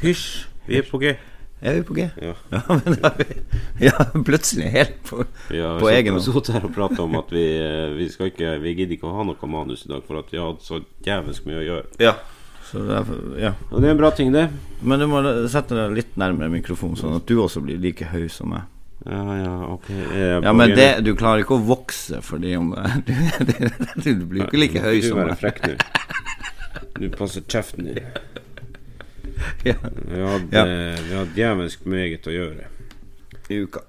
Hysj, 0.00 0.46
vi 0.64 0.78
er 0.80 0.86
på 0.88 0.98
G. 1.02 1.10
Er 1.60 1.74
vi 1.76 1.82
på 1.84 1.94
G? 1.94 2.06
Ja. 2.22 2.32
Ja, 2.56 2.62
men 2.68 2.96
da 3.02 3.10
er 3.10 3.18
vi 3.20 3.84
ja, 3.84 4.04
plutselig 4.24 4.70
helt 4.72 4.96
på, 5.04 5.24
Ja, 5.52 5.74
på 5.80 5.90
egen 5.92 6.16
hånd. 6.16 6.24
Vi 6.24 6.32
satt 6.32 6.54
her 6.54 6.64
og 6.64 6.72
prata 6.72 7.02
om 7.04 7.18
at 7.20 7.32
vi, 7.34 7.44
eh, 7.60 7.92
vi 7.98 8.08
skal 8.12 8.30
ikke 8.30 8.54
Vi 8.62 8.72
gidder 8.78 8.96
ikke 8.96 9.10
å 9.10 9.16
ha 9.18 9.26
noe 9.28 9.50
manus 9.52 9.84
i 9.84 9.90
dag, 9.92 10.00
for 10.06 10.22
at 10.22 10.32
vi 10.32 10.40
har 10.40 10.54
hatt 10.54 10.64
så 10.64 10.80
jævlig 11.04 11.36
mye 11.50 11.60
å 11.60 11.66
gjøre. 11.66 11.86
Ja. 12.00 12.14
Så 12.70 12.86
derfor, 12.86 13.20
ja. 13.42 13.52
Og 13.68 13.82
det 13.82 13.90
er 13.90 13.92
en 13.92 14.00
bra 14.00 14.10
ting, 14.16 14.32
det. 14.32 14.46
Men 14.80 15.02
du 15.02 15.08
må 15.10 15.20
sette 15.52 15.76
deg 15.76 15.96
litt 15.98 16.16
nærmere 16.20 16.52
mikrofonen, 16.52 16.96
sånn 16.96 17.18
at 17.18 17.28
du 17.28 17.36
også 17.42 17.60
blir 17.64 17.80
like 17.82 18.08
høy 18.08 18.28
som 18.32 18.54
meg. 18.54 18.64
Ja, 19.04 19.20
ja, 19.36 19.52
ok. 19.74 19.88
Ja, 20.44 20.52
men 20.52 20.74
det, 20.76 20.90
du 21.04 21.14
klarer 21.16 21.44
ikke 21.44 21.56
å 21.56 21.62
vokse 21.64 22.18
fordi 22.20 22.52
om 22.58 22.74
Du, 24.04 24.10
du 24.12 24.26
blir 24.28 24.42
jo 24.42 24.48
ikke 24.50 24.60
like 24.60 24.82
høy 24.84 25.00
Du 25.00 25.08
som 25.08 25.22
meg. 25.24 25.86
Du 27.00 27.08
passer 27.16 27.44
kjeften 27.48 27.88
din. 27.88 28.04
Ja, 29.64 29.74
Vi 29.82 30.56
eh, 30.56 31.00
vi 31.08 31.14
har 31.16 31.26
djevelsk 31.36 31.84
meget 31.84 32.26
å 32.26 32.34
gjøre. 32.34 32.66
i 33.50 33.58
uka. 33.64 33.80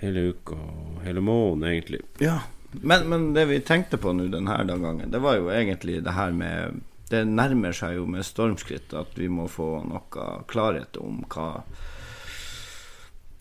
Hele 0.00 0.20
uka 0.32 0.56
og 0.56 1.02
hele 1.04 1.20
måneden, 1.20 1.64
egentlig. 1.70 2.00
Ja. 2.20 2.38
Men, 2.82 3.04
men 3.08 3.26
det 3.34 3.44
vi 3.48 3.60
tenkte 3.62 3.96
på 4.02 4.12
nå 4.12 4.26
denne 4.32 4.56
gangen, 4.66 5.10
det 5.10 5.20
var 5.22 5.36
jo 5.38 5.50
egentlig 5.54 6.00
det 6.04 6.14
her 6.16 6.32
med 6.34 6.80
Det 7.10 7.20
nærmer 7.28 7.72
seg 7.76 7.94
jo 7.98 8.06
med 8.10 8.24
stormskritt 8.26 8.94
at 8.96 9.12
vi 9.20 9.28
må 9.28 9.44
få 9.48 9.84
noe 9.86 10.24
klarhet 10.50 10.96
om 10.98 11.20
hva 11.30 11.62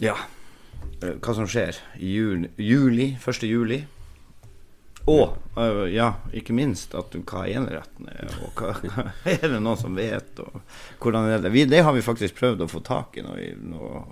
Ja. 0.03 0.15
eh, 1.01 1.15
Hva 1.23 1.33
som 1.35 1.47
skjer 1.47 1.77
i 1.97 2.11
juli, 2.13 2.49
juli 2.57 3.07
1. 3.17 3.43
juli. 3.47 3.83
Og 5.05 5.37
uh, 5.57 5.83
ja, 5.91 6.13
ikke 6.31 6.55
minst 6.55 6.93
at 6.95 7.15
hva 7.27 7.43
eneretten 7.51 8.07
er, 8.07 8.35
og 8.45 8.59
hva, 8.59 8.75
er 9.33 9.41
det 9.43 9.59
noen 9.59 9.79
som 9.79 9.97
vet, 9.99 10.39
og 10.39 10.61
hvordan 11.03 11.27
er 11.33 11.43
det? 11.43 11.51
Vi, 11.51 11.65
det 11.67 11.83
har 11.83 11.95
vi 11.95 12.05
faktisk 12.05 12.37
prøvd 12.39 12.63
å 12.63 12.69
få 12.71 12.79
tak 12.87 13.19
i. 13.19 13.25
Noe, 13.25 13.49
noe 13.67 14.03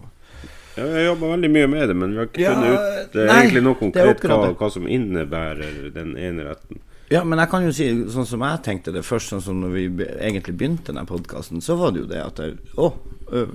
Ja, 0.75 0.85
jeg 0.87 1.05
jobber 1.05 1.33
veldig 1.33 1.51
mye 1.51 1.69
med 1.71 1.87
det, 1.91 1.95
men 1.95 2.15
vi 2.15 2.21
har 2.21 2.27
ikke 2.31 2.43
Ja, 2.43 2.55
funnet 2.55 2.75
ut 2.75 3.15
uh, 3.15 3.23
nei, 3.23 3.39
egentlig 3.39 3.65
noe 3.69 3.79
konkret 3.79 4.25
hva, 4.27 4.41
hva 4.59 4.71
som 4.71 4.87
innebærer 4.87 5.91
den 5.95 6.17
eneretten. 6.19 6.83
Ja, 7.11 7.23
men 7.27 7.39
jeg 7.41 7.49
kan 7.51 7.65
jo 7.65 7.71
si 7.75 7.87
sånn 8.13 8.25
som 8.29 8.43
jeg 8.45 8.61
tenkte 8.63 8.93
det 8.95 9.01
først, 9.03 9.33
sånn 9.33 9.41
som 9.43 9.57
når 9.59 9.73
vi 9.75 9.81
egentlig 10.07 10.53
begynte 10.57 10.93
denne 10.93 11.03
podkasten, 11.09 11.59
så 11.63 11.75
var 11.79 11.91
det 11.91 12.05
jo 12.05 12.09
det 12.11 12.21
at 12.23 12.39
jeg, 12.39 12.53
å, 12.79 12.87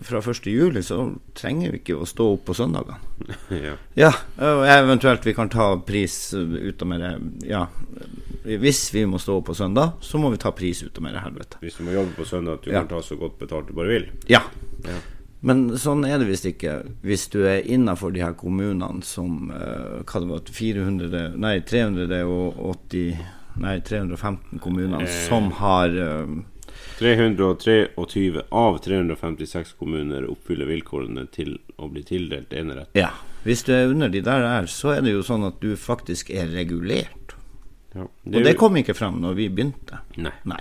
fra 0.05 0.21
1. 0.21 0.49
juli 0.53 0.83
så 0.85 0.99
trenger 1.37 1.73
vi 1.73 1.81
ikke 1.81 1.97
å 1.97 2.09
stå 2.09 2.27
opp 2.35 2.45
på 2.51 2.57
søndagene. 2.57 2.99
ja. 3.69 3.75
Ja, 3.97 4.13
og 4.45 4.65
eventuelt 4.69 5.25
vi 5.25 5.35
kan 5.37 5.49
ta 5.53 5.71
pris 5.89 6.19
ut 6.37 6.83
av 6.85 6.91
mer 6.93 7.07
Ja, 7.49 7.65
hvis 8.47 8.85
vi 8.95 9.07
må 9.09 9.19
stå 9.19 9.41
opp 9.41 9.49
på 9.49 9.57
søndag, 9.59 9.97
så 10.05 10.21
må 10.23 10.29
vi 10.31 10.39
ta 10.43 10.53
pris 10.55 10.85
ut 10.85 10.97
av 11.01 11.03
mer 11.09 11.17
helvete. 11.25 11.59
Hvis 11.65 11.81
du 11.81 11.85
må 11.89 11.97
jobbe 11.97 12.13
på 12.21 12.29
søndag, 12.29 12.61
at 12.61 12.65
du 12.69 12.71
Ja. 12.71 12.85
kan 12.85 12.93
ta 12.93 13.03
så 13.03 13.17
godt 13.19 13.39
betalt 13.41 13.67
du 13.69 13.75
bare 13.75 13.89
vil. 13.89 14.07
Ja. 14.29 14.43
Ja. 14.85 15.01
Men 15.47 15.69
sånn 15.79 16.05
er 16.09 16.19
det 16.19 16.29
visst 16.29 16.47
ikke 16.49 16.79
hvis 17.05 17.27
du 17.31 17.43
er 17.47 17.61
innafor 17.65 18.13
de 18.13 18.23
her 18.25 18.33
kommunene 18.39 19.03
som 19.05 19.51
Hva 19.53 20.21
det 20.23 20.29
var 20.31 20.41
400 20.49 21.37
Nei, 21.37 21.61
380 21.61 23.17
Nei, 23.59 23.79
315 23.81 24.59
kommunene 24.61 25.03
Eh. 25.07 25.13
som 25.29 25.51
har 25.61 25.89
ø, 25.89 26.27
323 26.99 28.43
av 28.51 28.79
356 28.85 29.73
kommuner 29.79 30.27
oppfyller 30.31 30.67
vilkårene 30.69 31.27
til 31.33 31.59
å 31.81 31.89
bli 31.93 32.03
tildelt 32.07 32.53
enerett. 32.53 32.91
Ja. 32.97 33.11
Hvis 33.47 33.63
du 33.65 33.73
er 33.77 33.87
under 33.93 34.09
de 34.11 34.21
der, 34.21 34.43
der, 34.43 34.67
så 34.71 34.97
er 34.97 35.03
det 35.07 35.13
jo 35.15 35.23
sånn 35.25 35.47
at 35.47 35.61
du 35.63 35.75
faktisk 35.79 36.31
er 36.35 36.49
regulert. 36.53 37.35
Ja. 37.95 38.03
Og 38.27 38.43
det 38.45 38.57
kom 38.61 38.77
ikke 38.77 38.95
frem 38.97 39.21
når 39.23 39.37
vi 39.39 39.49
begynte. 39.49 40.01
Nei, 40.21 40.35
Nei. 40.45 40.61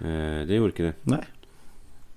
eh, 0.00 0.40
det 0.48 0.56
gjorde 0.58 0.72
ikke 0.74 0.88
det. 0.88 0.94
Nei. 1.12 1.22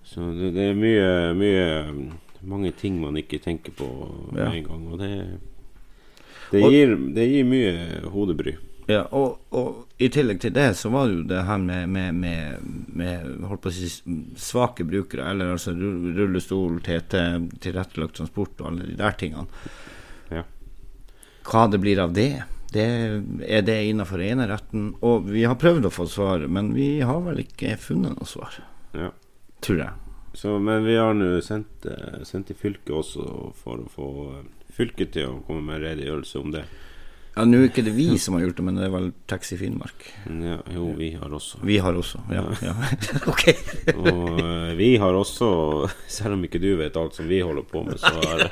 Så 0.07 0.29
det, 0.37 0.53
det 0.55 0.69
er 0.71 0.77
mye, 0.77 1.33
mye 1.37 2.11
Mange 2.43 2.73
ting 2.75 2.97
man 2.99 3.15
ikke 3.15 3.37
tenker 3.39 3.71
på 3.71 3.85
Ja. 4.35 4.49
en 4.51 4.63
gang. 4.67 4.81
Og 4.91 4.97
det, 4.99 5.39
det, 6.51 6.59
gir, 6.59 6.89
det 7.15 7.23
gir 7.31 7.45
mye 7.47 8.01
hodebry. 8.11 8.57
Ja, 8.91 9.05
og, 9.15 9.39
og 9.55 10.01
i 10.03 10.09
tillegg 10.11 10.41
til 10.43 10.51
det 10.55 10.73
så 10.75 10.89
var 10.91 11.07
det 11.07 11.15
jo 11.21 11.25
det 11.29 11.43
her 11.47 11.61
med, 11.63 11.89
med, 11.89 12.15
med, 12.19 12.65
med 12.99 13.43
holdt 13.47 13.63
på 13.63 13.71
å 13.71 13.75
si 13.75 13.87
svake 14.39 14.83
brukere, 14.87 15.29
eller 15.31 15.53
altså 15.55 15.71
rullestol, 15.77 16.81
TT, 16.83 17.15
tilrettelagt 17.63 18.17
transport 18.19 18.59
og 18.59 18.71
alle 18.73 18.89
de 18.89 18.97
der 18.99 19.15
tingene. 19.19 19.47
Ja. 20.33 20.43
Hva 21.47 21.67
det 21.71 21.79
blir 21.83 22.01
av 22.03 22.13
det, 22.15 22.29
det 22.73 22.85
er 23.47 23.65
det 23.67 23.79
innafor 23.87 24.21
eneretten. 24.25 24.93
Og 25.05 25.27
vi 25.31 25.43
har 25.47 25.59
prøvd 25.61 25.87
å 25.87 25.93
få 25.93 26.07
svar, 26.09 26.43
men 26.51 26.73
vi 26.75 26.97
har 27.05 27.19
vel 27.25 27.43
ikke 27.45 27.75
funnet 27.79 28.17
noe 28.17 28.27
svar, 28.29 28.59
Ja. 28.97 29.11
tror 29.63 29.77
jeg. 29.85 29.93
Så, 30.33 30.57
men 30.59 30.83
vi 30.83 30.95
har 30.97 31.13
nå 31.13 31.37
sendt, 31.45 31.85
eh, 31.85 32.23
sendt 32.25 32.47
til 32.49 32.57
fylket 32.57 32.89
også 32.89 33.53
for 33.53 33.83
å 33.83 33.89
få 33.93 34.07
eh, 34.39 34.47
fylket 34.73 35.11
til 35.13 35.27
å 35.29 35.41
komme 35.45 35.61
med 35.67 35.83
redegjørelse 35.85 36.39
om 36.41 36.51
det. 36.55 36.63
Ja, 37.33 37.43
Nå 37.49 37.63
er 37.63 37.69
ikke 37.71 37.81
det 37.81 37.95
vi 37.95 38.05
som 38.21 38.35
har 38.37 38.43
gjort 38.43 38.59
det, 38.59 38.63
men 38.67 38.75
det 38.77 38.83
er 38.85 38.91
vel 38.93 39.07
Taxi 39.31 39.55
Finnmark. 39.57 40.03
Ja, 40.29 40.59
jo, 40.75 40.91
vi 40.99 41.07
har 41.17 41.31
også. 41.33 41.57
Vi 41.65 41.79
har 41.81 41.95
også, 41.97 42.19
ja. 42.29 42.43
ja. 42.61 42.73
ok. 43.31 43.43
Og 43.95 44.37
eh, 44.43 44.75
vi 44.77 44.91
har 45.01 45.17
også, 45.17 45.49
selv 46.13 46.37
om 46.37 46.43
ikke 46.45 46.61
du 46.61 46.69
vet 46.77 46.99
alt 47.01 47.17
som 47.17 47.25
vi 47.31 47.39
holder 47.41 47.65
på 47.71 47.81
med, 47.87 47.97
så 47.97 48.13
har, 48.13 48.45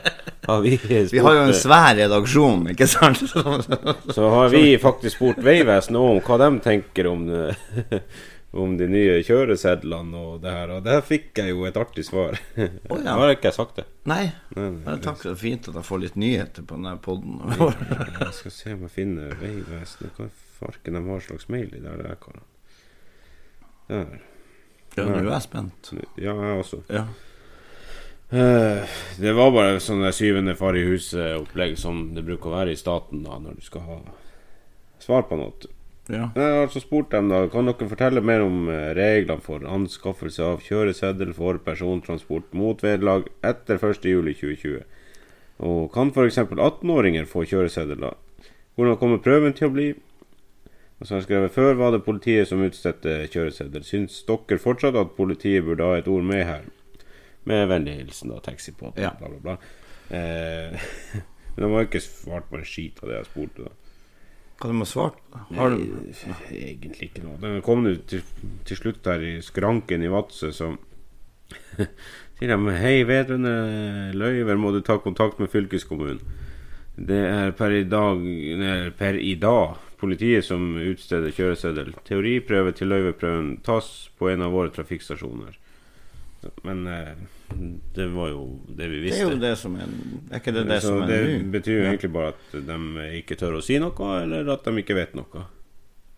har 0.49 0.65
vi 0.65 0.73
spurt, 0.81 1.11
Vi 1.15 1.21
har 1.21 1.37
jo 1.37 1.43
en 1.45 1.53
eh, 1.53 1.59
svær 1.61 1.93
redaksjon, 2.01 2.65
ikke 2.73 2.89
sant? 2.89 3.21
Så 4.17 4.33
har 4.33 4.49
vi 4.55 4.65
faktisk 4.81 5.19
spurt 5.19 5.45
Vegvesenet 5.45 6.01
om 6.01 6.17
hva 6.25 6.41
de 6.41 6.49
tenker 6.65 7.11
om, 7.13 7.27
det- 7.29 8.01
om 8.51 8.73
de 8.75 8.87
nye 8.91 9.21
kjøresedlene 9.23 10.19
og 10.19 10.41
det 10.43 10.51
her. 10.51 10.73
Og 10.75 10.83
der 10.83 10.99
fikk 11.07 11.39
jeg 11.39 11.53
jo 11.53 11.63
et 11.69 11.77
artig 11.79 12.03
svar. 12.07 12.35
Oh, 12.57 12.97
ja. 12.99 13.13
Nå 13.15 13.21
har 13.23 13.31
ikke 13.35 13.47
jeg 13.47 13.55
sagt 13.55 13.77
det. 13.79 13.85
Nei. 14.11 14.25
Nei, 14.57 14.69
nei, 14.81 14.95
takk, 15.05 15.21
det 15.23 15.31
er 15.31 15.39
fint 15.39 15.69
at 15.71 15.77
jeg 15.79 15.87
får 15.87 16.01
litt 16.03 16.17
nyheter 16.19 16.65
på 16.67 16.75
denne 16.79 16.97
poden. 17.03 17.39
Jeg 17.55 18.33
skal 18.41 18.55
se 18.57 18.73
om 18.75 18.83
jeg 18.87 18.93
finner 18.97 19.35
Vegvesenet. 19.39 20.17
Hva 20.19 20.27
farken 20.61 20.97
de 20.99 21.03
har 21.07 21.23
slags 21.25 21.47
mail 21.49 21.71
i 21.77 21.81
der, 21.81 22.03
der. 22.03 22.41
Der. 23.87 24.11
Ja, 24.97 25.05
nå 25.07 25.17
er 25.21 25.29
jeg 25.31 25.45
spent. 25.47 25.93
Ja, 26.19 26.35
jeg 26.35 26.59
også. 26.65 26.81
Ja. 26.91 27.05
Eh, 28.31 28.83
Det 29.19 29.33
var 29.35 29.51
bare 29.55 29.79
sånn 29.83 30.03
der 30.03 30.13
syvende 30.15 30.53
far 30.59 30.75
i 30.79 30.83
huset-opplegg 30.87 31.77
som 31.79 32.09
det 32.15 32.23
bruker 32.27 32.51
å 32.51 32.57
være 32.59 32.75
i 32.75 32.79
staten 32.79 33.23
da 33.25 33.39
når 33.39 33.57
du 33.59 33.65
skal 33.65 33.87
ha 33.87 33.97
svar 35.03 35.25
på 35.27 35.39
noe. 35.39 35.71
Ja. 36.09 36.29
Altså 36.35 36.81
spurt 36.81 37.11
dem 37.13 37.29
da 37.29 37.43
Kan 37.51 37.67
dere 37.69 37.87
fortelle 37.89 38.21
mer 38.25 38.41
om 38.41 38.69
eh, 38.69 38.91
reglene 38.97 39.41
for 39.43 39.63
anskaffelse 39.69 40.43
av 40.43 40.63
kjøreseddel 40.65 41.33
for 41.37 41.59
persontransport 41.61 42.53
mot 42.57 42.81
vederlag 42.83 43.27
etter 43.45 43.77
1.7.2020? 43.77 44.81
Og 45.61 45.91
kan 45.93 46.09
f.eks. 46.09 46.39
18-åringer 46.41 47.27
få 47.29 47.45
kjøreseddel 47.45 48.01
da? 48.01 48.15
Hvordan 48.75 48.97
kommer 48.97 49.21
prøven 49.21 49.53
til 49.53 49.69
å 49.69 49.75
bli? 49.75 49.89
Og 50.99 51.05
så 51.05 51.13
har 51.13 51.21
jeg 51.21 51.27
skrevet 51.29 51.53
Før 51.53 51.77
var 51.77 51.93
det 51.93 52.03
politiet 52.05 52.49
som 52.49 52.63
utstedte 52.65 53.27
kjøreseddel. 53.33 53.85
Syns 53.85 54.23
dere 54.25 54.61
fortsatt 54.61 54.97
at 54.97 55.13
politiet 55.17 55.65
burde 55.65 55.85
ha 55.85 55.99
et 56.01 56.09
ord 56.09 56.25
med 56.25 56.45
her? 56.47 56.65
Med 57.49 57.67
vennlig 57.69 57.99
hilsen 57.99 58.33
da, 58.33 58.41
taxipod, 58.45 58.97
Ja. 59.01 59.13
bla, 59.17 59.29
bla, 59.29 59.39
bla. 59.41 59.55
Eh, 60.17 60.81
men 61.55 61.63
de 61.65 61.71
har 61.73 61.87
ikke 61.87 62.03
svart 62.05 62.49
på 62.49 62.57
en 62.59 62.65
skit 62.65 63.01
av 63.01 63.09
det 63.09 63.21
jeg 63.21 63.29
spurte. 63.31 63.69
da 63.69 63.80
Hva 64.61 64.69
de 64.69 64.77
har 64.77 64.89
svart? 64.89 65.17
Har 65.57 65.73
du 65.73 65.79
Nei, 65.81 66.37
Egentlig 66.53 67.09
ikke 67.09 67.23
noe. 67.25 67.39
Det 67.41 67.63
kom 67.65 67.81
nå 67.81 67.95
til, 68.09 68.21
til 68.67 68.77
slutt 68.77 69.01
der 69.07 69.23
i 69.25 69.33
skranken 69.41 70.05
i 70.05 70.11
Vadsø, 70.11 70.51
så 70.53 70.75
sier 72.37 72.53
de 72.53 72.75
Hei, 72.77 72.99
vedrørende 73.09 74.13
løyver 74.13 74.61
må 74.61 74.73
du 74.75 74.83
ta 74.85 74.99
kontakt 75.01 75.41
med 75.41 75.49
fylkeskommunen. 75.51 76.21
Det 77.01 77.17
er 77.25 77.55
per 77.57 77.73
i 77.73 77.87
dag, 77.89 78.21
nei, 78.61 78.75
per 78.93 79.17
i 79.17 79.33
dag 79.41 79.79
politiet 80.01 80.45
som 80.45 80.75
utsteder 80.77 81.33
kjøreseddel. 81.33 81.93
Teoriprøve 82.05 82.73
til 82.77 82.91
løyveprøven 82.91 83.55
tas 83.65 83.89
på 84.19 84.29
en 84.29 84.45
av 84.45 84.53
våre 84.53 84.73
trafikkstasjoner. 84.73 85.57
Men 86.65 86.79
eh, 86.89 87.11
det 87.93 88.07
var 88.15 88.29
jo 88.31 88.43
det 88.67 88.87
vi 88.89 88.97
Det 88.97 89.03
visste. 89.05 89.25
er 89.27 89.33
jo 89.35 89.39
det 89.41 89.51
som 89.59 89.75
er 89.77 89.89
Er 90.31 90.39
ikke 90.39 90.53
det 90.55 90.63
det 90.69 90.79
så 90.81 90.87
som 90.95 91.03
er 91.03 91.07
det 91.11 91.19
nå? 91.43 91.51
betyr 91.53 91.75
jo 91.77 91.83
egentlig 91.91 92.11
bare 92.15 92.31
at 92.33 92.55
de 92.69 92.77
ikke 93.19 93.37
tør 93.37 93.57
å 93.59 93.61
si 93.65 93.77
noe, 93.81 94.07
eller 94.23 94.49
at 94.55 94.63
de 94.65 94.73
ikke 94.81 94.97
vet 94.97 95.13
noe. 95.19 95.43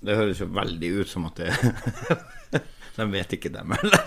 Det 0.03 0.15
høres 0.19 0.39
jo 0.43 0.47
veldig 0.51 0.89
ut 1.01 1.07
som 1.11 1.25
at 1.27 1.41
det 1.41 1.51
De 2.97 3.05
vet 3.09 3.31
ikke, 3.33 3.49
dem 3.49 3.71
heller. 3.73 4.03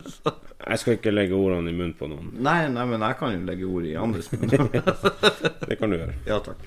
Jeg 0.70 0.78
skal 0.82 0.96
ikke 0.98 1.10
legge 1.14 1.32
ordene 1.34 1.70
i 1.72 1.74
munnen 1.74 1.94
på 1.96 2.06
noen. 2.10 2.26
Nei, 2.44 2.66
nei, 2.68 2.82
men 2.86 3.00
jeg 3.00 3.16
kan 3.16 3.32
jo 3.32 3.38
legge 3.48 3.64
ord 3.64 3.86
i 3.88 3.94
andres 3.96 4.28
munn. 4.34 4.50
Det 5.70 5.78
kan 5.80 5.88
du 5.90 5.96
gjøre. 5.96 6.14
ja 6.28 6.36
takk. 6.44 6.60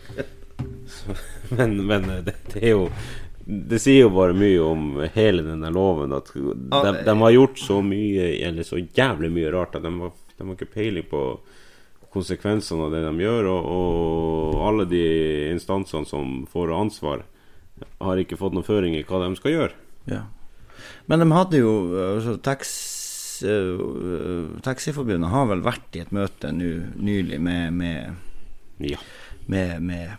Men, 1.54 1.76
men 1.88 2.08
det, 2.26 2.34
det 2.50 2.64
er 2.64 2.74
jo 2.74 2.88
Det 3.46 3.80
sier 3.82 4.06
jo 4.06 4.14
bare 4.16 4.36
mye 4.38 4.60
om 4.64 4.84
hele 5.16 5.44
denne 5.44 5.72
loven. 5.74 6.14
At 6.16 6.32
de, 6.36 6.94
de 7.04 7.16
har 7.20 7.34
gjort 7.36 7.60
så 7.60 7.82
mye, 7.84 8.30
eller 8.48 8.64
så 8.68 8.80
jævlig 8.80 9.32
mye 9.36 9.52
rart, 9.52 9.76
at 9.76 9.84
de 9.84 9.92
har, 10.00 10.14
de 10.38 10.48
har 10.48 10.56
ikke 10.56 10.72
peiling 10.78 11.08
på 11.10 11.24
konsekvensene 12.14 12.86
av 12.88 12.94
det 12.94 13.02
de 13.04 13.14
gjør. 13.26 13.50
Og, 13.52 13.68
og 13.74 14.62
alle 14.70 14.88
de 14.88 15.04
instansene 15.52 16.08
som 16.08 16.44
får 16.52 16.72
ansvar, 16.78 17.26
har 18.00 18.22
ikke 18.22 18.38
fått 18.40 18.56
noen 18.56 18.68
føring 18.68 18.96
i 18.96 19.04
hva 19.08 19.20
de 19.26 19.34
skal 19.40 19.56
gjøre. 19.58 19.76
Ja. 20.08 20.22
Men 21.08 21.24
de 21.24 21.28
hadde 21.32 21.60
jo 21.60 21.72
altså, 22.16 22.38
øh, 23.44 24.60
Taxiforbundet 24.64 25.32
har 25.32 25.50
vel 25.52 25.64
vært 25.66 25.98
i 25.98 26.04
et 26.04 26.14
møte 26.16 26.52
nå 26.56 26.72
nylig 26.96 27.40
med, 27.44 27.74
med, 27.76 28.16
Ja. 28.84 29.00
med, 29.48 29.82
med 29.84 30.16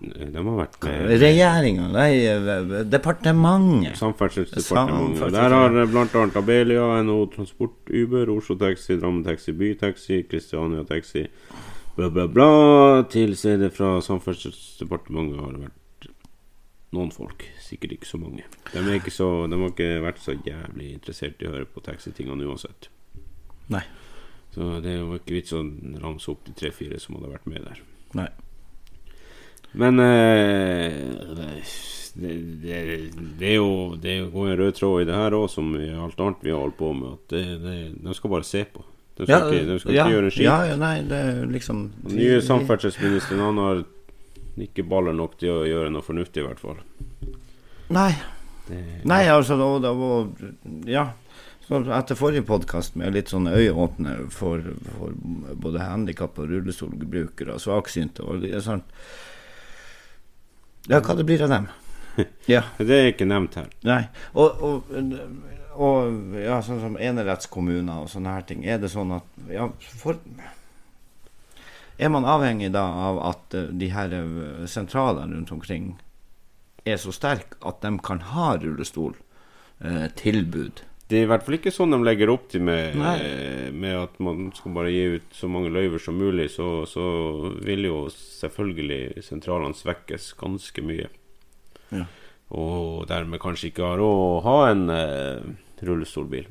De 0.00 0.38
har 0.38 0.56
vært 0.56 0.78
med 0.86 1.12
regjeringa, 1.22 1.88
nei, 1.92 2.08
øh, 2.30 2.72
departementet. 2.88 3.98
Samferdselsdepartementet. 4.00 5.34
Der 5.34 5.56
har 5.56 5.76
bl.a. 5.90 6.24
Abelia, 6.40 6.86
NHO 7.02 7.26
Transport, 7.34 7.76
Uber, 7.90 8.32
Oslo 8.36 8.56
Taxi, 8.60 8.96
Drammen 9.00 9.24
Taxi, 9.26 9.52
Bytaxi, 9.52 10.22
Kristiania 10.30 10.84
Taxi, 10.88 11.26
bla, 11.96 12.08
bla, 12.10 12.26
bla. 12.26 12.50
Til 13.12 13.36
CD 13.36 13.68
fra 13.74 13.96
Samferdselsdepartementet 14.04 15.40
har 15.40 15.56
det 15.56 15.66
vært 15.66 16.10
noen 16.92 17.12
folk. 17.14 17.46
Sikkert 17.62 17.96
ikke 17.98 18.08
så 18.08 18.20
mange. 18.20 18.44
De, 18.72 18.84
ikke 18.96 19.12
så, 19.14 19.28
de 19.48 19.58
har 19.58 19.72
ikke 19.72 19.90
vært 20.04 20.22
så 20.22 20.36
jævlig 20.36 20.92
interessert 20.98 21.42
i 21.42 21.48
å 21.48 21.54
høre 21.56 21.68
på 21.68 21.84
taxitingene 21.84 22.48
uansett. 22.48 22.90
Nei. 23.72 23.84
Så 24.52 24.78
det 24.84 24.98
var 25.00 25.20
ikke 25.20 25.38
vits 25.38 25.54
å 25.56 25.62
ramse 26.02 26.28
opp 26.32 26.44
de 26.44 26.52
tre-fire 26.56 26.98
som 27.00 27.16
hadde 27.16 27.32
vært 27.32 27.48
med 27.48 27.68
der. 27.68 27.84
nei. 28.18 28.28
Men 29.72 30.00
eh, 30.00 30.92
det, 32.14 32.28
det, 32.62 33.12
det 33.38 33.46
er 33.48 33.54
jo 33.56 33.96
Det 33.96 34.18
går 34.32 34.48
en 34.50 34.56
rød 34.60 34.74
tråd 34.76 35.02
i 35.02 35.06
det 35.08 35.16
her 35.16 35.36
òg, 35.36 35.46
som 35.50 35.70
i 35.80 35.88
alt 35.90 36.20
annet 36.20 36.44
vi 36.44 36.52
har 36.52 36.60
holdt 36.60 36.78
på 36.80 36.92
med. 36.96 37.14
At 37.16 37.32
det, 37.36 37.44
det, 37.62 37.76
de 38.04 38.16
skal 38.18 38.34
bare 38.34 38.48
se 38.48 38.64
på. 38.68 38.84
De 39.16 39.26
skal 39.26 39.48
ikke, 39.48 39.64
de 39.68 39.78
skal 39.80 39.94
ja, 39.94 40.04
ikke 40.04 40.16
gjøre 40.16 40.28
en 40.28 40.34
skit. 40.34 40.44
Ja, 40.46 40.58
ja, 40.68 40.76
nei, 40.80 40.94
det 41.08 41.18
er 41.30 41.42
liksom 41.48 41.82
Den 42.04 42.16
nye 42.16 42.38
samferdselsministeren 42.44 43.42
Han 43.44 43.60
har 43.60 43.82
ikke 44.62 44.84
baller 44.88 45.16
nok 45.16 45.38
til 45.40 45.52
å 45.52 45.64
gjøre 45.68 45.92
noe 45.92 46.04
fornuftig, 46.04 46.42
i 46.42 46.46
hvert 46.46 46.60
fall. 46.60 46.78
Nei. 47.92 48.12
Nei, 49.08 49.24
altså 49.28 49.58
da, 49.60 49.68
da 49.82 49.92
var 49.96 50.30
Ja. 50.88 51.10
Så 51.62 51.78
etter 51.94 52.18
forrige 52.18 52.42
podkast 52.44 52.96
med 52.98 53.14
litt 53.14 53.30
sånn 53.30 53.46
øyeåpner 53.46 54.24
for, 54.34 54.64
for 54.96 55.12
både 55.62 55.84
handikap- 55.86 56.40
og 56.42 56.50
rullestolbrukere 56.50 57.54
svaksynte 57.62 58.24
og 58.26 58.42
det 58.42 58.50
er 58.58 58.64
sånn 58.64 58.82
Ja, 60.90 60.98
hva 61.00 61.14
det 61.14 61.24
blir 61.28 61.42
av 61.42 61.48
dem? 61.52 61.66
Ja. 62.50 62.62
det 62.76 62.96
er 62.96 63.06
ikke 63.12 63.26
nevnt 63.28 63.54
her. 63.56 63.68
Nei. 63.88 64.02
Og, 64.36 64.48
og, 64.60 64.82
og 65.80 65.96
ja, 66.36 66.58
sånn 66.64 66.80
som 66.82 66.96
enerettskommuner 67.00 68.02
og 68.04 68.10
sånne 68.12 68.34
her 68.36 68.44
ting. 68.48 68.60
Er 68.68 68.78
det 68.82 68.90
sånn 68.92 69.12
at 69.16 69.26
ja, 69.48 69.64
for, 70.02 70.14
Er 71.96 72.08
man 72.12 72.28
avhengig 72.28 72.70
da 72.74 72.84
av 73.08 73.16
at 73.30 73.54
eh, 73.56 73.70
de 73.78 73.88
her 73.94 74.08
eh, 74.16 74.66
sentralene 74.68 75.34
rundt 75.36 75.52
omkring 75.54 75.84
er 76.84 76.96
så 76.98 77.12
sterke 77.14 77.56
at 77.68 77.80
de 77.84 77.90
kan 78.02 78.20
ha 78.32 78.56
rullestoltilbud? 78.58 80.82
Det 81.12 81.18
er 81.18 81.26
i 81.26 81.28
hvert 81.28 81.42
fall 81.44 81.58
ikke 81.58 81.70
sånn 81.74 81.92
de 81.92 81.98
legger 82.00 82.30
opp 82.32 82.46
til 82.48 82.62
med, 82.64 82.94
med 82.96 83.96
at 83.98 84.14
man 84.24 84.46
skal 84.56 84.72
bare 84.72 84.92
gi 84.94 85.18
ut 85.18 85.34
så 85.36 85.50
mange 85.52 85.68
løyver 85.74 86.00
som 86.00 86.16
mulig. 86.16 86.46
Så, 86.54 86.68
så 86.88 87.04
vil 87.60 87.84
jo 87.84 87.98
selvfølgelig 88.14 89.20
sentralene 89.26 89.76
svekkes 89.76 90.30
ganske 90.40 90.84
mye. 90.88 91.10
Ja. 91.92 92.06
Og 92.56 93.04
dermed 93.12 93.42
kanskje 93.44 93.68
ikke 93.68 93.84
har 93.90 94.00
råd 94.00 94.22
å 94.22 94.40
ha 94.46 94.56
en 94.70 94.88
uh, 94.88 95.52
rullestolbil 95.84 96.48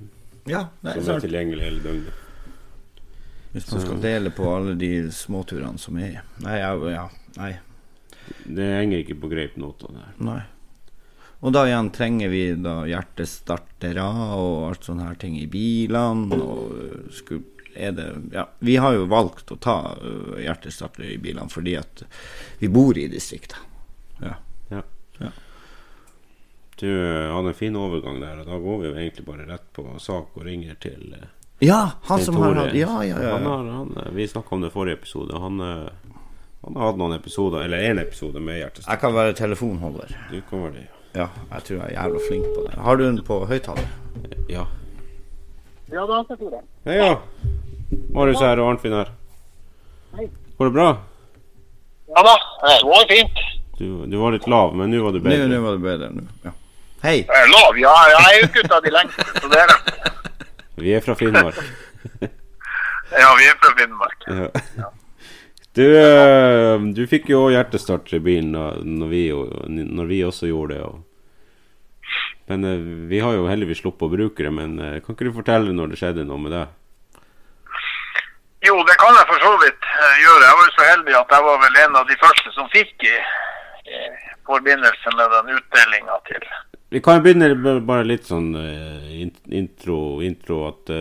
ja, 0.49 0.67
nei, 0.85 0.95
som 0.99 1.15
er 1.15 1.25
tilgjengelig 1.25 1.65
hele 1.65 1.81
døgnet. 1.81 2.21
Hvis 3.51 3.67
man 3.73 3.83
skal 3.83 4.01
dele 4.05 4.31
på 4.33 4.45
alle 4.47 4.77
de 4.79 4.93
småturene 5.13 5.81
som 5.81 5.97
er 5.99 6.21
Nei, 6.45 6.61
ja, 6.61 6.71
ja, 6.93 7.09
nei. 7.35 7.51
Det 8.45 8.73
henger 8.77 9.01
ikke 9.01 9.17
på 9.25 9.33
greip 9.33 9.57
noe 9.59 9.73
av 9.73 9.97
det 9.97 10.05
her. 10.05 10.17
nei. 10.29 10.41
Og 11.41 11.53
da 11.53 11.63
igjen 11.65 11.89
trenger 11.89 12.29
vi 12.29 12.43
da 12.61 12.83
hjertestartere 12.85 14.03
og 14.38 14.67
alt 14.67 14.85
sånne 14.85 15.07
her 15.07 15.17
ting 15.21 15.39
i 15.41 15.47
bilene. 15.49 16.38
Og 16.38 16.75
øh, 16.77 17.41
er 17.73 17.95
det 17.97 18.07
Ja, 18.35 18.45
vi 18.59 18.75
har 18.77 18.93
jo 18.93 19.07
valgt 19.09 19.51
å 19.51 19.57
ta 19.57 19.95
øh, 19.97 20.38
hjertestartere 20.43 21.15
i 21.15 21.17
bilene 21.21 21.49
fordi 21.49 21.75
at 21.79 22.03
vi 22.59 22.69
bor 22.69 22.97
i 22.97 23.07
distriktet. 23.09 23.57
Ja. 24.21 24.35
Ja. 24.69 24.83
Ja. 25.17 25.31
Du 26.77 26.88
eh, 26.89 27.33
hadde 27.33 27.55
en 27.55 27.57
fin 27.57 27.75
overgang 27.75 28.21
der, 28.21 28.44
og 28.44 28.45
da 28.45 28.61
går 28.61 28.79
vi 28.83 28.89
jo 28.91 28.95
egentlig 28.95 29.25
bare 29.25 29.49
rett 29.49 29.67
på 29.73 29.87
sak 29.97 30.37
og 30.37 30.45
ringer 30.45 30.77
til 30.83 31.17
eh, 31.17 31.27
Ja, 31.65 31.81
han 32.05 32.21
som 32.21 32.37
har 32.41 32.53
hatt 32.57 32.77
Ja, 32.77 33.01
ja, 33.01 33.17
ja. 33.17 33.35
Han 33.39 33.49
har, 33.49 33.75
han, 33.79 33.97
vi 34.13 34.29
snakka 34.29 34.55
om 34.55 34.61
det 34.61 34.69
i 34.69 34.77
forrige 34.77 35.01
episode. 35.01 35.41
Han, 35.41 35.59
han 35.61 36.77
har 36.77 36.89
hatt 36.91 37.01
noen 37.01 37.17
episoder, 37.17 37.65
eller 37.65 37.89
én 37.89 38.01
episode 38.01 38.41
med 38.41 38.61
hjertestart. 38.61 38.94
Jeg 38.94 39.07
kan 39.07 39.17
være 39.17 39.37
telefonholder. 39.41 40.17
Du 40.29 40.41
kan 40.49 40.67
være 40.69 40.79
det, 40.79 40.89
Ja, 40.89 41.00
jeg 41.15 41.63
tror 41.67 41.75
jeg 41.75 41.85
er 41.87 41.95
jævla 42.03 42.19
flink 42.27 42.45
på 42.55 42.65
det. 42.67 42.79
Har 42.85 42.95
du 42.95 43.03
den 43.05 43.17
på 43.27 43.39
høyttaler? 43.45 43.87
ja. 44.49 44.63
Ja 45.91 46.05
da, 46.07 46.21
Tore. 46.29 46.61
Hei, 46.87 46.93
ja. 46.95 47.15
Marius 48.15 48.39
her 48.39 48.59
og 48.63 48.69
Arnfinn 48.71 48.93
her. 48.95 49.09
Hei. 50.15 50.29
Går 50.57 50.69
det 50.69 50.73
bra? 50.77 50.85
Ja 52.11 52.23
da, 52.27 52.35
det 52.63 52.77
går 52.87 53.03
fint. 53.09 53.41
Du, 53.79 54.05
du 54.07 54.15
var 54.21 54.31
litt 54.35 54.47
lav, 54.47 54.71
men 54.77 54.91
nå 54.93 55.01
var 55.03 55.11
du 55.11 55.19
bedre. 55.19 55.47
nå 55.51 55.59
var 55.65 55.75
du 55.75 55.83
bedre. 55.83 56.09
nu. 56.15 56.23
Ja. 56.45 56.53
Hei. 57.03 57.17
Jeg 57.25 57.43
er 57.43 57.51
lav, 57.51 57.75
ja. 57.81 57.91
Jeg 58.13 58.23
er 58.29 58.37
jo 58.39 58.47
ikke 58.47 58.63
ute 58.63 58.77
av 58.77 58.83
de 58.87 58.93
lengste, 58.95 59.25
så 59.41 59.51
det 59.51 59.59
er 59.65 59.71
det. 59.73 60.11
Vi 60.81 60.93
er 60.95 61.03
fra 61.07 61.17
Finnmark. 61.19 61.59
Ja, 63.11 63.27
vi 63.35 63.43
er 63.43 63.57
fra 63.59 63.73
Finnmark. 63.75 64.21
Ja. 64.31 64.45
Ja. 64.79 64.85
Du, 65.73 65.85
eh, 65.97 66.79
du 66.91 67.06
fikk 67.07 67.29
jo 67.31 67.45
også 67.45 67.56
hjertestarter 67.56 68.18
i 68.18 68.23
bilen 68.23 68.51
når 68.51 69.07
vi, 69.07 69.23
når 69.31 70.09
vi 70.09 70.19
også 70.27 70.50
gjorde 70.50 70.75
det. 70.75 70.81
Og... 70.83 72.09
Men 72.51 72.68
eh, 72.68 72.83
vi 73.12 73.21
har 73.23 73.38
jo 73.38 73.47
heldigvis 73.47 73.79
sluppet 73.79 74.09
å 74.09 74.12
bruke 74.12 74.44
det. 74.44 74.51
Men 74.51 74.75
eh, 74.79 75.00
kan 75.00 75.15
ikke 75.15 75.29
du 75.29 75.38
fortelle 75.38 75.75
når 75.75 75.94
det 75.94 76.01
skjedde 76.01 76.27
noe 76.27 76.44
med 76.44 76.56
deg? 76.57 76.75
Jo, 78.68 78.75
det 78.85 78.97
kan 79.00 79.15
jeg 79.15 79.29
for 79.31 79.47
så 79.47 79.53
vidt 79.63 79.88
gjøre. 80.25 80.44
Jeg 80.44 80.59
var 80.59 80.68
jo 80.68 80.75
så 80.75 80.89
heldig 80.89 81.18
at 81.21 81.33
jeg 81.38 81.47
var 81.47 81.63
vel 81.63 81.79
en 81.85 81.97
av 82.01 82.12
de 82.12 82.19
første 82.19 82.53
som 82.57 82.68
fikk 82.75 83.07
i, 83.07 83.15
i 83.95 84.03
forbindelse 84.45 85.15
med 85.15 85.33
den 85.38 85.56
utdelinga 85.56 86.19
til 86.27 86.45
Vi 86.91 87.01
kan 87.01 87.23
begynne 87.23 87.56
med 87.56 87.81
bare 87.88 88.06
litt 88.06 88.27
sånn 88.29 88.51
intro, 89.50 90.19
intro 90.21 90.62
at 90.68 90.94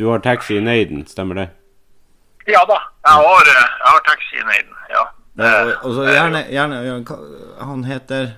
du 0.00 0.04
har 0.08 0.24
taxi 0.24 0.58
i 0.58 0.64
Neiden, 0.64 1.04
stemmer 1.06 1.38
det? 1.38 1.48
Ja 2.50 2.62
da, 2.68 2.78
jeg 3.06 3.24
har, 3.24 3.50
eh, 3.54 3.66
jeg 3.80 3.88
har 3.94 4.04
taxien 4.10 4.44
i 4.44 4.48
Neiden, 4.50 4.76
ja. 4.90 5.04
Ja, 5.40 5.50
og, 5.82 5.94
så 5.94 6.04
gjerne, 6.04 6.40
gjerne 6.50 7.04
Han 7.60 7.84
heter 7.84 8.32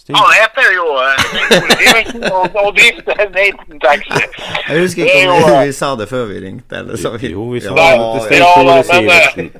Stig? 0.00 0.14
Han 0.16 0.28
heter 0.32 0.68
jo 0.72 0.86
eh, 1.04 2.32
og, 2.32 2.54
og 2.56 2.70
drifter 2.76 3.18
Neiden 3.34 3.80
Taxi. 3.84 4.22
Jeg 4.68 4.80
husker 4.80 5.02
er 5.04 5.08
ikke 5.08 5.30
om 5.30 5.40
jo, 5.40 5.46
vi, 5.46 5.52
eh, 5.56 5.66
vi 5.68 5.74
sa 5.76 5.90
det 6.00 6.06
før 6.08 6.24
vi 6.30 6.38
ringte. 6.44 6.78
Eller 6.78 6.96
så 6.96 7.10
vi, 7.16 7.32
Jo, 7.34 7.44
vi 7.52 7.60
sa 7.60 7.74
ja, 7.76 7.88
det 7.92 8.06
til 8.14 8.22
Stein 8.26 8.44
men, 8.56 8.70
eh, 8.72 8.84
Sivertsen. 8.90 9.50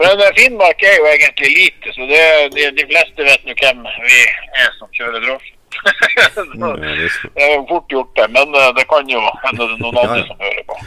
Men 0.00 0.24
eh, 0.24 0.32
Finnmark 0.38 0.84
er 0.92 0.96
jo 0.96 1.08
egentlig 1.12 1.50
lite, 1.58 1.92
så 1.96 2.08
det, 2.12 2.24
de, 2.56 2.68
de 2.78 2.86
fleste 2.92 3.26
vet 3.28 3.48
nå 3.48 3.56
hvem 3.60 3.82
vi 4.06 4.20
er 4.64 4.70
som 4.78 4.88
kjører 4.96 5.26
drosje. 5.26 5.56
Det 7.36 7.42
er 7.44 7.52
jo 7.54 7.66
fort 7.68 7.92
gjort, 7.92 8.16
det. 8.16 8.30
Men 8.36 8.54
eh, 8.54 8.70
det 8.76 8.84
kan 8.88 9.12
jo 9.12 9.20
hende 9.44 9.66
det 9.66 9.76
er 9.76 9.82
noen 9.84 10.00
andre 10.02 10.22
som 10.28 10.40
hører 10.46 10.64
på. 10.72 10.80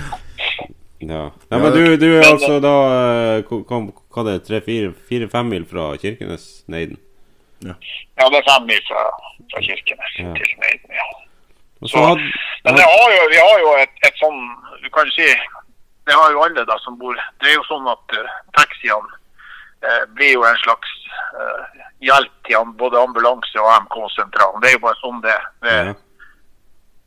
Ja. 1.10 1.24
Nei, 1.52 1.60
men 1.60 1.74
du, 1.74 1.82
du 1.98 2.08
er 2.18 2.28
altså 2.28 2.60
da 2.64 2.74
kom, 3.48 3.90
hva- 4.14 4.26
det 4.28 4.34
er 4.36 4.46
tre-fire 4.48 4.92
fire-fem 5.10 5.50
mil 5.50 5.66
fra 5.70 5.92
Kirkenes, 6.02 6.64
Neiden? 6.72 6.98
Ja, 7.64 7.76
det 8.30 8.40
er 8.42 8.48
fem 8.48 8.66
mil 8.68 8.82
fra, 8.88 9.04
fra 9.52 9.62
Kirkenes 9.66 10.16
Ja. 10.20 10.34
til 10.38 10.54
Neiden. 10.64 10.96
Ja. 11.00 11.08
Så, 11.84 12.00
hadde, 12.00 12.22
men 12.64 12.78
det 12.80 12.86
har 12.88 13.10
jo, 13.12 13.24
vi 13.34 13.40
har 13.44 13.58
jo 13.60 13.72
et, 13.82 13.96
et 14.08 14.16
sånn 14.22 14.38
Du 14.86 14.86
kan 14.96 15.10
si 15.12 15.26
Det 16.08 16.16
har 16.16 16.32
jo 16.32 16.44
alle 16.46 16.64
da 16.70 16.78
som 16.80 16.96
bor 17.02 17.18
Det 17.42 17.50
er 17.50 17.58
jo 17.58 17.66
sånn 17.68 17.90
at 17.92 18.16
uh, 18.16 18.30
taxiene 18.56 19.12
uh, 19.84 20.06
blir 20.16 20.32
jo 20.38 20.46
en 20.48 20.62
slags 20.62 20.94
uh, 21.36 21.82
hjelp 22.00 22.32
til 22.48 22.72
både 22.80 23.02
ambulanse 23.04 23.60
og 23.60 23.68
AMK-sentralen. 23.74 24.64
Det 24.64 24.72
er 24.72 24.78
jo 24.78 24.84
bare 24.86 25.00
sånn 25.02 25.20
det 25.24 25.36
det, 25.66 25.76
ja. 25.90 25.94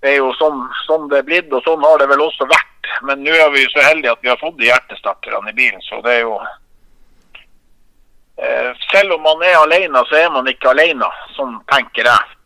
Det 0.04 0.12
er 0.12 0.18
jo 0.20 0.32
sånn, 0.36 0.60
sånn 0.84 1.08
det 1.10 1.22
er 1.22 1.26
blitt, 1.26 1.52
og 1.52 1.64
sånn 1.64 1.84
har 1.84 1.98
det 2.00 2.08
vel 2.10 2.24
også 2.26 2.46
vært. 2.50 2.90
Men 3.08 3.24
nå 3.24 3.32
er 3.32 3.50
vi 3.52 3.64
jo 3.64 3.72
så 3.72 3.84
heldige 3.84 4.12
at 4.12 4.22
vi 4.24 4.30
har 4.30 4.40
fått 4.40 4.58
de 4.60 4.68
hjertestarterne 4.68 5.50
i 5.50 5.56
bilen, 5.56 5.82
så 5.84 6.00
det 6.04 6.18
er 6.18 6.22
jo 6.24 6.36
eh, 8.40 8.70
Selv 8.90 9.16
om 9.16 9.24
man 9.24 9.42
er 9.44 9.56
alene, 9.60 10.04
så 10.08 10.20
er 10.20 10.30
man 10.32 10.48
ikke 10.48 10.72
alene. 10.72 11.08
Sånn 11.36 11.58
tenker 11.72 12.08
jeg. 12.08 12.36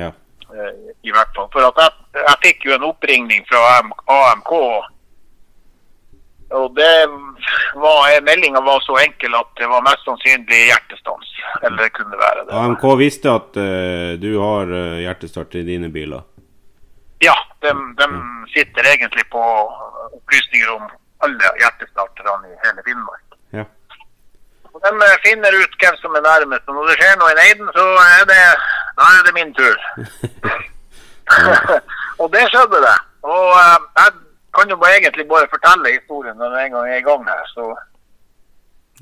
ja. 0.00 0.12
eh, 0.54 0.94
I 1.02 1.14
hvert 1.14 1.34
fall. 1.36 1.50
For 1.54 1.66
jeg, 1.66 1.90
jeg 2.18 2.38
fikk 2.46 2.70
jo 2.70 2.76
en 2.78 2.88
oppringning 2.88 3.44
fra 3.50 3.82
AMK. 3.82 4.54
Og 6.48 6.72
det 6.78 6.94
var, 7.76 8.14
meldinga 8.24 8.62
var 8.64 8.80
så 8.80 8.96
enkel 9.02 9.34
at 9.36 9.50
det 9.60 9.68
var 9.68 9.84
mest 9.84 10.06
sannsynlig 10.08 10.62
hjertestans. 10.70 11.34
Eller 11.60 11.82
det 11.84 11.92
kunne 11.98 12.16
være 12.16 12.46
det. 12.46 12.56
AMK 12.56 12.86
visste 13.02 13.34
at 13.36 13.60
uh, 13.60 14.16
du 14.16 14.30
har 14.40 14.72
hjertestart 15.04 15.58
i 15.60 15.66
dine 15.68 15.92
biler. 15.92 16.24
Ja, 17.20 17.34
de, 17.62 17.72
de 17.98 18.06
sitter 18.54 18.86
egentlig 18.86 19.24
på 19.30 19.42
opplysninger 20.18 20.70
om 20.76 20.84
alle 21.24 21.50
hjertestarterne 21.60 22.52
i 22.52 22.60
hele 22.64 22.84
Finnmark. 22.86 23.26
Ja. 23.52 23.64
Og 24.72 24.78
de 24.84 24.92
eh, 25.06 25.18
finner 25.26 25.56
ut 25.62 25.74
hvem 25.80 25.96
som 26.02 26.14
er 26.14 26.24
nærmest. 26.28 26.68
Og 26.68 26.76
når 26.76 26.90
det 26.90 26.96
skjer 27.00 27.18
noe 27.18 27.32
i 27.32 27.38
Neiden, 27.40 27.68
så 27.74 27.86
er 28.04 28.24
det, 28.30 28.40
da 29.00 29.10
er 29.16 29.26
det 29.26 29.34
min 29.38 29.52
tur. 29.58 29.76
og 32.20 32.32
det 32.34 32.46
skjedde 32.52 32.82
det. 32.86 32.96
Og 33.26 33.46
uh, 33.50 33.78
jeg 33.98 34.14
kan 34.56 34.70
jo 34.70 34.80
bare 34.82 34.96
egentlig 35.00 35.26
bare 35.32 35.50
fortelle 35.54 35.96
historien 35.98 36.38
når 36.38 36.58
en 36.62 36.74
gang 36.76 36.90
er 36.92 37.02
i 37.02 37.06
gang 37.08 37.26
her. 37.26 37.44
Så 37.54 37.66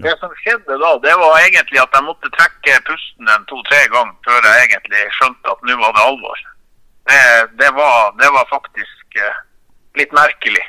det 0.04 0.16
som 0.20 0.32
skjedde 0.40 0.80
da, 0.82 0.90
det 1.04 1.14
var 1.20 1.38
egentlig 1.44 1.80
at 1.84 1.94
jeg 1.96 2.08
måtte 2.08 2.32
trekke 2.38 2.80
pusten 2.88 3.32
en 3.32 3.48
to-tre 3.50 3.84
ganger 3.92 4.16
før 4.26 4.48
jeg 4.48 4.66
egentlig 4.66 5.04
skjønte 5.18 5.52
at 5.52 5.64
nå 5.68 5.78
var 5.84 5.96
det 5.96 6.04
alvor. 6.08 6.44
Det, 7.06 7.22
det, 7.60 7.70
var, 7.76 8.12
det 8.20 8.30
var 8.34 8.48
faktisk 8.50 9.20
eh, 9.22 9.36
litt 10.00 10.12
merkelig. 10.16 10.64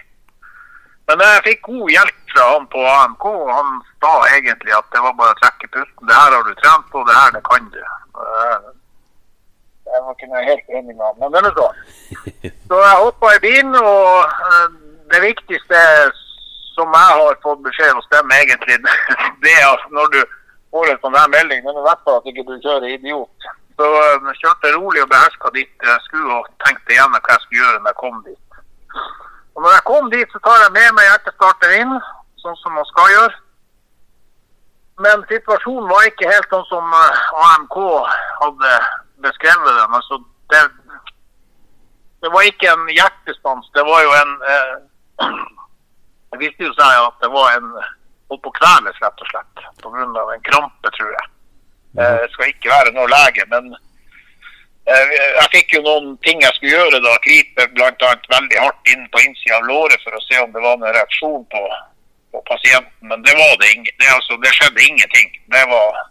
Men 1.07 1.23
jeg 1.23 1.43
fikk 1.45 1.61
god 1.65 1.91
hjelp 1.95 2.33
fra 2.33 2.47
han 2.53 2.65
på 2.73 2.83
AMK. 2.91 3.25
og 3.25 3.51
Han 3.51 3.77
sa 4.03 4.13
egentlig 4.35 4.75
at 4.75 4.89
det 4.93 5.03
var 5.05 5.15
bare 5.19 5.35
å 5.35 5.39
trekke 5.41 5.69
pusten. 5.71 6.09
Det 6.09 6.17
her 6.19 6.35
har 6.35 6.43
du 6.43 6.53
trent 6.59 6.89
på, 6.91 7.03
det 7.07 7.15
her 7.15 7.31
det 7.37 7.43
kan 7.47 7.69
du. 7.73 7.79
Jeg 9.87 10.03
var 10.03 10.17
ikke 10.17 10.45
helt 10.51 10.75
enig 10.77 10.93
med 10.93 11.05
ham, 11.07 11.19
men 11.23 11.33
det 11.33 11.43
er 11.47 11.55
så. 11.57 11.67
Så 12.67 12.79
jeg 12.83 13.03
hoppa 13.03 13.33
i 13.33 13.43
bilen, 13.45 13.77
og 13.79 14.33
eh, 14.51 14.65
det 15.13 15.21
viktigste 15.23 15.83
som 16.75 16.91
jeg 16.93 17.13
har 17.21 17.39
fått 17.45 17.63
beskjed 17.65 17.93
hos 17.95 18.09
dem, 18.11 18.33
egentlig, 18.35 18.81
det 19.45 19.53
er 19.55 19.69
at 19.71 19.87
når 19.95 20.11
du 20.13 20.19
får 20.75 20.91
en 20.91 20.99
sånn 21.05 21.17
melding, 21.33 21.63
men 21.63 21.79
i 21.79 21.85
hvert 21.87 22.03
fall 22.03 22.19
at 22.19 22.27
ikke 22.29 22.59
kjører 22.65 22.89
idiot. 22.91 23.47
Så 23.77 23.87
eh, 24.01 24.27
jeg 24.29 24.39
kjørte 24.41 24.73
rolig 24.75 25.03
og 25.03 25.09
beherska 25.11 25.51
dit 25.55 25.89
jeg 25.89 26.05
skulle, 26.07 26.39
og 26.39 26.47
tenkte 26.65 26.93
igjennom 26.93 27.17
hva 27.17 27.35
jeg 27.35 27.43
skulle 27.45 27.63
gjøre 27.63 27.81
når 27.81 27.91
jeg 27.91 27.99
kom 28.03 28.21
dit. 28.25 28.61
Og 29.57 29.65
når 29.65 29.75
jeg 29.75 29.85
kom 29.89 30.09
dit, 30.13 30.31
så 30.33 30.41
tar 30.45 30.63
jeg 30.63 30.73
med 30.77 30.95
meg 30.97 31.09
hjertestarter 31.11 31.75
inn, 31.81 31.93
sånn 32.41 32.57
som 32.61 32.73
man 32.77 32.87
skal 32.89 33.13
gjøre. 33.13 33.35
Men 35.05 35.23
situasjonen 35.29 35.91
var 35.91 36.09
ikke 36.09 36.29
helt 36.31 36.49
sånn 36.53 36.65
som 36.71 36.97
eh, 37.03 37.21
AMK 37.51 37.77
hadde 38.41 38.73
beskrevet 39.25 39.79
den. 39.81 39.97
Altså, 39.99 40.19
det, 40.53 40.63
det 42.25 42.33
var 42.33 42.49
ikke 42.49 42.73
en 42.73 42.89
hjertestans, 42.89 43.69
det 43.77 43.85
var 43.85 44.03
jo 44.05 44.17
en 44.23 44.35
eh, 44.55 44.75
Det 46.27 46.41
viste 46.41 46.65
jo 46.65 46.73
seg 46.75 46.97
at 46.99 47.21
det 47.23 47.29
var 47.31 47.53
en 47.55 47.69
holdt 48.27 48.41
på 48.43 48.51
å 48.51 48.55
kveles, 48.57 48.97
rett 48.99 49.21
og 49.23 49.29
slett. 49.29 49.61
Pga. 49.79 50.23
en 50.33 50.43
krampe, 50.43 50.91
tror 50.97 51.13
jeg. 51.13 51.29
Eh, 51.97 52.17
Det 52.23 52.29
skal 52.33 52.51
ikke 52.53 52.69
være 52.69 52.91
noe 52.95 53.07
lege, 53.09 53.45
men 53.51 53.71
eh, 54.85 55.13
jeg 55.17 55.49
fikk 55.55 55.73
jo 55.77 55.81
noen 55.85 56.11
ting 56.25 56.41
jeg 56.43 56.53
skulle 56.57 56.75
gjøre 56.77 57.01
da. 57.03 57.15
Gripe 57.25 57.67
bl.a. 57.73 58.11
veldig 58.33 58.59
hardt 58.61 58.91
inn 58.93 59.07
på 59.13 59.23
innsida 59.25 59.57
av 59.57 59.65
låret 59.69 60.03
for 60.05 60.13
å 60.17 60.21
se 60.27 60.39
om 60.43 60.51
det 60.53 60.61
var 60.63 60.77
noen 60.77 60.93
reaksjon 60.95 61.45
på, 61.53 61.63
på 62.35 62.43
pasienten. 62.49 63.09
Men 63.09 63.25
det 63.25 63.33
var 63.39 63.55
det 63.61 63.71
ingen. 63.73 63.93
Det, 63.97 64.11
altså, 64.13 64.37
det 64.43 64.53
skjedde 64.59 64.85
ingenting. 64.85 65.33
Det 65.53 65.65
var 65.73 66.01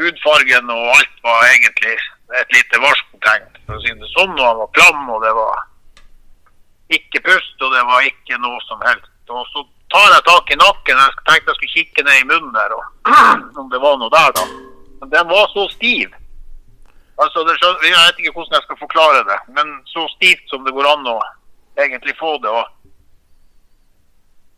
hudfargen 0.00 0.70
og 0.72 0.94
alt 0.96 1.16
var 1.26 1.46
egentlig 1.52 1.96
et 2.40 2.54
lite 2.56 2.78
varskotegn. 2.82 3.48
For 3.66 3.76
å 3.78 3.82
si 3.84 3.92
det 3.94 4.10
sånn. 4.14 4.34
Og 4.38 4.46
han 4.46 4.60
var 4.64 4.72
klam, 4.78 5.02
og 5.14 5.22
det 5.24 5.32
var 5.38 5.66
ikke 6.90 7.22
pust, 7.22 7.54
og 7.62 7.70
det 7.76 7.84
var 7.86 8.06
ikke 8.08 8.38
noe 8.42 8.58
som 8.66 8.80
helst. 8.82 9.10
Og 9.30 9.46
så 9.52 9.62
tar 9.94 10.08
jeg 10.16 10.24
tak 10.26 10.50
i 10.50 10.58
nakken. 10.58 10.98
Jeg 10.98 11.22
tenkte 11.28 11.52
jeg 11.52 11.58
skulle 11.60 11.74
kikke 11.76 12.04
ned 12.08 12.18
i 12.24 12.26
munnen 12.32 12.56
der, 12.56 12.74
og 12.74 12.82
om 13.62 13.70
det 13.70 13.78
var 13.82 13.98
noe 14.00 14.10
der, 14.10 14.32
da. 14.34 14.46
Men 15.00 15.10
den 15.10 15.28
var 15.28 15.48
så 15.48 15.68
stiv. 15.68 16.14
Altså, 17.16 17.44
det, 17.44 17.56
Jeg 17.62 17.96
vet 18.06 18.18
ikke 18.18 18.32
hvordan 18.32 18.56
jeg 18.56 18.66
skal 18.66 18.82
forklare 18.84 19.24
det, 19.30 19.38
men 19.56 19.72
så 19.86 20.06
stivt 20.16 20.44
som 20.48 20.64
det 20.64 20.72
går 20.76 20.88
an 20.88 21.08
å 21.08 21.18
egentlig 21.76 22.14
få 22.20 22.36
det. 22.44 22.52
Og, 22.52 22.66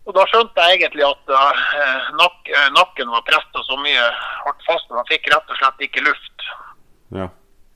og 0.06 0.14
da 0.18 0.26
skjønte 0.30 0.66
jeg 0.66 0.78
egentlig 0.78 1.06
at 1.06 1.32
uh, 1.34 2.10
nak, 2.18 2.52
nakken 2.78 3.10
var 3.14 3.26
presta 3.26 3.64
så 3.66 3.78
mye 3.82 4.04
hardt 4.44 4.66
fast 4.66 4.90
at 4.90 4.98
han 5.00 5.10
fikk 5.10 5.30
rett 5.34 5.54
og 5.54 5.58
slett 5.58 5.86
ikke 5.88 6.06
luft. 6.06 6.46
Ja. 7.18 7.26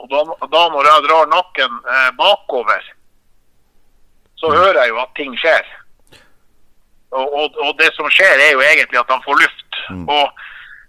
Og 0.02 0.10
da, 0.12 0.22
da 0.54 0.62
når 0.70 0.90
jeg 0.90 1.06
drar 1.08 1.34
nakken 1.34 1.82
uh, 1.86 2.10
bakover, 2.18 2.92
så 4.36 4.52
hører 4.52 4.84
jeg 4.84 4.94
jo 4.94 5.02
at 5.02 5.14
ting 5.18 5.34
skjer. 5.40 5.74
Og, 7.16 7.26
og, 7.26 7.58
og 7.62 7.78
det 7.78 7.90
som 7.96 8.08
skjer, 8.12 8.38
er 8.38 8.52
jo 8.54 8.62
egentlig 8.62 9.00
at 9.00 9.10
han 9.10 9.22
får 9.24 9.38
luft. 9.40 9.80
Og 9.94 10.46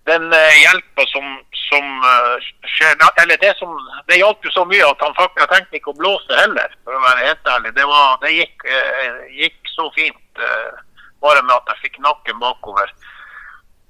den 0.09 0.33
eh, 0.33 0.59
hjelpa 0.63 1.05
som, 1.11 1.25
som 1.69 1.85
eh, 2.11 2.47
skjer 2.73 2.95
Eller 3.21 3.37
det 3.37 3.53
som 3.57 3.71
Det 4.07 4.19
hjalp 4.19 4.45
jo 4.45 4.51
så 4.53 4.63
mye 4.65 4.87
at 4.87 5.03
han 5.03 5.15
faktisk 5.17 5.51
tenkte 5.51 5.79
ikke 5.79 5.93
å 5.93 5.99
blåse 5.99 6.39
heller, 6.41 6.73
for 6.83 6.95
å 6.95 7.03
være 7.03 7.27
helt 7.27 7.51
ærlig. 7.55 7.73
Det, 7.75 7.85
var, 7.89 8.17
det 8.23 8.33
gikk, 8.35 8.65
eh, 8.71 9.19
gikk 9.43 9.71
så 9.73 9.89
fint 9.97 10.41
eh, 10.47 10.81
bare 11.23 11.43
med 11.43 11.55
at 11.57 11.73
jeg 11.73 11.87
fikk 11.87 12.01
nakken 12.05 12.39
bakover. 12.41 12.91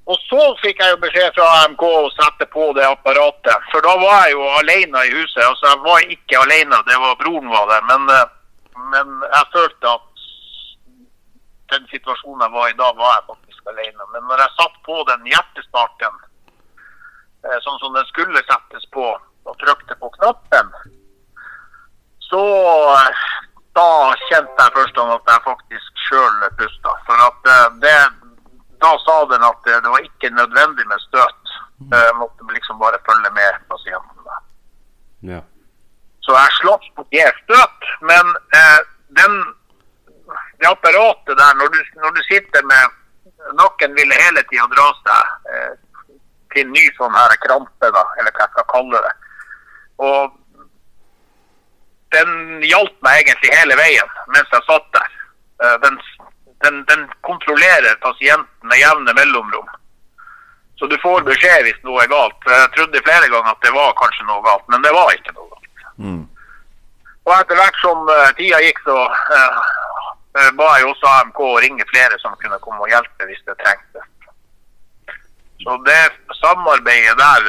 Og 0.07 0.19
så 0.23 0.43
fikk 0.61 0.79
jeg 0.79 0.93
jo 0.93 0.99
beskjed 1.03 1.33
fra 1.35 1.47
AMK 1.63 1.81
å 1.83 2.11
sette 2.15 2.47
på 2.53 2.69
det 2.77 2.85
apparatet. 2.87 3.65
For 3.73 3.83
da 3.83 3.97
var 3.99 4.21
jeg 4.23 4.37
jo 4.37 4.45
alene 4.55 5.03
i 5.03 5.15
huset. 5.17 5.41
Altså, 5.43 5.67
jeg 5.67 5.81
var 5.83 6.13
ikke 6.15 6.43
alene, 6.45 6.79
det 6.87 6.99
var 7.01 7.17
broren 7.19 7.51
var 7.51 7.67
der. 7.73 7.83
Men, 7.89 8.07
men 8.93 9.25
jeg 9.25 9.51
følte 9.51 9.97
at 9.97 10.05
den 11.73 11.89
situasjonen 11.91 12.45
jeg 12.45 12.55
var 12.55 12.71
i 12.71 12.77
da, 12.79 12.93
var 12.95 13.17
jeg 13.17 13.27
faktisk 13.33 13.73
alene. 13.73 14.07
Men 14.13 14.31
når 14.31 14.45
jeg 14.45 14.55
satt 14.61 14.79
på 14.87 15.01
den 15.11 15.27
hjertestarten, 15.27 16.23
sånn 17.65 17.79
som 17.81 17.95
den 17.95 18.05
skulle 18.11 18.43
settes 18.45 18.85
på, 18.95 19.07
og 19.47 19.59
trykte 19.61 19.95
på 20.01 20.09
knappen, 20.17 20.71
så 22.27 22.43
eh, 22.93 23.25
da 23.77 23.89
kjente 24.27 24.63
jeg 24.63 24.75
først 24.75 25.01
at 25.03 25.31
jeg 25.31 25.45
faktisk 25.45 26.05
sjøl 26.07 26.47
pusta. 26.59 26.95
For 27.07 27.25
at 27.27 27.51
eh, 27.53 27.67
det, 27.83 27.97
da 28.83 28.93
sa 29.05 29.17
den 29.31 29.45
at 29.47 29.61
det, 29.67 29.79
det 29.85 29.93
var 29.93 30.09
ikke 30.09 30.33
nødvendig 30.35 30.87
med 30.89 31.05
støt. 31.07 31.55
Jeg 31.77 32.15
måtte 32.17 32.53
liksom 32.53 32.79
bare 32.81 32.97
følge 33.05 33.29
med 33.35 33.59
pasienten. 33.69 34.17
Ja. 35.21 35.41
Så 36.25 36.35
jeg 36.35 36.55
slapp 36.59 37.01
å 37.01 37.05
gi 37.13 37.25
støt. 37.43 37.89
Men 38.09 38.31
eh, 38.59 38.79
den, 39.19 39.35
det 40.59 40.69
apparatet 40.69 41.37
der, 41.39 41.59
når 41.59 41.71
du, 41.73 41.81
når 42.03 42.15
du 42.17 42.23
sitter 42.27 42.65
med 42.67 42.95
Nakken 43.55 43.93
ville 43.95 44.15
hele 44.17 44.41
tida 44.49 44.65
dra 44.73 44.87
seg 45.05 45.13
eh, 45.15 45.35
til 46.53 46.67
ny 46.71 46.83
sånn 46.97 47.15
her 47.15 47.35
krampe, 47.45 47.91
da, 47.93 48.03
eller 48.19 48.33
hva 48.33 48.45
jeg 48.45 48.53
skal 48.55 48.69
kalle 48.73 49.01
det. 49.05 49.13
Og 50.07 50.35
den 52.15 52.63
hjalp 52.63 52.93
meg 53.05 53.23
egentlig 53.23 53.51
hele 53.51 53.75
veien 53.79 54.13
mens 54.33 54.53
jeg 54.53 54.67
satt 54.67 54.87
der. 54.95 55.17
Eh, 55.63 55.75
den, 55.83 55.99
den, 56.65 56.79
den 56.91 57.03
kontrollerer 57.27 57.99
pasienten 58.03 58.71
med 58.71 58.79
jevne 58.79 59.13
mellomrom. 59.17 59.67
Så 60.79 60.87
du 60.87 60.97
får 61.01 61.25
beskjed 61.25 61.63
hvis 61.65 61.79
noe 61.87 62.03
er 62.03 62.11
galt. 62.11 62.37
Jeg 62.45 62.73
trodde 62.75 63.05
flere 63.05 63.29
ganger 63.33 63.53
at 63.53 63.63
det 63.65 63.73
var 63.73 63.95
kanskje 63.97 64.27
noe 64.29 64.43
galt, 64.45 64.67
men 64.69 64.83
det 64.85 64.93
var 64.93 65.13
ikke 65.15 65.33
noe 65.33 65.49
galt. 65.49 65.85
Mm. 65.97 66.23
Og 67.27 67.33
etter 67.35 67.59
hvert 67.59 67.81
som 67.81 68.11
eh, 68.13 68.29
tida 68.37 68.59
gikk, 68.63 68.83
så 68.85 68.97
eh, 69.35 70.51
ba 70.59 70.67
jeg 70.77 70.91
også 70.91 71.09
AMK 71.15 71.41
å 71.43 71.57
ringe 71.63 71.87
flere 71.89 72.19
som 72.21 72.37
kunne 72.43 72.61
komme 72.61 72.85
og 72.85 72.93
hjelpe 72.93 73.27
hvis 73.27 73.41
det 73.49 73.57
trengtes. 73.63 74.05
Så 75.63 75.77
det 75.87 76.03
samarbeidet 76.41 77.17
der, 77.17 77.39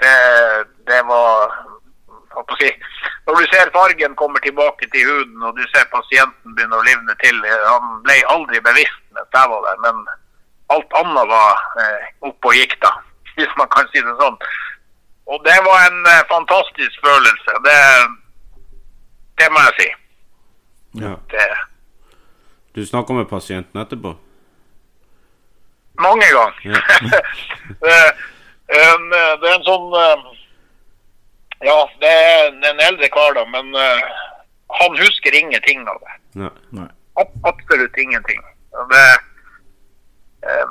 det, 0.00 0.14
det, 0.88 1.00
var 1.10 1.52
si, 2.60 2.70
Når 3.26 3.34
du 3.34 3.44
ser 3.52 3.72
fargen 3.74 4.16
kommer 4.16 4.40
tilbake 4.40 4.88
til 4.92 5.08
huden, 5.10 5.42
og 5.42 5.56
du 5.58 5.64
ser 5.72 5.84
pasienten 5.92 6.54
begynner 6.56 6.80
å 6.80 6.86
livne 6.86 7.16
til 7.24 7.42
Han 7.70 8.00
ble 8.06 8.16
aldri 8.34 8.62
bevisst 8.64 9.02
mens 9.16 9.36
jeg 9.36 9.50
var 9.52 9.62
der, 9.68 9.78
men 9.84 10.00
alt 10.74 10.96
annet 11.00 11.28
var 11.30 11.60
eh, 11.80 12.08
oppe 12.28 12.50
og 12.50 12.58
gikk 12.58 12.74
da, 12.82 12.90
hvis 13.36 13.52
man 13.60 13.70
kan 13.72 13.86
si 13.92 14.02
det 14.02 14.16
sånn. 14.20 14.36
Og 15.32 15.40
det 15.46 15.56
var 15.66 15.86
en 15.86 16.00
eh, 16.10 16.26
fantastisk 16.30 17.06
følelse. 17.06 17.54
Det, 17.66 17.78
det 19.40 19.48
må 19.52 19.62
jeg 19.68 19.78
si. 19.80 19.88
ja. 21.04 21.14
Det, 21.32 21.48
Du 22.76 22.82
snakka 22.86 23.14
med 23.16 23.28
pasienten 23.28 23.80
etterpå? 23.80 24.12
Mange 26.06 26.28
ganger. 26.32 26.60
Ja. 26.64 27.20
Eh, 27.86 28.10
eh, 28.82 29.32
det 29.40 29.48
er 29.50 29.54
en 29.54 29.64
sånn 29.66 29.92
eh, 29.94 30.22
Ja, 31.66 31.76
det 32.00 32.08
er 32.10 32.46
en- 32.48 32.64
en 32.70 32.80
eldre 32.88 33.08
kar, 33.14 33.34
da, 33.36 33.44
men 33.52 33.68
eh, 33.74 34.00
han 34.80 34.96
husker 34.98 35.34
ingenting 35.38 35.86
av 35.88 36.00
det. 36.02 36.14
Nei. 36.42 36.50
Nei. 36.78 36.88
Absolutt 37.44 37.96
ingenting. 38.02 38.40
Det, 38.90 39.04
eh, 40.50 40.66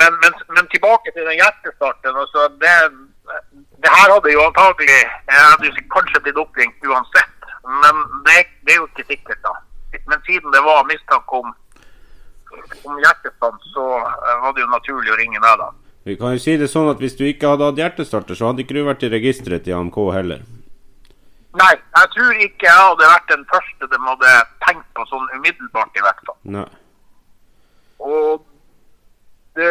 men, 0.00 0.18
men, 0.22 0.32
men 0.56 0.68
tilbake 0.72 1.12
til 1.14 1.24
den 1.28 1.38
hjertestarten. 1.38 2.16
Altså 2.24 2.48
det, 2.64 2.74
det 3.82 3.90
her 3.96 4.12
hadde 4.14 4.32
jo 4.32 4.42
antagelig 4.48 4.88
Jeg 4.98 5.38
hadde 5.38 5.68
jo 5.70 5.86
kanskje 5.94 6.20
blitt 6.26 6.40
oppringt 6.42 6.86
uansett. 6.90 7.48
Men 7.82 8.02
det, 8.26 8.40
det 8.66 8.74
er 8.74 8.80
jo 8.82 8.88
ikke 8.90 9.06
sikkert, 9.14 9.42
da. 9.46 9.54
Men 10.10 10.22
siden 10.26 10.52
det 10.52 10.62
var 10.64 10.84
mistanke 10.90 11.38
om, 11.42 11.52
om 12.88 12.98
hjertestans, 13.02 13.70
så 13.74 13.86
eh, 14.00 14.36
var 14.42 14.56
det 14.56 14.64
jo 14.64 14.72
naturlig 14.72 15.14
å 15.14 15.18
ringe 15.20 15.40
meg, 15.40 15.62
da. 15.62 15.70
Vi 16.02 16.16
kan 16.18 16.34
jo 16.34 16.42
si 16.42 16.56
det 16.58 16.66
sånn 16.70 16.90
at 16.90 17.02
hvis 17.02 17.14
du 17.18 17.22
ikke 17.28 17.52
hadde 17.52 17.68
hatt 17.68 17.78
hjertestarter, 17.78 18.38
så 18.38 18.50
hadde 18.50 18.64
ikke 18.64 18.74
du 18.74 18.82
vært 18.88 19.04
i 19.06 19.12
registeret 19.12 19.66
til 19.66 19.78
AMK 19.78 19.98
heller. 20.16 20.42
Nei, 21.60 21.74
jeg 21.76 22.10
tror 22.14 22.38
ikke 22.40 22.66
jeg 22.66 22.84
hadde 22.88 23.10
vært 23.10 23.28
den 23.30 23.44
første 23.50 23.88
de 23.92 24.00
hadde 24.06 24.32
tenkt 24.64 24.88
på 24.96 25.04
sånn 25.10 25.28
umiddelbart, 25.36 25.92
i 25.94 26.04
hvert 26.06 26.24
fall. 26.26 26.38
Nei. 26.56 26.68
Og 28.02 28.42
det, 29.54 29.68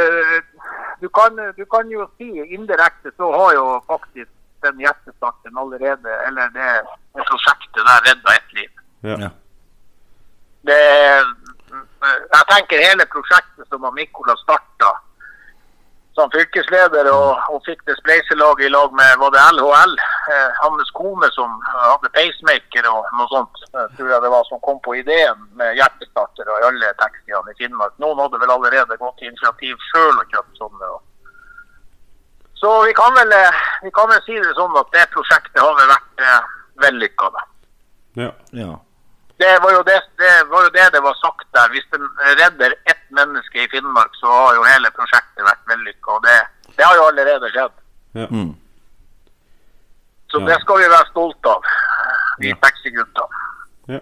du, 1.01 1.09
kan, 1.09 1.41
du 1.57 1.65
kan 1.65 1.89
jo 1.91 2.05
si 2.21 2.29
indirekte 2.53 3.11
så 3.17 3.31
har 3.33 3.55
jo 3.57 3.65
faktisk 3.89 4.29
den 4.61 4.79
hjertestarten 4.83 5.57
allerede, 5.57 6.17
eller 6.27 6.53
det, 6.53 6.69
det 7.17 7.25
prosjektet 7.27 7.81
der 7.81 8.03
redda 8.07 8.35
ett 8.37 8.53
liv. 8.59 8.71
Ja. 9.01 9.17
Ja. 9.25 9.31
Det, 10.69 10.81
jeg 12.01 12.45
tenker 12.49 12.85
hele 12.89 13.05
prosjektet 13.11 13.67
som 13.69 13.85
Mikola 13.95 14.35
starta 14.41 14.91
som 16.15 16.31
fylkesleder 16.33 17.07
og, 17.13 17.39
og 17.51 17.61
fikk 17.65 17.83
det 17.87 17.95
spleiselaget 17.99 18.67
i 18.67 18.71
lag 18.71 18.91
med 18.99 19.19
var 19.21 19.31
det 19.31 19.43
LHL. 19.55 19.93
Eh, 20.33 20.49
hans 20.63 20.91
kone 20.97 21.29
som 21.35 21.53
hadde 21.71 22.11
pacemaker 22.17 22.89
og 22.91 23.07
noe 23.15 23.29
sånt, 23.31 23.61
eh, 23.71 23.87
tror 23.95 24.11
jeg 24.11 24.23
det 24.25 24.33
var, 24.33 24.43
som 24.49 24.59
kom 24.65 24.81
på 24.83 24.97
ideen 24.99 25.39
med 25.59 25.77
hjertestartere 25.79 26.59
i 26.59 26.67
alle 26.67 26.91
taxiene 26.99 27.55
i 27.55 27.57
Finnmark. 27.61 27.95
Noen 28.03 28.19
hadde 28.25 28.41
vel 28.43 28.53
allerede 28.57 28.99
gått 28.99 29.17
til 29.21 29.31
initiativ 29.31 29.79
sjøl 29.91 30.19
og 30.19 30.35
kjøpt 30.35 30.61
sånne. 30.61 30.91
Og. 30.97 31.01
Så 32.61 32.75
vi 32.85 32.93
kan, 32.97 33.15
vel, 33.15 33.31
eh, 33.39 33.63
vi 33.87 33.95
kan 33.95 34.11
vel 34.11 34.23
si 34.27 34.35
det 34.35 34.55
sånn 34.59 34.77
at 34.83 34.91
det 34.97 35.07
prosjektet 35.15 35.63
har 35.63 35.75
vel 35.79 35.93
vært 35.95 36.27
eh, 36.27 36.53
vellykka. 36.87 37.33
da. 37.37 37.47
ja. 38.19 38.31
ja. 38.65 38.71
Det 39.41 39.51
var, 39.63 39.71
jo 39.73 39.81
det, 39.89 39.97
det 40.21 40.31
var 40.51 40.63
jo 40.67 40.69
det 40.75 40.87
det 40.93 41.01
var 41.03 41.15
sagt 41.17 41.47
der. 41.55 41.69
Hvis 41.73 41.87
den 41.93 42.03
redder 42.39 42.73
ett 42.91 43.05
menneske 43.09 43.63
i 43.63 43.67
Finnmark, 43.73 44.13
så 44.21 44.27
har 44.29 44.55
jo 44.59 44.63
hele 44.69 44.91
prosjektet 44.97 45.43
vært 45.47 45.63
vellykka. 45.71 46.17
Og 46.17 46.23
det, 46.27 46.35
det 46.77 46.85
har 46.85 46.95
jo 46.99 47.07
allerede 47.11 47.49
skjedd. 47.55 47.73
ja. 48.21 48.27
Mm. 48.29 48.51
Så 50.31 50.39
Ja. 50.39 50.45
det 50.47 50.57
skal 50.61 50.77
vi 50.79 50.87
være 50.93 51.07
stolte 51.11 51.49
av, 51.49 51.63
vi 52.39 52.47
Ja. 52.49 52.55
taxigutta. 52.61 53.23
ja. 53.87 53.99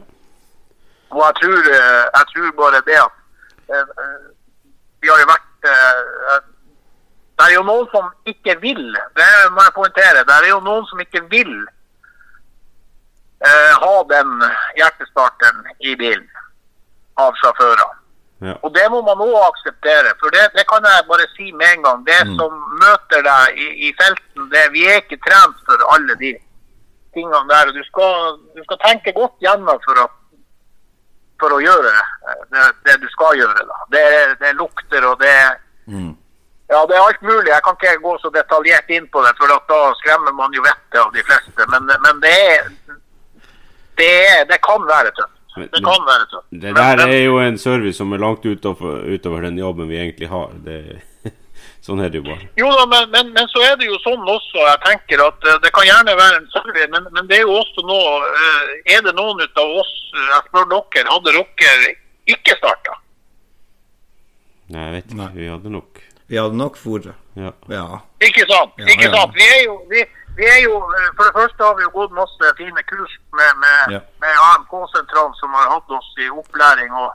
Og 1.12 1.22
jeg 1.26 1.36
tror, 1.42 1.58
eh, 1.78 2.06
jeg 2.18 2.26
tror 2.34 2.52
bare 2.62 2.82
det 2.90 2.98
at 3.06 3.16
eh, 3.74 3.88
eh, 4.04 4.20
Vi 5.02 5.08
har 5.10 5.20
jo 5.20 5.26
vært 5.26 5.64
eh, 5.72 6.42
Det 7.38 7.46
er 7.48 7.54
jo 7.56 7.64
noen 7.64 7.88
som 7.92 8.06
ikke 8.26 8.60
vil, 8.62 8.84
det 9.18 9.30
må 9.56 9.62
jeg 9.64 9.74
poengtere. 9.74 10.24
Det 10.28 10.34
er 10.36 10.50
jo 10.50 10.60
noen 10.60 10.86
som 10.86 11.00
ikke 11.00 11.22
vil 11.32 11.54
eh, 13.46 13.72
ha 13.84 13.96
den 14.10 14.36
hjertestarteren 14.78 15.66
i 15.80 15.96
bilen 15.96 16.28
av 17.20 17.34
sjåførene. 17.42 17.96
ja. 18.48 18.54
Og 18.64 18.74
det 18.76 18.86
må 18.92 19.02
man 19.04 19.20
òg 19.26 19.38
akseptere. 19.50 20.14
For 20.22 20.32
det, 20.32 20.46
det 20.56 20.64
kan 20.70 20.86
jeg 20.88 21.08
bare 21.10 21.26
si 21.36 21.52
med 21.52 21.74
en 21.74 21.84
gang. 21.88 22.06
Det 22.08 22.20
som 22.40 22.54
møter 22.84 23.26
deg 23.26 23.58
i, 23.60 23.68
i 23.90 23.94
felten, 24.00 24.48
det, 24.54 24.70
vi 24.76 24.86
er 24.88 25.02
ikke 25.02 25.20
trent 25.26 25.58
for 25.68 25.84
alle 25.96 26.16
de 26.22 26.32
tingene 27.14 27.48
der. 27.50 27.74
Du 27.76 27.84
skal, 27.90 28.38
du 28.56 28.64
skal 28.64 28.80
tenke 28.86 29.12
godt 29.18 29.36
gjennom 29.44 29.80
for 29.84 30.00
å, 30.06 30.08
for 31.42 31.56
å 31.56 31.60
gjøre 31.64 31.92
eh, 31.98 32.40
det, 32.54 32.64
det 32.88 32.96
du 33.04 33.08
skal 33.12 33.36
gjøre. 33.40 33.66
Da. 33.68 33.82
Det, 33.96 34.06
det 34.40 34.54
er 34.54 34.62
lukter 34.62 35.12
og 35.12 35.20
det 35.24 35.36
Mm. 35.90 36.12
ja, 36.70 36.80
det 36.86 36.94
er 36.96 37.02
alt 37.02 37.22
mulig. 37.26 37.50
Jeg 37.50 37.64
kan 37.66 37.74
ikke 37.74 37.96
gå 38.04 38.12
så 38.22 38.30
detaljert 38.30 38.92
inn 38.94 39.08
på 39.10 39.24
det, 39.26 39.32
for 39.40 39.50
da 39.50 39.78
skremmer 39.98 40.36
man 40.38 40.54
jo 40.54 40.62
vettet 40.62 41.00
av 41.02 41.10
de 41.16 41.24
fleste. 41.26 41.66
Men, 41.72 41.88
men 42.04 42.20
det, 42.22 42.34
er, 42.54 42.68
det, 44.00 44.10
er, 44.30 44.48
det 44.50 44.62
kan 44.66 44.88
være 44.88 45.12
tøft. 45.18 45.36
Det 45.60 45.82
kan 45.84 46.06
være 46.08 46.26
tøft. 46.32 46.48
Det 46.52 46.74
der 46.76 46.98
men- 47.04 47.14
er 47.14 47.24
jo 47.26 47.38
en 47.44 47.58
service 47.60 47.98
som 47.98 48.14
er 48.14 48.24
langt 48.24 48.46
utover, 48.46 49.04
utover 49.14 49.48
den 49.48 49.58
jobben 49.60 49.90
vi 49.90 50.00
egentlig 50.00 50.30
har. 50.32 50.52
Det, 50.66 50.78
sånn 51.86 52.04
er 52.04 52.12
det 52.14 52.22
jo 52.22 52.28
bare. 52.30 52.48
Jo 52.60 52.70
da, 52.78 52.86
men, 52.94 53.10
men, 53.16 53.34
men 53.36 53.50
så 53.52 53.64
er 53.68 53.76
det 53.80 53.90
jo 53.90 53.98
sånn 54.06 54.24
også. 54.24 54.62
Jeg 54.64 54.82
tenker 54.86 55.26
at 55.28 55.50
eh, 55.50 55.60
Det 55.66 55.74
kan 55.76 55.88
gjerne 55.90 56.16
være 56.20 56.42
en 56.42 56.50
service, 56.54 56.90
men, 56.96 57.10
men 57.16 57.28
det 57.32 57.40
er 57.42 57.48
jo 57.48 57.58
også 57.60 57.84
nå 57.88 58.00
eh, 58.30 58.96
Er 58.96 59.04
det 59.08 59.16
noen 59.18 59.42
ut 59.44 59.62
av 59.64 59.76
oss 59.82 59.94
eh, 60.16 60.28
Jeg 60.30 60.48
spør 60.48 60.70
dere, 60.76 61.10
hadde 61.12 61.36
dere 61.36 61.94
ikke 62.30 62.58
starta? 62.60 63.00
Nei, 64.70 64.84
jeg 64.86 64.94
vet 64.94 65.08
ikke. 65.08 65.18
Nei. 65.18 65.30
Vi 65.34 65.48
hadde 65.50 65.72
nok 65.74 66.02
Vi 66.30 66.38
hadde 66.38 66.58
nok 66.60 66.76
fôret. 66.78 67.16
Ja. 67.40 67.52
Ja. 67.74 67.86
Ikke 68.22 68.46
sant? 68.46 68.76
Ja, 68.78 68.86
ikke 68.94 69.08
ja. 69.08 69.14
sant? 69.16 69.34
Vi 69.34 69.46
er, 69.48 69.64
jo, 69.66 69.80
vi, 69.90 70.04
vi 70.38 70.46
er 70.46 70.60
jo 70.64 70.76
eh, 71.00 71.10
For 71.18 71.24
det 71.28 71.36
første 71.40 71.64
har 71.64 71.76
vi 71.78 71.84
jo 71.88 71.90
gått 72.00 72.12
masse 72.22 72.54
fine 72.58 72.84
kurs 72.92 73.14
med, 73.38 73.52
med, 73.64 73.80
Ja. 73.96 74.02
med 74.24 74.34
AMK-sentralen 74.52 75.34
som 75.42 75.50
har 75.58 75.70
hatt 75.76 75.90
oss 76.00 76.10
i 76.18 76.30
opplæring. 76.30 76.92
og 76.94 77.12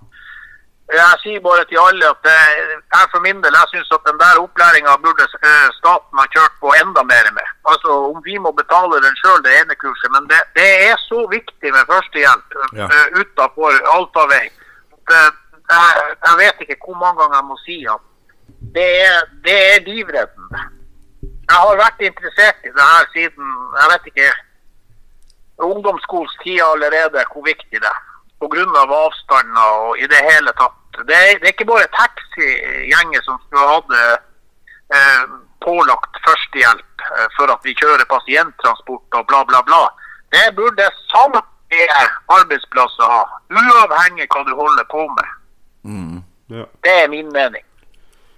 jeg 0.92 1.16
sier 1.22 1.40
bare 1.40 1.64
til 1.64 1.78
alle 1.80 2.04
at 2.12 2.26
jeg 2.28 3.06
for 3.12 3.20
min 3.24 3.38
del 3.44 3.54
jeg 3.56 3.68
synes 3.72 3.92
at 3.96 4.02
den 4.08 4.18
der 4.22 4.40
opplæringa 4.42 4.96
burde 5.04 5.24
eh, 5.48 5.68
staten 5.80 6.18
ha 6.20 6.26
kjørt 6.34 6.54
på 6.60 6.74
enda 6.82 7.02
mer 7.12 7.30
med. 7.38 7.48
Altså 7.70 7.88
Om 8.12 8.18
vi 8.26 8.36
må 8.38 8.50
betale 8.52 9.00
den 9.06 9.16
sjøl, 9.22 9.40
det 9.46 9.54
ene 9.60 9.74
kurset. 9.80 10.10
Men 10.16 10.28
det, 10.28 10.40
det 10.58 10.68
er 10.90 10.96
så 11.08 11.20
viktig 11.36 11.72
med 11.76 11.88
førstehjelp 11.92 12.48
Ja. 12.80 12.86
uh, 12.92 13.08
utafor 13.20 13.72
allfarvei. 13.96 14.46
eh, 15.16 15.30
Jeg, 15.72 16.16
jeg 16.26 16.34
vet 16.42 16.56
ikke 16.60 16.76
hvor 16.84 16.98
mange 17.00 17.16
ganger 17.20 17.36
jeg 17.40 17.48
må 17.50 17.56
si 17.64 17.76
at 17.94 18.02
det 18.76 18.88
er, 19.08 19.18
det 19.44 19.58
er 19.72 19.84
livreddende. 19.88 20.60
Jeg 21.50 21.60
har 21.60 21.76
vært 21.76 22.00
interessert 22.00 22.64
i 22.64 22.72
det 22.72 22.86
her 22.92 23.06
siden 23.12 23.54
jeg 23.80 23.90
vet 23.92 24.10
ikke, 24.10 24.30
ungdomsskolens 25.68 26.36
allerede 26.72 27.24
hvor 27.32 27.44
viktig 27.44 27.80
det 27.84 27.90
er. 27.90 28.02
Pga. 28.40 28.64
avstander 29.04 29.68
og 29.86 29.98
i 29.98 30.06
det 30.06 30.20
hele 30.30 30.52
tatt. 30.60 30.80
Det 31.08 31.16
er, 31.16 31.38
det 31.40 31.46
er 31.48 31.54
ikke 31.54 31.72
bare 31.72 31.94
taxigjenger 32.00 33.22
som 33.26 33.38
skulle 33.44 33.70
hatt 33.72 33.94
eh, 34.96 35.24
pålagt 35.64 36.18
førstehjelp 36.26 37.04
eh, 37.18 37.28
for 37.36 37.52
at 37.54 37.60
vi 37.66 37.74
kjører 37.80 38.04
pasienttransport 38.10 39.18
og 39.18 39.26
bla, 39.30 39.44
bla, 39.48 39.62
bla. 39.68 39.82
Det 40.34 40.56
burde 40.58 40.90
samtlige 41.12 41.98
arbeidsplasser 42.36 43.10
ha, 43.14 43.22
uavhengig 43.50 44.28
hva 44.28 44.44
du 44.48 44.54
holder 44.60 44.86
på 44.92 45.06
med. 45.16 45.34
Mm. 45.88 46.16
Ja. 46.56 46.66
Det 46.84 46.94
er 47.02 47.08
min 47.08 47.32
mening. 47.32 47.64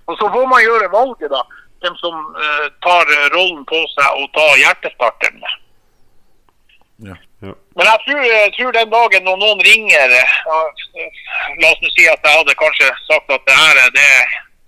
Og 0.07 0.19
så 0.19 0.31
får 0.33 0.47
man 0.47 0.62
gjøre 0.62 0.92
valget, 0.92 1.31
da. 1.31 1.42
Hvem 1.85 1.97
som 2.01 2.15
uh, 2.35 2.67
tar 2.85 3.11
eh, 3.12 3.29
rollen 3.35 3.65
på 3.69 3.79
seg 3.93 4.21
og 4.23 4.31
tar 4.35 4.57
hjertestarteren. 4.62 5.43
Ja. 5.45 7.17
Ja. 7.45 7.53
Men 7.77 7.85
jeg 7.91 7.99
tror, 8.07 8.23
jeg 8.25 8.53
tror 8.57 8.73
den 8.73 8.93
dagen 8.95 9.27
når 9.29 9.37
noen 9.43 9.61
ringer 9.67 10.12
eh, 10.19 10.37
og, 10.49 10.85
eh, 10.97 11.19
La 11.61 11.69
oss 11.69 11.83
nå 11.85 11.91
si 11.93 12.07
at 12.09 12.25
jeg 12.25 12.39
hadde 12.39 12.55
kanskje 12.57 12.89
sagt 13.05 13.35
at 13.37 13.45
det 13.45 13.57
her 13.59 13.81
eh, 13.83 13.91
det 13.93 14.12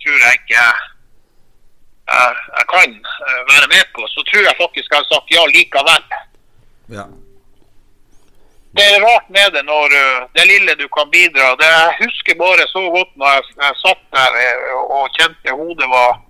tror 0.04 0.18
jeg 0.24 0.40
ikke 0.42 0.58
jeg, 0.58 2.34
jeg, 2.58 2.66
kan 2.74 2.92
eh, 2.92 3.40
være 3.52 3.70
med 3.72 3.88
på, 3.96 4.04
så 4.12 4.24
tror 4.28 4.44
jeg 4.44 4.60
faktisk 4.60 4.92
jeg 4.92 5.00
har 5.00 5.08
sagt 5.08 5.32
ja 5.32 5.46
likevel. 5.54 6.04
ja. 6.98 7.08
Det 8.76 8.84
er 8.94 9.00
rart 9.00 9.28
med 9.32 9.48
det 9.56 9.64
når 9.64 9.94
uh, 10.04 10.26
det 10.36 10.44
lille 10.46 10.74
du 10.78 10.84
kan 10.92 11.08
bidra. 11.10 11.54
Det, 11.60 11.66
jeg 11.66 11.94
husker 12.04 12.34
bare 12.38 12.64
så 12.68 12.82
godt 12.94 13.12
når 13.16 13.32
jeg, 13.34 13.44
jeg 13.64 13.78
satt 13.82 14.02
der 14.16 14.36
eh, 14.44 14.74
og 14.96 15.08
kjente 15.16 15.54
hodet 15.60 15.88
var, 15.90 16.20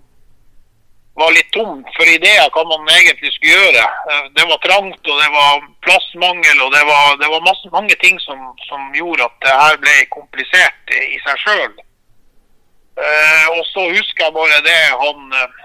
var 1.18 1.32
litt 1.34 1.50
tomt 1.54 1.88
for 1.96 2.06
ideer 2.10 2.48
hva 2.54 2.64
man 2.70 2.88
egentlig 2.94 3.32
skulle 3.34 3.58
gjøre. 3.58 3.84
Eh, 4.12 4.24
Det 4.38 4.46
var 4.50 4.58
trangt, 4.64 5.02
og 5.10 5.20
det 5.22 5.30
var 5.34 5.62
plassmangel, 5.86 6.62
og 6.66 6.72
det 6.74 6.84
var, 6.86 7.16
det 7.22 7.28
var 7.34 7.46
masse, 7.46 7.68
mange 7.74 7.94
ting 8.04 8.20
som, 8.24 8.42
som 8.68 8.90
gjorde 8.94 9.24
at 9.28 9.36
det 9.44 9.54
her 9.62 9.76
ble 9.84 9.96
komplisert 10.14 10.94
i, 10.94 11.04
i 11.16 11.22
seg 11.26 11.38
sjøl. 11.46 11.74
og 13.54 13.64
så 13.72 13.82
husker 13.94 14.24
jeg 14.24 14.34
bare 14.34 14.56
det 14.66 14.78
han 15.02 15.18
eh, 15.40 15.58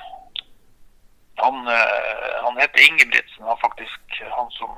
han, 1.42 1.56
eh, 1.68 2.34
han 2.46 2.60
heter 2.62 2.82
Ingebrigtsen, 2.88 3.44
han 3.50 3.58
faktisk 3.62 4.20
han 4.38 4.50
som 4.58 4.70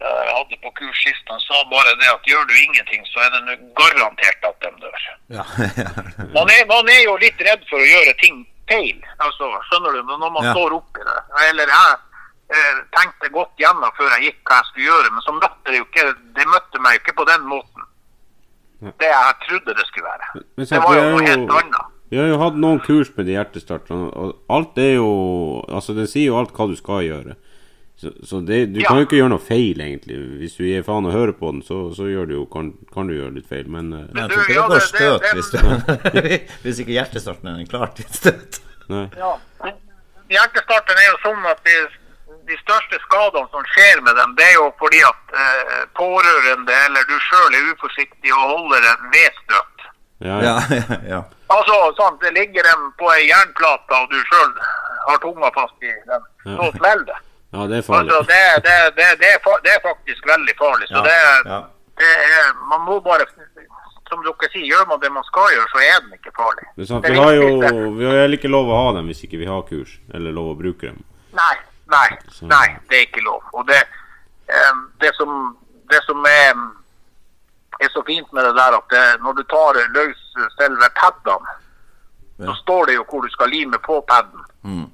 eh, 0.00 0.28
hadde 0.36 0.56
på 0.64 0.70
kurs 0.78 1.02
sist. 1.04 1.24
Han 1.28 1.40
sa 1.44 1.60
bare 1.70 1.92
det 2.00 2.08
at 2.08 2.24
gjør 2.30 2.46
du 2.48 2.54
ingenting, 2.64 3.04
så 3.12 3.20
er 3.26 3.30
det 3.36 3.58
garantert 3.80 4.48
at 4.50 4.56
de 4.64 4.70
dør. 4.84 5.02
Ja. 5.36 5.44
Man 6.34 6.48
er, 6.50 6.64
man 6.66 6.88
er 6.90 7.02
jo 7.04 7.14
litt 7.22 7.38
redd 7.46 7.62
for 7.70 7.78
å 7.78 7.90
gjøre 7.92 8.16
ting 8.22 8.40
feil, 8.70 9.02
altså, 9.18 9.50
skjønner 9.68 9.98
du, 9.98 10.02
når 10.14 10.30
man 10.38 10.44
Ja. 10.46 10.54
står 10.54 10.78
oppi 10.78 11.02
det. 11.10 11.18
Eller 11.50 11.66
jeg 11.74 11.98
eh, 12.54 12.80
tenkte 12.96 13.28
godt 13.34 13.52
gjennom 13.60 13.92
før 13.98 14.10
jeg 14.16 14.30
gikk 14.30 14.40
hva 14.50 14.56
jeg 14.62 14.68
skulle 14.70 14.88
gjøre, 14.90 15.12
men 15.14 15.22
så 15.26 15.32
møtte 15.36 15.70
det 15.70 15.78
jo 15.82 15.86
ikke, 15.88 16.06
det 16.38 16.46
møtte 16.54 16.80
meg 16.82 16.96
jo 16.96 17.02
ikke 17.04 17.16
på 17.20 17.26
den 17.28 17.46
måten. 17.50 17.86
Ja. 18.80 18.92
Det 19.02 19.10
jeg 19.12 19.34
trodde 19.46 19.74
det 19.76 19.86
skulle 19.90 20.08
være. 20.08 20.44
Men 20.56 20.66
Det 20.66 20.80
var 20.82 20.94
jo 20.96 21.02
noe 21.10 21.26
helt 21.26 21.50
annet. 21.60 21.96
Vi 22.10 22.18
har 22.18 22.26
jo 22.26 22.38
hatt 22.40 22.56
noen 22.58 22.80
kurs 22.82 23.10
med 23.16 23.26
de 23.28 23.36
hjertestarterne, 23.36 24.08
og 24.16 24.32
alt 24.50 24.78
er 24.82 24.94
jo 24.96 25.10
Altså, 25.68 25.94
den 25.94 26.08
sier 26.10 26.26
jo 26.32 26.38
alt 26.40 26.50
hva 26.56 26.66
du 26.66 26.74
skal 26.78 27.04
gjøre. 27.06 27.36
Så, 28.00 28.10
så 28.24 28.38
det, 28.40 28.58
du 28.72 28.78
Ja. 28.80 28.88
kan 28.88 28.96
jo 28.96 29.04
ikke 29.04 29.18
gjøre 29.18 29.28
noe 29.34 29.42
feil, 29.44 29.80
egentlig. 29.84 30.16
Hvis 30.40 30.54
du 30.56 30.62
gir 30.64 30.82
faen 30.86 31.04
og 31.04 31.12
hører 31.12 31.34
på 31.36 31.50
den, 31.52 31.60
så, 31.66 31.82
så 31.92 32.06
gjør 32.08 32.30
du 32.30 32.34
jo, 32.38 32.44
kan, 32.48 32.70
kan 32.94 33.10
du 33.10 33.12
gjøre 33.18 33.34
litt 33.36 33.48
feil, 33.50 33.66
men 33.68 33.92
eh, 33.92 34.06
Jeg 34.16 34.30
du, 34.30 34.34
tror 34.34 34.42
ikke 34.46 34.54
ja, 34.56 34.62
det 34.62 34.72
går 34.72 34.86
støt 34.86 35.22
det- 35.26 35.34
hvis, 35.36 35.50
du, 35.52 36.52
hvis 36.64 36.80
ikke 36.80 36.94
hjertestarten 36.96 37.50
er 37.52 37.66
klar 37.68 37.92
til 37.98 38.08
støt. 38.08 38.60
Nei. 38.88 39.04
Ja. 39.20 39.34
Hjertestarten 40.30 40.96
er 41.02 41.08
jo 41.10 41.18
sånn 41.26 41.46
at 41.50 41.60
de, 41.66 41.76
de 42.48 42.56
største 42.62 42.98
skadene 43.04 43.46
som 43.52 43.64
skjer 43.74 44.00
med 44.06 44.16
dem, 44.18 44.34
det 44.38 44.46
er 44.48 44.56
jo 44.56 44.66
fordi 44.80 45.00
at 45.06 45.34
eh, 45.44 45.78
pårørende 45.98 46.76
eller 46.86 47.04
du 47.10 47.16
sjøl 47.28 47.56
er 47.58 47.68
uforsiktig 47.74 48.32
og 48.36 48.44
holder 48.54 48.86
en 48.94 49.08
vedstøt. 49.14 49.88
Ja, 50.24 50.36
ja. 50.44 50.54
Ja, 50.56 50.78
ja, 50.80 51.00
ja. 51.14 51.20
Altså, 51.50 51.76
sant, 51.98 52.20
det 52.24 52.32
ligger 52.36 52.62
dem 52.72 52.88
på 53.00 53.08
ei 53.16 53.26
jernplate, 53.28 53.96
og 54.00 54.08
du 54.12 54.18
sjøl 54.30 54.52
har 55.08 55.18
tunga 55.24 55.50
fast 55.56 55.82
i 55.84 55.92
den. 56.08 56.26
Så 56.46 56.70
smeller 56.76 57.04
det. 57.10 57.18
Ja, 57.52 57.66
det 57.66 57.76
er 57.78 57.82
farlig. 57.82 58.12
Altså, 58.14 58.26
det, 58.32 58.64
det, 58.66 58.74
det, 58.96 59.06
det, 59.20 59.28
er, 59.34 59.60
det 59.64 59.72
er 59.76 59.80
faktisk 59.84 60.26
veldig 60.32 60.54
farlig. 60.58 60.88
Så 60.88 60.94
Ja, 60.94 61.02
det, 61.02 61.16
ja. 61.50 61.60
det 62.02 62.10
er 62.26 62.52
Man 62.70 62.80
må 62.86 63.00
bare 63.00 63.26
Som 64.10 64.22
dere 64.26 64.48
sier, 64.52 64.66
gjør 64.66 64.86
man 64.90 65.00
det 65.02 65.10
man 65.14 65.24
skal 65.26 65.50
gjøre, 65.54 65.66
så 65.70 65.78
er 65.86 66.00
den 66.04 66.12
ikke 66.18 66.32
farlig. 66.36 66.64
Det 66.76 66.82
er 66.82 66.88
sant, 66.90 67.04
Det 67.04 67.12
vi 67.14 67.18
har 67.22 67.32
jo 67.34 67.48
Vi 67.98 68.04
har 68.08 68.16
heller 68.22 68.38
ikke 68.38 68.50
lov 68.50 68.70
å 68.70 68.78
ha 68.84 68.92
dem 68.96 69.06
hvis 69.10 69.22
ikke 69.26 69.38
vi 69.38 69.46
har 69.46 69.62
kurs, 69.68 69.92
eller 70.14 70.32
lov 70.34 70.52
å 70.54 70.58
bruke 70.58 70.86
dem. 70.90 71.02
Nei, 71.32 71.54
nei, 71.94 72.08
Så- 72.30 72.46
nei, 72.50 72.66
det 72.90 72.96
er 72.98 73.04
ikke 73.06 73.22
lov. 73.22 73.42
Og 73.54 73.66
det, 73.68 73.82
det, 75.00 75.12
som, 75.14 75.56
det 75.90 76.00
som 76.06 76.24
er, 76.26 76.58
er 77.80 77.88
så 77.94 78.02
fint 78.06 78.32
med 78.32 78.44
det 78.44 78.54
der, 78.58 78.78
at 78.80 78.88
det, 78.90 79.04
når 79.22 79.32
du 79.38 79.42
tar 79.50 79.78
løs 79.94 80.22
selve 80.58 80.88
padene, 80.98 81.56
Ja. 82.40 82.46
så 82.46 82.54
står 82.62 82.86
det 82.86 82.94
jo 82.94 83.04
hvor 83.04 83.22
du 83.22 83.28
skal 83.30 83.48
lime 83.52 83.78
på 83.84 84.00
paden. 84.08 84.42
Mm. 84.64 84.86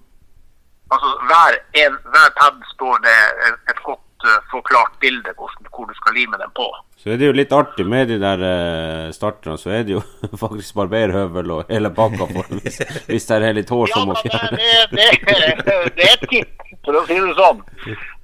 Altså 0.95 1.09
hver, 1.29 1.57
en, 1.83 1.95
hver 2.15 2.35
pad 2.39 2.59
står 2.75 3.01
det 3.03 3.15
et, 3.49 3.81
godt 3.83 4.27
uh, 4.27 4.37
forklart 4.53 4.93
bilde 5.03 5.33
hvor, 5.35 5.51
hvor 5.75 5.89
du 5.91 5.95
skal 5.99 6.15
lime 6.15 6.39
den 6.39 6.53
på. 6.55 6.67
Så 7.03 7.11
er 7.13 7.19
det 7.21 7.27
jo 7.29 7.35
litt 7.37 7.53
artig 7.55 7.87
med 7.87 8.09
de 8.11 8.21
der 8.23 8.41
uh, 8.43 9.11
starterne, 9.15 9.59
så 9.59 9.73
er 9.75 9.83
det 9.87 9.97
jo 9.97 10.03
faktisk 10.45 10.79
barberhøvel 10.79 11.53
og 11.57 11.73
hele 11.75 11.91
pakka 11.95 12.29
for 12.35 12.63
hvis, 12.63 12.81
hvis 13.11 13.29
det 13.31 13.41
er 13.43 13.59
litt 13.59 13.73
hår 13.75 13.91
Ja, 13.91 13.99
som 13.99 14.13
må 14.13 14.17
men 14.17 14.59
det, 14.61 14.73
det, 14.95 15.11
det, 15.27 15.79
det 15.99 16.07
er 16.07 16.15
et 16.15 16.29
kit, 16.31 16.67
for 16.87 17.01
å 17.01 17.07
si 17.09 17.19
det 17.19 17.35
sånn. 17.41 17.65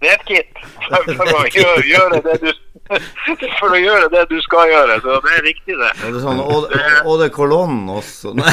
Det 0.03 0.11
er 0.11 0.21
et 0.21 0.29
kit 0.29 0.63
for, 0.87 1.17
for, 1.19 1.33
å 1.35 1.49
gjøre, 1.51 1.83
gjøre 1.91 2.23
det 2.29 2.39
du, 2.43 2.53
for 3.61 3.75
å 3.75 3.79
gjøre 3.81 4.09
det 4.13 4.25
du 4.31 4.39
skal 4.45 4.71
gjøre. 4.71 4.99
Så 5.05 5.19
det 5.27 5.35
er 5.37 5.45
riktig, 5.47 5.77
det. 5.79 5.91
Er 6.03 6.15
det 6.15 6.23
sånn 6.25 6.43
Eau 6.43 7.17
de 7.21 7.29
Cologne 7.35 7.99
også? 8.01 8.35
Nei. 8.39 8.53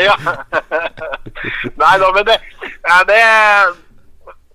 Ja. 0.00 0.16
Nei 1.80 1.94
da, 2.00 2.10
men 2.14 2.26
det, 2.28 2.38
ja, 2.84 3.00
det 3.08 3.20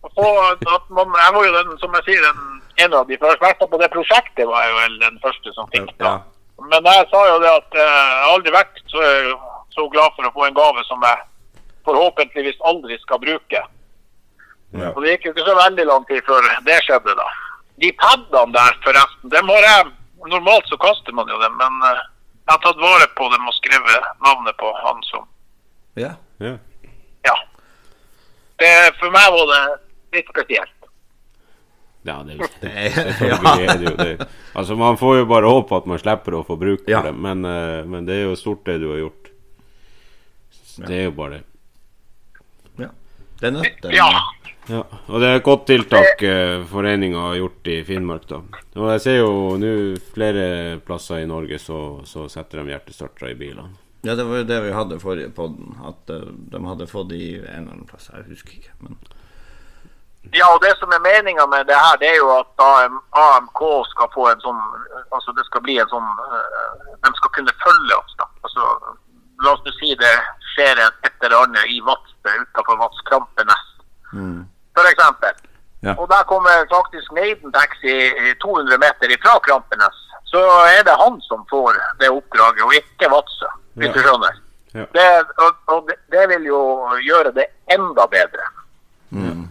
at 0.09 0.89
man, 0.89 1.13
Jeg 1.25 1.33
var 1.33 1.45
jo 1.45 1.53
den, 1.53 1.77
som 1.79 1.95
jeg 1.97 2.03
sier, 2.07 2.21
den, 2.23 2.61
en 2.83 2.93
av 2.93 3.07
de 3.07 3.17
første. 3.19 3.67
På 3.67 3.79
det 3.81 3.89
prosjektet 3.93 4.47
var 4.47 4.63
jeg 4.63 4.71
jo 4.71 4.77
vel 4.79 4.99
den 5.01 5.17
første 5.23 5.53
som 5.55 5.67
fikk 5.73 5.89
det. 5.97 6.05
Ja. 6.05 6.19
Men 6.69 6.85
jeg 6.85 7.07
sa 7.11 7.23
jo 7.27 7.39
det 7.43 7.51
at 7.51 7.75
eh, 7.75 7.89
jeg 7.89 8.21
har 8.23 8.31
aldri 8.33 8.53
vært 8.55 8.81
så, 8.91 9.03
så 9.75 9.87
glad 9.91 10.15
for 10.15 10.27
å 10.27 10.33
få 10.35 10.47
en 10.47 10.57
gave 10.57 10.83
som 10.87 11.03
jeg 11.07 11.21
forhåpentligvis 11.87 12.59
aldri 12.71 12.97
skal 13.03 13.21
bruke. 13.21 13.61
Ja. 14.75 14.91
Og 14.93 15.01
det 15.03 15.15
gikk 15.15 15.29
jo 15.29 15.35
ikke 15.35 15.47
så 15.47 15.55
veldig 15.57 15.85
lang 15.89 16.03
tid 16.09 16.25
før 16.27 16.49
det 16.67 16.81
skjedde, 16.85 17.15
da. 17.17 17.27
De 17.79 17.91
padene 18.01 18.53
der, 18.53 18.75
forresten, 18.85 19.33
dem 19.33 19.55
har 19.55 19.71
jeg 19.71 19.95
Normalt 20.27 20.65
så 20.67 20.75
kaster 20.75 21.15
man 21.15 21.29
jo 21.31 21.37
dem, 21.39 21.53
men 21.55 21.83
eh, 21.87 21.99
jeg 22.43 22.51
har 22.51 22.59
tatt 22.59 22.81
vare 22.81 23.05
på 23.15 23.29
dem 23.31 23.45
og 23.47 23.53
skrevet 23.55 24.07
navnet 24.25 24.57
på 24.59 24.67
han 24.83 24.99
som 25.07 25.23
Ja. 25.95 26.09
Ja. 26.43 26.57
Ja. 27.23 27.35
Det, 28.59 28.73
for 28.99 29.13
meg 29.13 29.29
var 29.35 29.49
det 29.53 29.61
litt 30.17 30.29
spesielt. 30.33 30.75
Ja, 32.07 32.15
det 32.23 32.37
er 32.39 33.81
Det. 33.99 34.27
Altså, 34.55 34.75
man 34.79 34.97
får 34.97 35.17
jo 35.19 35.25
bare 35.29 35.49
håpe 35.51 35.75
at 35.77 35.85
man 35.89 35.99
slipper 35.99 36.37
å 36.39 36.45
få 36.47 36.55
bruk 36.59 36.85
for 36.85 36.91
Ja. 36.91 37.01
det, 37.05 37.11
men, 37.13 37.43
eh, 37.45 37.83
men 37.85 38.05
det 38.07 38.15
er 38.21 38.23
jo 38.29 38.35
stort 38.39 38.63
det 38.65 38.77
du 38.81 38.87
har 38.93 39.01
gjort. 39.03 39.31
Det 40.79 40.95
er 40.95 41.03
jo 41.09 41.11
bare 41.17 41.39
det. 41.39 41.43
ja. 42.85 42.89
Det 43.39 43.47
er 43.47 43.51
nødt 43.57 43.81
til 43.83 43.95
Ja. 43.97 44.09
Ja, 44.69 44.83
og 45.09 45.17
det 45.19 45.27
er 45.31 45.39
et 45.39 45.43
godt 45.43 45.63
tiltak 45.65 46.21
eh, 46.21 46.59
foreninga 46.69 47.17
har 47.31 47.35
gjort 47.39 47.67
i 47.73 47.79
Finnmark, 47.83 48.27
da. 48.29 48.37
Og 48.77 48.91
jeg 48.93 49.01
ser 49.01 49.15
jo 49.17 49.31
nå 49.57 49.71
flere 50.13 50.43
plasser 50.85 51.23
i 51.23 51.29
Norge 51.29 51.57
så, 51.59 51.79
så 52.05 52.27
setter 52.29 52.61
de 52.61 52.75
hjertestartere 52.75 53.31
i 53.33 53.37
bilene. 53.39 53.71
Ja, 54.01 54.15
det 54.15 54.23
var 54.23 54.37
jo 54.37 54.47
det 54.47 54.59
vi 54.63 54.71
hadde 54.71 54.99
forrige 54.99 55.31
podden. 55.35 55.75
At 55.83 56.09
eh, 56.09 56.29
de 56.51 56.65
hadde 56.65 56.87
fått 56.87 57.11
i 57.11 57.39
en 57.39 57.45
eller 57.45 57.73
annen 57.73 57.89
plass. 57.89 58.09
Jeg 58.13 58.29
husker 58.29 58.59
ikke. 58.59 58.75
Men 58.79 58.99
ja, 60.35 60.45
og 60.53 60.59
det 60.61 60.73
som 60.77 60.91
er 60.91 61.01
meninga 61.01 61.45
med 61.47 61.65
det 61.65 61.77
her, 61.79 61.95
det 61.97 62.09
er 62.11 62.17
jo 62.19 62.29
at 62.35 62.63
AMK 63.23 63.61
skal 63.89 64.09
få 64.13 64.27
en 64.29 64.41
sånn 64.43 64.59
Altså 65.15 65.31
det 65.33 65.45
skal 65.47 65.63
bli 65.63 65.77
en 65.79 65.89
sånn 65.89 66.09
eh, 66.25 66.89
De 67.05 67.11
skal 67.17 67.31
kunne 67.37 67.55
følge 67.63 67.95
oss, 67.95 68.17
da. 68.19 68.27
Altså, 68.43 68.67
la 69.45 69.53
oss 69.55 69.63
nå 69.65 69.73
si 69.79 69.95
det 69.97 70.11
skjer 70.51 70.81
et 70.83 71.07
eller 71.23 71.37
annet 71.39 71.71
i 71.71 71.79
Vadsø 71.87 72.33
utafor 72.43 72.77
Vadskrampenes, 72.81 73.63
mm. 74.11 74.41
eksempel. 74.91 75.39
Ja. 75.87 75.93
Og 75.95 76.09
der 76.11 76.23
kommer 76.27 76.67
faktisk 76.71 77.11
Neiden 77.15 77.53
taxi 77.55 78.11
200 78.43 78.77
meter 78.83 79.15
ifra 79.15 79.37
Krampenes. 79.47 79.99
Så 80.29 80.41
er 80.77 80.83
det 80.85 80.95
han 81.03 81.21
som 81.25 81.45
får 81.49 81.73
det 81.99 82.09
oppdraget, 82.13 82.61
og 82.67 82.73
ikke 82.77 83.09
Vadsø, 83.13 83.49
hvis 83.73 83.93
du 83.95 83.99
skjønner. 84.03 84.35
Ja. 84.77 84.85
Det, 84.93 85.05
og, 85.43 85.55
og 85.73 85.87
det, 85.87 85.95
det 86.13 86.27
vil 86.29 86.43
jo 86.51 86.61
gjøre 87.01 87.31
det 87.33 87.47
enda 87.73 88.05
bedre. 88.05 88.45
Mm. 89.09 89.47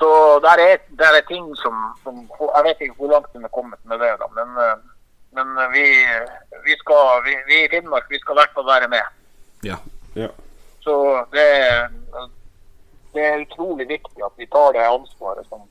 Så 0.00 0.08
der 0.42 0.58
er, 0.68 0.76
der 0.98 1.12
er 1.18 1.24
ting 1.28 1.46
som, 1.56 1.74
som 2.02 2.14
Jeg 2.56 2.64
vet 2.64 2.80
ikke 2.80 2.98
hvor 2.98 3.12
langt 3.12 3.30
hun 3.32 3.44
er 3.44 3.54
kommet 3.58 3.78
med 3.84 3.98
det, 4.02 4.10
da, 4.22 4.26
men, 4.38 4.48
eh, 4.64 4.76
men 5.36 5.46
vi, 5.76 5.86
vi 6.66 6.74
skal 6.82 7.22
vi, 7.26 7.36
vi 7.48 7.62
i 7.64 7.70
Finnmark 7.70 8.10
vi 8.10 8.18
skal 8.18 8.34
i 8.34 8.40
hvert 8.40 8.56
fall 8.58 8.66
være 8.66 8.88
med. 8.88 9.06
Ja. 9.64 9.78
Ja. 10.16 10.28
Så 10.80 10.94
det, 11.32 11.48
det 13.14 13.24
er 13.24 13.44
utrolig 13.46 13.88
viktig 13.88 14.20
at 14.24 14.34
vi 14.36 14.46
tar 14.46 14.72
det 14.76 14.84
ansvaret 14.90 15.46
som 15.48 15.62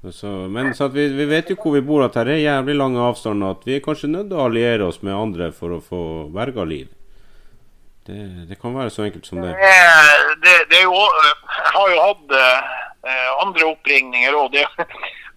Så, 0.00 0.26
men 0.48 0.74
så 0.74 0.88
vi, 0.88 1.08
vi 1.12 1.26
vet 1.28 1.50
jo 1.52 1.58
hvor 1.60 1.74
vi 1.76 1.82
bor, 1.84 2.06
at 2.06 2.16
her 2.16 2.30
er 2.32 2.40
jævlig 2.40 2.76
lange 2.78 3.02
avstander. 3.04 3.52
At 3.52 3.66
vi 3.68 3.76
er 3.76 3.84
kanskje 3.84 4.08
nødt 4.08 4.30
til 4.30 4.40
å 4.40 4.46
alliere 4.48 4.86
oss 4.88 5.02
med 5.04 5.12
andre 5.16 5.50
for 5.52 5.76
å 5.76 5.82
få 5.84 6.02
berga 6.32 6.64
liv. 6.64 6.88
Det, 8.08 8.20
det 8.48 8.56
kan 8.62 8.72
være 8.74 8.90
så 8.94 9.04
enkelt 9.04 9.28
som 9.28 9.42
det. 9.44 9.52
Eh, 9.52 10.30
det, 10.40 10.56
det 10.72 10.80
jo, 10.86 10.94
Jeg 10.96 11.74
har 11.74 11.92
jo 11.92 11.98
hatt 12.06 12.32
eh, 12.38 13.28
andre 13.44 13.68
oppringninger 13.74 14.38
òg. 14.40 14.56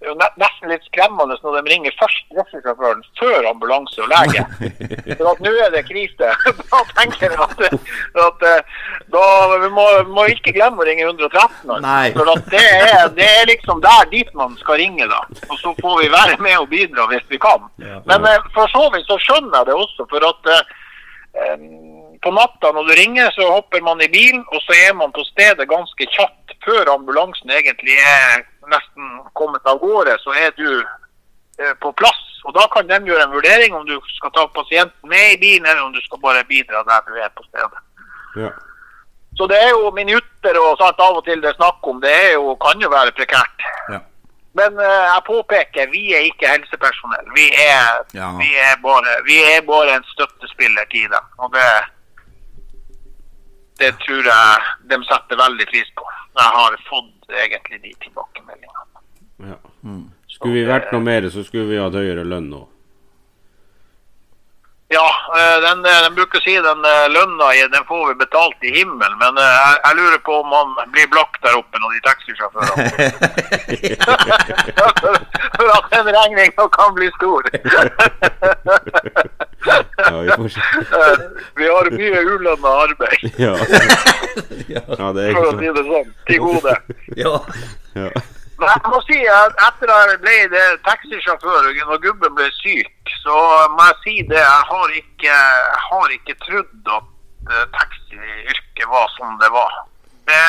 Det 0.03 0.09
er 0.09 0.17
jo 0.17 0.39
nesten 0.41 0.67
litt 0.67 0.83
skremmende 0.89 1.37
når 1.39 1.53
de 1.55 1.71
ringer 1.71 1.93
først 1.95 2.25
drosjesjåføren 2.33 3.05
før 3.15 3.45
ambulanse 3.47 4.01
og 4.03 4.09
lege. 4.11 4.41
For 5.21 5.29
at 5.31 5.43
nå 5.45 5.53
er 5.63 5.71
det 5.71 5.85
krise. 5.87 6.31
Da 6.73 6.81
tenker 6.97 7.31
jeg 7.31 7.39
at, 7.39 7.87
at 8.25 8.43
eh, 8.49 8.75
da, 9.13 9.23
vi 9.61 9.69
må, 9.71 9.85
må 10.11 10.25
ikke 10.33 10.51
glemme 10.57 10.83
å 10.83 10.89
ringe 10.89 11.05
113. 11.05 11.71
altså. 11.71 12.19
For 12.19 12.33
at 12.33 12.51
det, 12.51 12.65
er, 12.89 13.07
det 13.15 13.29
er 13.29 13.49
liksom 13.53 13.79
der 13.85 14.11
dit 14.11 14.35
man 14.35 14.59
skal 14.59 14.81
ringe, 14.81 15.07
da. 15.07 15.23
Og 15.47 15.55
så 15.61 15.71
får 15.79 15.99
vi 16.01 16.11
være 16.11 16.37
med 16.43 16.59
og 16.59 16.67
bidra 16.73 17.07
hvis 17.13 17.25
vi 17.31 17.39
kan. 17.47 17.63
Men 17.79 18.27
eh, 18.27 18.53
for 18.57 18.75
så 18.75 18.89
vidt 18.91 19.07
så 19.07 19.21
skjønner 19.23 19.61
jeg 19.61 19.71
det 19.71 19.81
også. 19.85 20.11
For 20.11 20.31
at 20.33 20.55
eh, 20.57 21.67
på 22.23 22.35
natta 22.35 22.75
når 22.75 22.89
du 22.89 22.97
ringer, 22.99 23.31
så 23.39 23.53
hopper 23.55 23.87
man 23.87 24.03
i 24.03 24.11
bilen, 24.11 24.43
og 24.51 24.59
så 24.67 24.75
er 24.83 24.97
man 24.99 25.15
på 25.15 25.23
stedet 25.31 25.71
ganske 25.71 26.11
kjapt. 26.17 26.57
Før 26.67 26.91
ambulansen 26.93 27.51
egentlig 27.51 27.95
er 27.99 28.43
nesten 28.71 29.09
kommet 29.33 29.65
av 29.65 29.79
gårde, 29.81 30.17
så 30.23 30.33
er 30.37 30.51
du 30.57 30.67
eh, 31.59 31.73
på 31.81 31.91
plass. 31.99 32.21
Og 32.45 32.53
da 32.57 32.65
kan 32.73 32.87
de 32.89 32.99
gjøre 33.07 33.23
en 33.23 33.31
vurdering 33.35 33.73
om 33.77 33.85
du 33.87 33.95
skal 34.17 34.31
ta 34.35 34.43
pasienten 34.51 35.09
med 35.09 35.33
i 35.33 35.39
bilen, 35.39 35.65
eller 35.65 35.83
om 35.85 35.93
du 35.95 36.01
skal 36.03 36.19
bare 36.19 36.43
bidra 36.49 36.83
der 36.87 37.01
du 37.07 37.13
er 37.19 37.29
på 37.35 37.43
stedet. 37.47 37.83
Ja. 38.35 38.49
Så 39.37 39.47
det 39.49 39.57
er 39.63 39.69
jo 39.73 39.91
minutter 39.95 40.57
og 40.61 40.75
sant, 40.77 40.99
av 41.01 41.17
og 41.17 41.23
til 41.25 41.39
det 41.41 41.49
er 41.53 41.55
snakk 41.57 41.87
om. 41.87 42.01
Det 42.03 42.33
jo, 42.33 42.55
kan 42.61 42.81
jo 42.81 42.89
være 42.91 43.15
prekært. 43.17 43.63
Ja. 43.89 43.99
Men 44.53 44.75
eh, 44.77 45.05
jeg 45.07 45.23
påpeker, 45.25 45.89
vi 45.89 46.03
er 46.13 46.27
ikke 46.27 46.51
helsepersonell. 46.51 47.31
Vi 47.33 47.47
er, 47.63 48.03
Ja. 48.13 48.27
vi 48.37 48.51
er, 48.59 48.75
bare, 48.83 49.15
vi 49.25 49.39
er 49.55 49.61
bare 49.65 49.95
en 49.95 50.05
støttespiller 50.11 50.85
til 50.91 51.07
dem. 51.09 51.25
Og 51.41 51.49
det, 51.55 51.69
det 53.81 53.93
tror 54.03 54.21
jeg 54.29 54.61
de 54.91 54.99
setter 55.09 55.39
veldig 55.41 55.67
pris 55.71 55.89
på. 55.97 56.05
Jeg 56.37 56.49
har 56.59 56.77
fått 56.89 57.22
egentlig 57.41 57.81
de 57.81 57.95
tilbakemeldingene. 58.05 59.01
ja. 59.51 59.57
Skulle 60.33 60.57
vi 60.57 60.67
vært 60.67 60.93
noe 60.93 61.03
mer, 61.03 61.29
så 61.29 61.43
skulle 61.45 61.69
vi 61.69 61.81
hatt 61.81 61.97
høyere 61.97 62.25
lønn 62.25 62.49
nå. 62.51 62.63
Ja, 64.93 65.09
eh, 65.39 65.61
den, 65.61 65.85
eh, 65.85 66.01
den 66.03 66.15
bruker 66.15 66.37
å 66.37 66.41
si 66.45 66.53
den 66.61 66.85
eh, 66.85 67.09
lønna 67.09 67.45
den 67.73 67.85
får 67.87 68.07
vi 68.11 68.15
betalt 68.19 68.63
i 68.67 68.73
himmelen. 68.75 69.17
Men 69.17 69.33
jeg, 69.41 69.77
jeg 69.85 69.95
lurer 69.97 70.19
på 70.27 70.33
om 70.41 70.47
man 70.53 70.67
blir 70.93 71.07
blakk 71.09 71.33
der 71.41 71.57
oppe 71.57 71.75
når 71.81 71.89
de 71.95 71.99
taxisjåførene 72.09 72.83
For 75.57 75.67
at 75.77 75.85
den 75.95 76.07
regninga 76.13 76.63
kan 76.77 76.91
bli 76.97 77.07
stor. 77.17 77.41
Ja, 80.03 80.19
vi 80.19 80.29
får 80.37 80.49
se. 80.55 80.61
Vi 81.59 81.67
har 81.69 81.89
mye 81.95 82.21
ulønna 82.27 82.71
arbeid, 82.83 83.25
Ja. 83.39 83.53
ja. 84.75 84.81
ja, 84.99 85.09
det 85.15 85.27
er 85.29 85.35
for 85.37 85.49
å 85.49 85.57
si 85.59 85.71
det 85.77 85.83
sånn, 85.89 86.13
til 86.29 86.39
gode. 86.43 86.77
ja. 87.19 87.35
Ja. 87.95 88.09
Men 88.59 88.69
jeg 88.69 88.91
må 88.93 88.99
si 89.07 89.17
at 89.27 89.55
etter 89.65 89.91
at 89.91 90.11
jeg 90.11 90.19
ble 90.23 90.35
det 90.53 90.65
taxisjåfør 90.85 91.71
og 91.73 92.03
gubben 92.03 92.35
ble 92.37 92.45
syk, 92.59 93.13
så 93.23 93.37
må 93.73 93.87
jeg 93.89 93.97
si 94.03 94.13
det. 94.29 94.39
Jeg 94.39 94.67
har 94.69 94.93
ikke, 94.99 95.33
jeg 95.33 95.81
har 95.87 96.13
ikke 96.15 96.35
trodd 96.45 96.91
at 96.97 97.09
eh, 97.49 97.65
taxiyrket 97.79 98.87
var 98.93 99.09
som 99.17 99.33
det 99.41 99.49
var. 99.51 99.73
Det, 100.29 100.39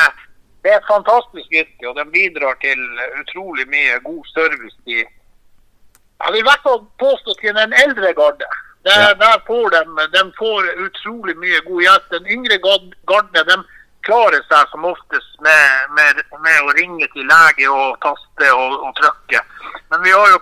det 0.63 0.71
er 0.71 0.79
et 0.79 0.87
fantastisk 0.89 1.57
yrke, 1.59 1.89
og 1.89 1.97
den 1.97 2.13
bidrar 2.13 2.55
til 2.63 2.79
utrolig 3.23 3.65
mye 3.73 3.97
god 4.05 4.29
service 4.33 4.77
i 4.85 5.01
Jeg 5.01 6.31
vil 6.31 6.39
i 6.39 6.47
hvert 6.47 6.63
fall 6.63 6.79
påstå 7.01 7.35
til 7.41 7.57
en 7.59 7.73
eldre 7.83 8.13
garde. 8.15 8.47
Der, 8.85 8.99
Ja. 9.01 9.13
der 9.17 9.39
får 9.47 9.69
de, 9.73 9.81
de 10.13 10.23
får 10.37 10.67
utrolig 10.85 11.35
mye 11.41 11.61
god 11.65 11.81
hjelp. 11.81 12.09
Den 12.13 12.27
yngre 12.35 12.57
gardene, 12.61 12.93
garde 13.09 13.43
de 13.49 13.57
klarer 14.05 14.43
seg 14.45 14.67
som 14.69 14.85
oftest 14.85 15.39
med, 15.41 15.87
med, 15.97 16.19
med 16.45 16.59
å 16.61 16.73
ringe 16.77 17.07
til 17.13 17.25
lege 17.25 17.69
og 17.73 17.95
taste 18.05 18.51
og, 18.53 18.75
og 18.85 18.91
trykke. 18.99 19.41
Men 19.89 20.03
vi 20.05 20.13
har 20.13 20.27
jo 20.35 20.41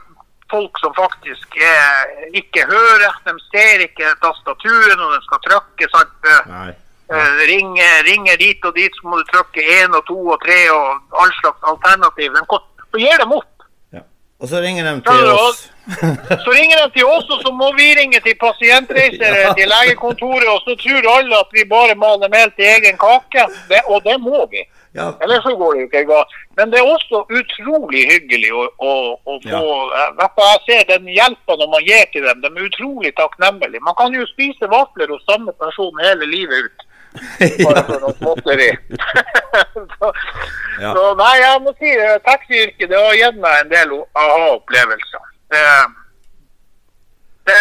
folk 0.52 0.78
som 0.84 0.92
faktisk 0.98 1.56
er, 1.56 2.12
ikke 2.36 2.66
hører. 2.68 3.16
De 3.26 3.34
ser 3.48 3.86
ikke 3.88 4.12
tastaturet 4.22 5.00
når 5.00 5.16
de 5.16 5.22
skal 5.30 5.44
trykke. 5.48 5.90
Sant? 5.96 6.28
Nei. 6.52 6.74
Eh, 7.14 7.40
ringer, 7.48 8.04
ringer 8.10 8.38
dit 8.44 8.66
og 8.68 8.76
dit, 8.76 8.92
så 9.00 9.08
må 9.08 9.22
du 9.22 9.32
trykke 9.32 9.64
én 9.80 9.96
og 9.96 10.04
to 10.08 10.20
og 10.36 10.40
tre 10.44 10.60
og 10.76 11.18
all 11.24 11.34
slags 11.40 11.64
alternativ. 11.72 12.36
De, 12.36 12.44
så 12.92 13.02
gir 13.02 13.24
de 13.24 13.28
opp. 13.40 13.50
Ja. 14.44 14.48
Og 14.48 14.50
så 14.50 14.60
ringer 14.60 14.84
de 14.84 15.02
til 15.02 15.28
oss. 15.32 15.70
Så 16.46 16.52
ringer 16.52 16.78
de 16.84 16.88
til 16.98 17.06
oss, 17.06 17.30
og 17.32 17.40
så 17.46 17.52
må 17.62 17.70
vi 17.80 17.94
ringe 18.00 18.20
til 18.20 18.36
pasientreiser 18.42 19.36
til 19.58 19.72
legekontoret, 19.72 20.50
og 20.52 20.60
så 20.66 20.76
tror 20.84 21.10
alle 21.18 21.36
at 21.40 21.50
vi 21.56 21.64
bare 21.76 21.96
maler 21.96 22.32
mel 22.32 22.52
til 22.58 22.68
egen 22.76 22.98
kake. 23.00 23.46
Det, 23.70 23.80
og 23.88 24.04
det 24.04 24.18
må 24.20 24.44
vi. 24.52 24.66
Ja, 24.94 25.08
Ellers 25.24 25.44
så 25.44 25.56
går 25.58 25.74
det 25.74 25.80
jo 25.82 25.88
ikke 25.88 26.04
galt. 26.12 26.34
Men 26.58 26.72
det 26.72 26.80
er 26.80 26.90
også 26.96 27.24
utrolig 27.40 28.04
hyggelig 28.12 28.52
å, 28.54 28.66
å, 28.78 28.92
å 29.26 29.38
få 29.42 29.62
ja. 29.96 30.10
i 30.12 30.28
Jeg 30.44 30.60
ser 30.68 30.84
den 30.92 31.08
hjelpa 31.10 31.58
når 31.58 31.72
man 31.72 31.88
gir 31.88 32.06
til 32.14 32.28
dem. 32.28 32.44
De 32.44 32.52
er 32.52 32.68
utrolig 32.68 33.14
takknemlige. 33.18 33.82
Man 33.88 33.98
kan 33.98 34.14
jo 34.14 34.28
spise 34.30 34.70
vafler 34.70 35.10
hos 35.10 35.26
samme 35.26 35.56
person 35.64 36.04
hele 36.04 36.30
livet 36.30 36.68
ut. 36.68 36.86
Bare 37.63 37.84
for 37.89 37.99
noe 38.04 38.13
småtteri. 38.19 38.69
så, 39.99 40.12
Ja. 40.82 40.89
så 40.97 41.04
nei, 41.19 41.34
jeg 41.39 41.62
må 41.62 41.73
si 41.78 41.91
eh, 41.93 42.15
taxiyrket 42.26 42.89
det 42.89 42.97
har 42.97 43.13
gitt 43.19 43.36
meg 43.43 43.60
en 43.62 43.69
del 43.73 43.91
aha-opplevelser. 44.17 45.28
Det, 45.54 45.62
det 47.52 47.60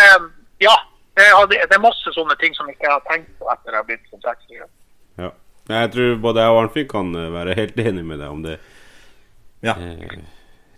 Ja. 0.65 0.77
Det, 1.13 1.27
det 1.69 1.77
er 1.77 1.83
masse 1.83 2.09
sånne 2.17 2.33
ting 2.41 2.55
som 2.57 2.71
ikke 2.73 2.87
jeg 2.87 2.95
har 2.95 3.03
tenkt 3.05 3.29
på 3.37 3.45
etter 3.53 3.75
jeg 3.75 3.83
har 3.83 3.89
blitt 3.91 4.07
som 4.09 4.21
taxier. 4.25 4.65
Ja. 5.21 5.29
Jeg 5.69 5.91
tror 5.93 6.15
både 6.25 6.41
jeg 6.47 6.55
og 6.55 6.61
Arnfinn 6.63 6.87
kan 6.89 7.11
eh, 7.15 7.27
være 7.35 7.57
helt 7.59 7.77
enig 7.85 8.05
med 8.09 8.23
deg 8.23 8.31
om 8.33 8.41
det. 8.47 8.55
ja. 9.63 9.75
Eh, 9.77 10.23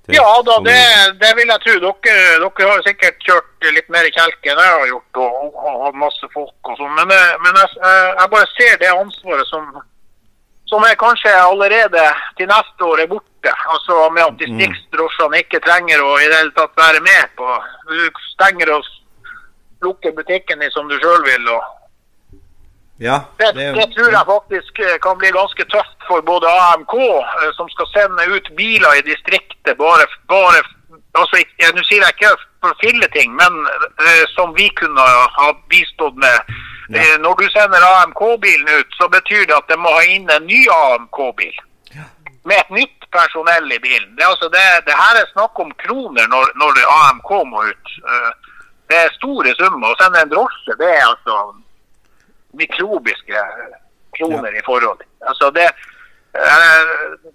det- 0.06 0.16
Ja 0.16 0.42
da, 0.42 0.58
det, 0.60 1.18
det 1.20 1.30
vil 1.36 1.48
jeg 1.48 1.60
tro. 1.64 1.74
Dere, 2.04 2.50
dere 2.58 2.68
har 2.70 2.82
sikkert 2.86 3.18
kjørt 3.24 3.68
litt 3.72 3.88
mer 3.88 4.04
kjelke 4.12 4.50
enn 4.52 4.58
jeg 4.60 4.74
har 4.78 4.86
gjort, 4.86 5.16
og, 5.16 5.54
hatt 5.84 5.94
masse 5.94 6.28
folk 6.34 6.70
og 6.70 6.76
sånn. 6.78 6.94
Men, 6.94 7.10
eh, 7.10 7.36
men 7.40 7.54
jeg, 7.56 7.68
jeg- 7.82 8.14
jeg 8.20 8.30
bare 8.30 8.46
ser 8.58 8.76
det 8.78 8.90
ansvaret 8.92 9.46
som, 9.46 9.82
som 10.66 10.84
er 10.84 10.94
kanskje 10.96 11.32
allerede 11.36 12.04
til 12.36 12.46
neste 12.46 12.80
år 12.84 13.00
er 13.00 13.06
borte. 13.06 13.52
Altså 13.68 14.10
med 14.10 14.22
at 14.24 14.38
distriktsdrosjene 14.40 15.40
ikke 15.42 15.60
trenger 15.60 16.00
å 16.00 16.18
i 16.20 16.28
det 16.28 16.36
hele 16.36 16.52
tatt 16.56 16.76
være 16.76 17.00
med 17.00 17.28
på 17.36 17.48
Du 17.88 18.10
stenger 18.32 18.70
og 18.76 18.84
lukker 19.82 20.12
butikken 20.16 20.58
din 20.60 20.70
som 20.70 20.88
du 20.88 20.96
sjøl 21.00 21.22
vil. 21.24 21.48
og 21.48 21.62
ja. 22.98 23.24
det, 23.38 23.52
det 23.52 23.72
det 23.74 23.94
tror 23.94 24.10
jeg 24.10 24.26
faktisk 24.26 24.78
eh, 24.78 24.98
kan 25.02 25.18
bli 25.18 25.30
ganske 25.34 25.64
tøft 25.74 25.98
for 26.08 26.20
både 26.20 26.46
AMK, 26.46 26.94
eh, 26.94 27.50
som 27.58 27.68
skal 27.74 27.86
sende 27.96 28.28
ut 28.34 28.48
biler 28.56 28.98
i 28.98 29.06
distriktet 29.10 29.76
bare, 29.78 30.06
bare 30.30 30.62
altså, 31.20 31.42
Nå 31.74 31.82
sier 31.88 32.02
jeg 32.04 32.14
ikke 32.14 32.36
for 32.62 32.76
filleting, 32.82 33.34
men 33.40 33.52
uh, 34.02 34.24
som 34.36 34.54
vi 34.56 34.68
kunne 34.80 35.04
ha 35.38 35.48
bistått 35.68 36.16
med. 36.16 36.54
Ja. 36.88 37.18
Når 37.24 37.34
du 37.40 37.44
sender 37.52 37.84
AMK-bilen 37.88 38.68
ut, 38.78 38.90
så 38.98 39.08
betyr 39.08 39.44
det 39.48 39.56
at 39.56 39.68
de 39.68 39.76
må 39.80 39.92
ha 39.94 40.02
inn 40.08 40.30
en 40.30 40.46
ny 40.48 40.62
AMK-bil. 40.72 41.54
Med 42.44 42.56
et 42.60 42.72
nytt 42.76 43.06
personell 43.12 43.72
i 43.72 43.78
bilen. 43.80 44.10
Det, 44.16 44.24
altså 44.26 44.48
det, 44.52 44.64
det 44.88 44.96
her 44.96 45.20
er 45.20 45.30
snakk 45.32 45.60
om 45.60 45.70
kroner 45.84 46.26
når, 46.28 46.50
når 46.60 46.80
AMK 46.96 47.30
må 47.52 47.62
ut. 47.70 47.94
Det 48.92 48.98
er 49.00 49.16
store 49.16 49.54
summer. 49.56 49.92
Å 49.94 50.00
sende 50.02 50.24
en 50.24 50.34
drosje, 50.34 50.76
det 50.80 50.90
er 50.92 51.06
altså 51.08 51.38
mikrobiske 52.58 53.44
kroner 54.18 54.58
i 54.58 54.62
forhold. 54.66 55.02
Altså 55.26 55.50
det, 55.54 55.68
eh, 56.38 56.92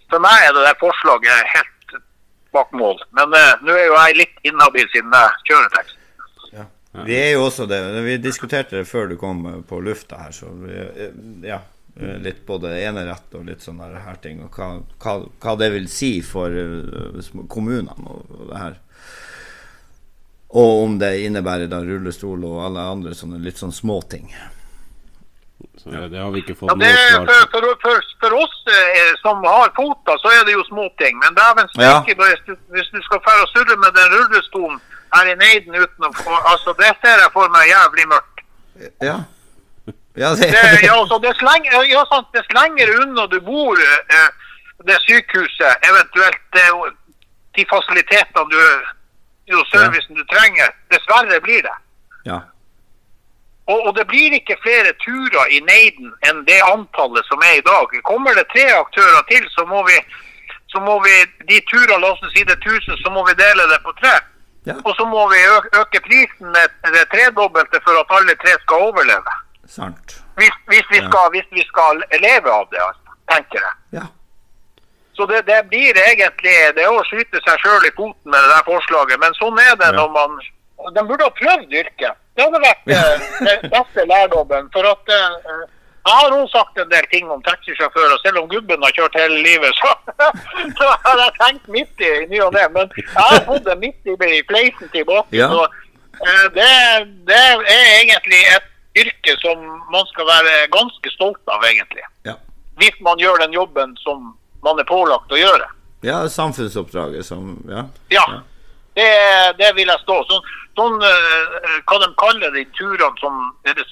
for 0.09 0.23
meg 0.23 0.45
er 0.47 0.53
det 0.55 0.65
der 0.67 0.79
forslaget 0.81 1.53
helt 1.55 1.97
bak 2.55 2.71
mål. 2.73 3.01
Men 3.17 3.33
eh, 3.37 3.55
nå 3.63 3.75
er 3.75 3.87
jo 3.89 3.97
jeg 3.97 4.19
litt 4.21 4.45
inhabil 4.51 4.87
siden 4.93 5.17
jeg 5.17 5.49
kjører 5.51 5.73
taxi. 5.75 5.97
Ja. 6.53 6.65
Vi 7.05 7.17
er 7.17 7.33
jo 7.35 7.43
også 7.45 7.67
det. 7.69 7.81
Vi 8.07 8.15
diskuterte 8.23 8.79
det 8.79 8.87
før 8.89 9.11
du 9.11 9.17
kom 9.21 9.43
eh, 9.49 9.59
på 9.69 9.81
lufta 9.85 10.23
her, 10.25 10.31
så 10.35 10.53
vi, 10.63 10.79
ja. 11.47 11.61
Litt 11.99 12.45
både 12.47 12.69
enerett 12.79 13.33
og 13.35 13.41
litt 13.43 13.59
sånne 13.65 13.89
her- 14.05 14.19
ting, 14.23 14.37
og 14.45 14.55
hva, 14.55 14.67
hva, 15.03 15.15
hva 15.43 15.55
det 15.59 15.67
vil 15.73 15.87
si 15.91 16.21
for 16.23 16.53
kommunene 17.51 17.91
og, 18.07 18.29
og 18.37 18.45
det 18.47 18.59
her. 18.61 18.77
Og 20.49 20.83
om 20.85 20.95
det 21.01 21.09
innebærer 21.25 21.67
da 21.67 21.81
rullestol 21.83 22.45
og 22.47 22.61
alle 22.69 22.85
andre 22.93 23.11
sånne 23.17 23.41
litt 23.43 23.59
sånn 23.59 23.75
småting. 23.75 24.31
Så 25.79 25.89
det, 25.91 26.11
det 26.11 26.19
har 26.23 26.31
vi 26.31 26.39
ikke 26.43 26.55
fått 26.59 26.69
Ja, 26.71 26.75
det, 26.79 26.89
noe 26.91 27.25
svar 27.25 27.25
på. 27.25 27.47
for, 27.53 27.65
for, 27.83 27.97
for 28.21 28.35
oss 28.43 28.55
eh, 28.67 29.13
som 29.23 29.43
har 29.43 29.71
foter, 29.75 30.17
så 30.23 30.27
er 30.37 30.43
det 30.47 30.53
jo 30.55 30.63
småting. 30.67 31.17
Men 31.23 31.35
dæven 31.39 31.67
Ja. 31.79 31.99
steike, 32.01 32.15
hvis, 32.19 32.41
du- 32.47 32.59
hvis 32.75 32.89
du 32.95 32.99
skal 33.07 33.19
fære 33.27 33.43
og 33.45 33.49
surre 33.53 33.75
med 33.83 33.91
den 33.99 34.09
rullestolen 34.15 34.79
her 35.15 35.25
i 35.31 35.35
Neiden 35.35 35.75
uten 35.83 36.03
å 36.07 36.11
få 36.19 36.35
Altså, 36.51 36.73
det 36.79 36.91
ser 37.01 37.17
jeg 37.23 37.31
for 37.33 37.47
meg 37.55 37.67
jævlig 37.71 38.05
mørkt. 38.13 38.37
Ja. 39.01 39.17
Ja, 40.19 40.29
det, 40.35 40.47
Det, 40.51 40.83
ja, 40.83 40.95
så 41.07 41.17
det 41.23 41.31
slenger, 41.39 41.83
ja, 41.87 42.01
sant, 42.11 42.27
det 42.33 42.43
slenger 42.51 42.89
unna 43.01 43.27
du 43.31 43.39
bor, 43.39 43.77
eh, 43.79 44.29
det 44.87 44.97
sykehuset, 45.07 45.75
eventuelt 45.89 46.55
eh, 46.55 46.91
de 47.55 47.65
fasilitetene 47.69 48.49
du 48.51 49.55
og 49.59 49.65
servicen 49.71 50.15
du 50.15 50.23
trenger, 50.29 50.69
dessverre 50.91 51.39
blir 51.41 51.61
det. 51.67 51.77
ja. 52.25 52.39
Og, 53.69 53.83
og 53.87 53.91
det 53.97 54.07
blir 54.09 54.33
ikke 54.33 54.55
flere 54.63 54.91
turer 55.03 55.51
i 55.53 55.59
Neiden 55.67 56.09
enn 56.27 56.39
det 56.47 56.57
antallet 56.65 57.25
som 57.29 57.41
er 57.45 57.59
i 57.59 57.65
dag. 57.67 57.91
Kommer 58.07 58.33
det 58.39 58.47
tre 58.53 58.65
aktører 58.73 59.21
til, 59.29 59.45
så 59.53 59.65
må 59.69 59.83
vi, 59.85 59.97
så 60.73 60.81
må 60.81 60.95
vi 61.05 61.13
de 61.51 61.59
turene, 61.69 61.99
la 62.01 62.09
oss 62.15 62.23
si 62.33 62.41
det 62.49 62.55
er 62.57 62.63
1000, 62.65 62.97
så 63.03 63.13
må 63.13 63.21
vi 63.29 63.35
dele 63.37 63.67
det 63.69 63.79
på 63.85 63.93
tre. 64.01 64.15
Ja. 64.65 64.75
Og 64.83 64.95
så 64.97 65.05
må 65.05 65.21
vi 65.31 65.39
øke 65.81 66.01
prisen 66.07 66.49
med 66.55 66.93
det 66.97 67.05
tredobbelte 67.13 67.79
for 67.85 68.01
at 68.01 68.09
alle 68.17 68.35
tre 68.41 68.57
skal 68.65 68.87
overleve. 68.89 69.35
Sant. 69.69 70.17
Hvis, 70.39 70.55
hvis, 70.71 70.85
vi, 70.91 70.97
Ja. 70.97 71.07
skal, 71.09 71.29
hvis 71.35 71.49
vi 71.51 71.63
skal 71.69 72.01
leve 72.25 72.49
av 72.51 72.65
det, 72.73 72.81
altså, 72.89 73.13
tenker 73.31 73.59
jeg. 73.67 73.75
Ja. 73.99 74.05
Så 75.13 75.25
det, 75.29 75.45
det 75.47 75.61
blir 75.69 75.93
egentlig 76.09 76.53
det 76.75 76.83
er 76.85 76.93
å 76.95 77.03
skyte 77.09 77.41
seg 77.45 77.59
sjøl 77.63 77.85
i 77.85 77.93
foten 77.97 78.31
med 78.31 78.39
det 78.39 78.49
der 78.55 78.65
forslaget. 78.71 79.19
Men 79.19 79.33
sånn 79.37 79.59
er 79.61 79.75
det 79.81 79.89
Ja. 79.93 79.97
når 80.01 80.09
man 80.17 80.39
De 80.95 81.03
burde 81.07 81.25
ha 81.25 81.33
prøvd 81.35 81.73
yrket. 81.81 82.15
Det 82.35 82.45
hadde 82.45 82.61
vært 82.63 82.91
eh, 82.95 83.27
den 83.47 83.67
beste 83.73 84.05
lærdommen. 84.07 84.69
For 84.73 84.87
at 84.87 85.11
eh, 85.15 85.65
jeg 85.99 86.15
har 86.15 86.31
også 86.33 86.57
sagt 86.57 86.79
en 86.79 86.91
del 86.93 87.05
ting 87.11 87.27
om 87.29 87.41
taxisjåfører, 87.43 88.17
selv 88.23 88.39
om 88.41 88.47
gubben 88.49 88.83
har 88.85 88.95
kjørt 88.95 89.17
hele 89.19 89.41
livet. 89.43 89.75
Så, 89.81 89.91
så 90.79 90.87
har 91.03 91.21
jeg 91.25 91.35
tenkt 91.41 91.67
midt 91.75 92.05
i 92.05 92.11
ny 92.31 92.41
og 92.45 92.55
ne. 92.55 92.65
Men 92.75 92.91
jeg 92.95 93.19
har 93.19 93.45
fått 93.49 93.67
det 93.67 93.77
midt 93.83 94.09
i, 94.09 94.15
i 94.39 94.41
fleisen 94.49 94.91
tilbake. 94.95 95.35
Ja. 95.35 95.49
Så 95.51 95.65
eh, 96.23 96.45
det, 96.55 96.69
det 97.29 97.41
er 97.43 97.89
egentlig 97.99 98.43
et 98.55 98.69
yrke 99.03 99.35
som 99.43 99.65
man 99.93 100.07
skal 100.13 100.27
være 100.29 100.69
ganske 100.73 101.11
stolt 101.13 101.51
av, 101.51 101.65
egentlig. 101.67 102.05
Ja. 102.27 102.39
Hvis 102.79 102.95
man 103.05 103.19
gjør 103.19 103.43
den 103.43 103.53
jobben 103.53 103.97
som 103.99 104.31
man 104.63 104.79
er 104.79 104.87
pålagt 104.87 105.31
å 105.31 105.39
gjøre. 105.39 105.67
ja, 106.03 106.23
samfunnsoppdraget 106.29 107.25
som 107.25 107.57
Ja. 107.67 107.85
Ja, 108.09 108.25
det, 108.95 109.09
det 109.59 109.69
vil 109.75 109.87
jeg 109.87 110.01
stå. 110.03 110.17
Sånn, 110.27 110.47
sånn 110.79 110.99
eh, 111.05 111.77
hva 111.89 112.01
de 112.03 112.09
kaller 112.23 112.55
de 112.55 112.65
turene 112.79 113.21
som 113.21 113.39
er 113.67 113.77
det 113.77 113.85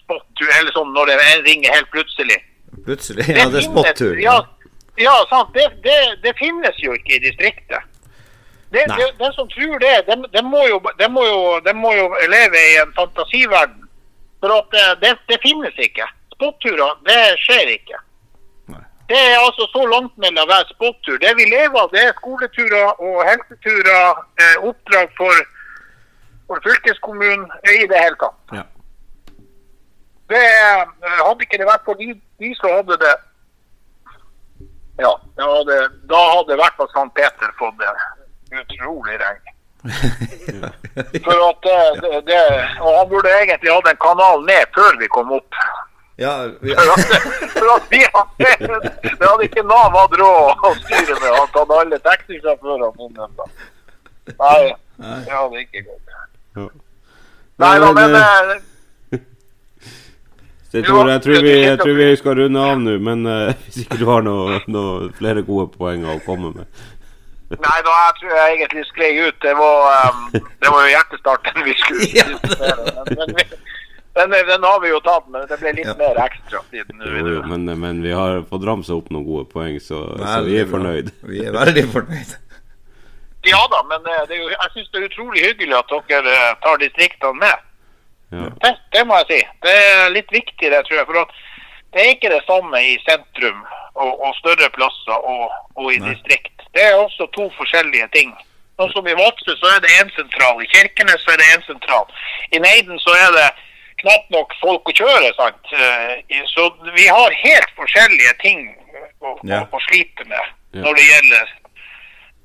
spot 0.00 0.44
eller 0.46 0.72
sånn 0.76 0.94
når 0.94 1.12
det 1.12 1.18
ringer 1.48 1.76
helt 1.76 1.90
plutselig. 1.94 2.40
Plutselig. 2.84 3.26
Ja, 3.28 3.48
det 3.50 3.62
er 3.62 3.68
spottur. 3.68 4.18
Ja, 4.20 4.36
ja 5.00 5.14
sant. 5.30 5.54
Det, 5.56 5.66
det, 5.84 5.98
det 6.24 6.36
finnes 6.38 6.78
jo 6.84 6.94
ikke 6.96 7.16
i 7.18 7.24
distriktet. 7.28 7.86
Det, 8.70 8.84
den 9.18 9.32
som 9.34 9.48
tror 9.50 9.78
det, 9.82 10.02
den, 10.06 10.26
de, 10.30 10.42
må 10.46 10.62
jo, 10.68 10.78
må 11.10 11.24
jo, 11.26 11.38
må 11.74 11.94
jo 11.96 12.04
leve 12.30 12.60
i 12.70 12.76
en 12.78 12.92
fantasiverden. 12.94 13.88
For 14.40 14.54
eh, 14.54 14.92
det, 15.02 15.16
det 15.26 15.38
finnes 15.42 15.74
ikke. 15.78 16.06
Spotturer, 16.36 16.94
det 17.08 17.18
skjer 17.42 17.72
ikke. 17.74 17.98
Nei. 18.70 18.84
Det 19.10 19.18
er 19.18 19.42
altså 19.42 19.66
så 19.72 19.82
langt 19.90 20.14
mellom 20.22 20.46
hver 20.48 20.68
spottur. 20.70 21.18
Det 21.18 21.34
vi 21.36 21.48
lever 21.50 21.80
av, 21.82 21.90
det 21.92 22.04
er 22.06 22.14
skoleturer 22.20 23.02
og 23.08 23.18
helseturer, 23.26 24.22
eh, 24.38 24.56
oppdrag 24.70 25.10
for, 25.18 25.42
for 26.50 26.60
fylkeskommunen 26.66 27.46
i 27.62 27.86
det 27.86 27.98
hele 28.04 28.16
tatt. 28.18 28.38
Ja. 28.58 28.64
Det, 30.30 30.46
eh, 31.06 31.20
hadde 31.26 31.46
ikke 31.46 31.58
det 31.62 31.68
vært 31.68 31.86
for 31.86 31.98
de, 31.98 32.14
de 32.42 32.50
så 32.58 32.72
hadde 32.76 32.98
det 33.02 33.14
Ja, 35.00 35.12
det 35.38 35.46
hadde, 35.46 35.76
da 36.10 36.20
hadde 36.34 36.54
i 36.54 36.58
hvert 36.60 36.76
fall 36.78 36.90
St. 36.90 37.06
Peter 37.16 37.54
fått 37.58 37.78
det 37.80 37.92
utrolig 38.60 39.16
regn. 39.22 39.46
For 41.24 41.38
at 41.46 41.68
eh, 41.72 42.00
det, 42.02 42.10
det, 42.26 42.40
Og 42.84 42.98
han 42.98 43.06
burde 43.08 43.30
egentlig 43.32 43.72
hatt 43.72 43.88
en 43.88 44.02
kanal 44.02 44.42
ned 44.44 44.74
før 44.76 44.98
vi 45.00 45.08
kom 45.14 45.32
opp. 45.32 45.60
ja, 46.20 46.34
vi, 46.60 46.74
For 46.74 46.92
at, 46.94 47.14
for 47.54 47.70
at 47.76 47.86
vi 47.94 48.02
hadde, 48.16 48.50
det 49.20 49.24
hadde 49.24 49.46
ikke 49.46 49.64
Nav 49.70 49.96
hatt 49.96 50.18
råd 50.20 50.66
å 50.68 50.74
styre 50.82 51.16
med. 51.22 51.30
Han 51.38 51.54
hadde 51.54 51.80
alle 51.84 52.02
taxisjåførene 52.10 52.90
innom 53.06 53.40
Nei, 54.36 54.74
Nei, 55.00 55.16
det 55.24 55.32
hadde 55.32 55.64
ikke 55.64 55.86
gått. 55.88 56.18
Ja. 56.56 56.68
Nei 57.60 57.74
da, 57.82 57.90
men 57.92 58.14
eh, 58.16 58.52
eh, 59.12 59.20
jeg, 60.74 60.84
tror, 60.86 61.08
jeg, 61.10 61.22
tror 61.22 61.42
vi, 61.44 61.52
jeg 61.62 61.78
tror 61.80 61.98
vi 61.98 62.08
skal 62.18 62.38
runde 62.40 62.62
av 62.70 62.80
nå, 62.80 62.96
men 63.04 63.26
uh, 63.28 63.52
hvis 63.66 63.82
ikke 63.84 63.98
du 64.00 64.06
har 64.10 64.24
noe, 64.26 64.60
noe 64.72 65.10
flere 65.18 65.44
gode 65.46 65.68
poeng 65.76 66.06
å 66.08 66.18
komme 66.26 66.54
med. 66.56 66.82
Nei 67.66 67.78
da, 67.86 67.94
jeg 68.06 68.18
tror 68.20 68.36
jeg 68.38 68.58
egentlig 68.58 68.84
sklei 68.88 69.10
ut. 69.26 69.38
Det 69.42 69.56
var, 69.58 70.12
um, 70.14 70.28
det 70.32 70.70
var 70.70 70.84
jo 70.86 70.92
hjertestarten 70.94 71.64
vi 71.66 71.74
skulle 71.82 72.10
Ja. 72.14 72.28
diskutere. 72.30 72.94
Men, 73.10 73.34
men 74.14 74.30
den, 74.34 74.46
den 74.48 74.66
har 74.66 74.78
vi 74.82 74.92
jo 74.92 75.00
tatt, 75.06 75.26
men 75.30 75.46
det 75.50 75.58
ble 75.58 75.72
litt 75.78 75.90
Ja. 75.90 75.96
mer 75.98 76.18
ekstra 76.26 76.62
siden. 76.70 77.02
Jo, 77.02 77.24
jo, 77.36 77.40
men, 77.50 77.66
men 77.82 78.02
vi 78.06 78.14
har 78.14 78.42
fått 78.50 78.66
ramsa 78.66 78.94
opp 78.96 79.10
noen 79.14 79.26
gode 79.26 79.50
poeng, 79.50 79.80
så, 79.82 80.04
så 80.18 80.38
vi 80.46 80.60
er 80.62 80.70
fornøyd. 80.70 81.10
Vi 81.30 81.42
er 81.46 81.54
veldig 81.58 81.84
fornøyd. 81.92 82.38
Ja 83.48 83.60
da, 83.72 83.82
men 83.88 84.04
eh, 84.06 84.24
det 84.28 84.36
jo, 84.36 84.48
jeg 84.52 84.70
syns 84.74 84.90
det 84.92 85.00
er 85.00 85.08
utrolig 85.08 85.44
hyggelig 85.46 85.76
at 85.78 85.92
dere 86.08 86.32
eh, 86.36 86.56
tar 86.64 86.76
distriktene 86.82 87.38
med. 87.40 87.66
Ja. 88.32 88.48
Det, 88.62 88.72
det 88.92 89.06
må 89.08 89.16
jeg 89.22 89.26
si. 89.30 89.40
Det 89.64 89.76
er 89.84 90.12
litt 90.14 90.30
viktig, 90.32 90.70
det, 90.70 90.82
tror 90.86 90.98
jeg. 91.00 91.06
For 91.06 91.32
det 91.94 92.02
er 92.04 92.12
ikke 92.14 92.30
det 92.34 92.42
samme 92.46 92.82
i 92.84 92.98
sentrum 93.06 93.62
og, 93.94 94.12
og 94.20 94.34
større 94.38 94.68
plasser 94.76 95.16
og, 95.32 95.50
og 95.80 95.88
i 95.94 95.98
distrikt. 96.04 96.52
Det 96.76 96.84
er 96.84 97.00
også 97.00 97.26
to 97.34 97.48
forskjellige 97.56 98.06
ting. 98.14 98.30
Sånn 98.78 98.92
som 98.94 99.08
I 99.10 99.16
Vadsø 99.18 99.56
så 99.58 99.72
er 99.74 99.80
det 99.84 99.90
én 100.00 100.12
sentral, 100.14 100.60
i 100.62 100.68
Kirkenes 100.70 101.24
så 101.24 101.32
er 101.34 101.40
det 101.40 101.48
én 101.56 101.64
sentral. 101.66 102.06
I 102.54 102.60
Neiden 102.62 103.00
så 103.02 103.12
er 103.18 103.34
det 103.34 103.48
knapt 104.04 104.30
nok 104.32 104.54
folk 104.62 104.88
å 104.88 104.94
kjøre. 104.96 105.32
sant? 105.36 105.72
Eh, 105.74 106.44
Så 106.48 106.68
vi 106.96 107.08
har 107.08 107.34
helt 107.42 107.74
forskjellige 107.76 108.36
ting 108.44 108.62
å, 109.20 109.34
Ja. 109.44 109.64
å, 109.64 109.76
å 109.76 109.80
slite 109.90 110.24
med 110.28 110.54
når 110.72 110.94
det 110.96 111.04
gjelder 111.10 111.50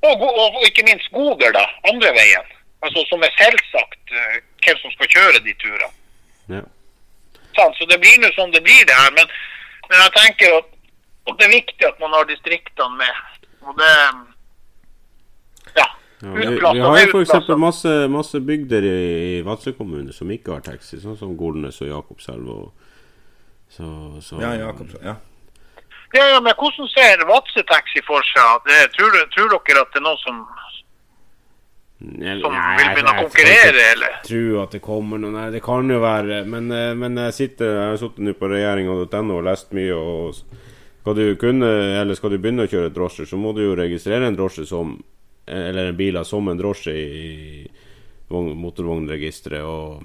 og, 0.09 0.23
og, 0.27 0.59
og 0.59 0.63
ikke 0.67 0.85
minst 0.89 1.11
goder, 1.15 1.51
da. 1.55 1.65
Andre 1.91 2.13
veien. 2.17 2.53
Altså 2.85 3.05
Som 3.09 3.23
er 3.25 3.33
selvsagt 3.39 4.13
eh, 4.13 4.37
hvem 4.65 4.77
som 4.81 4.93
skal 4.95 5.11
kjøre 5.15 5.43
de 5.45 5.53
turene. 5.61 5.91
Ja. 6.57 6.63
Så 7.55 7.87
det 7.89 7.97
blir 8.03 8.17
nå 8.19 8.29
som 8.35 8.51
det 8.51 8.61
blir, 8.65 8.83
det 8.87 8.95
her. 8.95 9.11
Men, 9.15 9.29
men 9.89 10.01
jeg 10.03 10.13
tenker 10.17 10.57
at, 10.59 10.71
at 11.29 11.37
det 11.39 11.45
er 11.47 11.53
viktig 11.55 11.87
at 11.87 12.01
man 12.03 12.15
har 12.17 12.27
distriktene 12.29 13.01
med. 13.01 13.21
Og 13.65 13.77
det 13.81 13.91
Ja. 15.75 15.87
Ja, 16.21 16.31
vi, 16.31 16.47
vi 16.47 16.79
har 16.79 16.99
jo 17.01 17.19
f.eks. 17.19 17.49
masse, 17.59 17.93
masse 18.07 18.39
bygder 18.39 18.85
i, 18.87 18.99
i 19.37 19.41
Vadsø 19.45 19.73
kommune 19.75 20.13
som 20.13 20.31
ikke 20.31 20.53
har 20.55 20.63
taxi, 20.63 20.97
sånn 21.01 21.17
som 21.19 21.35
Golnes 21.37 21.81
og 21.83 21.89
Jakobselv. 21.89 22.47
Og, 22.49 22.91
så, 23.69 23.87
så, 24.23 24.39
Ja, 24.41 24.53
Jakobselv, 24.61 25.03
Ja. 25.03 25.17
Ja, 26.15 26.25
ja, 26.31 26.39
men 26.39 26.53
hvordan 26.55 26.87
ser 26.93 27.25
Vadsø 27.27 27.63
Taxi 27.67 28.01
for 28.07 28.23
seg? 28.23 28.61
Det, 28.69 28.77
tror, 28.95 29.15
tror 29.33 29.49
dere 29.51 29.81
at 29.83 29.91
det 29.91 29.99
er 29.99 30.05
noen 30.05 30.21
som, 30.21 30.37
som 31.99 32.53
nei, 32.55 32.75
vil 32.79 32.91
begynne 32.93 33.13
å 33.15 33.23
konkurrere, 33.25 33.87
eller? 33.95 34.13
Jeg 34.21 34.27
tro 34.29 34.61
at 34.61 34.75
det 34.77 34.81
kommer 34.85 35.19
noen 35.21 35.35
Nei, 35.35 35.49
det 35.55 35.61
kan 35.65 35.89
jo 35.91 35.99
være 36.03 36.41
Men, 36.47 36.69
eh, 36.71 36.93
men 36.97 37.17
jeg 37.25 37.35
sitter 37.39 37.71
Jeg 37.73 37.89
har 37.93 37.99
sittet 38.01 38.23
nå 38.27 38.35
på 38.39 38.49
regjeringa.no 38.51 39.39
og 39.39 39.45
lest 39.47 39.75
mye. 39.75 39.95
Og 39.95 40.39
skal 41.01 41.19
du 41.19 41.25
kunne 41.41 41.71
Eller 42.01 42.17
skal 42.19 42.35
du 42.35 42.39
begynne 42.39 42.67
å 42.67 42.71
kjøre 42.71 42.93
drosje, 42.95 43.27
så 43.29 43.39
må 43.39 43.51
du 43.55 43.63
jo 43.65 43.75
registrere 43.79 44.27
en 44.29 44.37
drosje 44.39 44.67
som 44.69 44.95
Eller 45.47 45.91
en 45.91 45.99
bil 45.99 46.21
som 46.25 46.47
en 46.49 46.57
drosje 46.59 46.95
i 46.95 47.67
vogn- 48.31 48.55
motorvognregisteret. 48.57 49.61
Og 49.61 50.01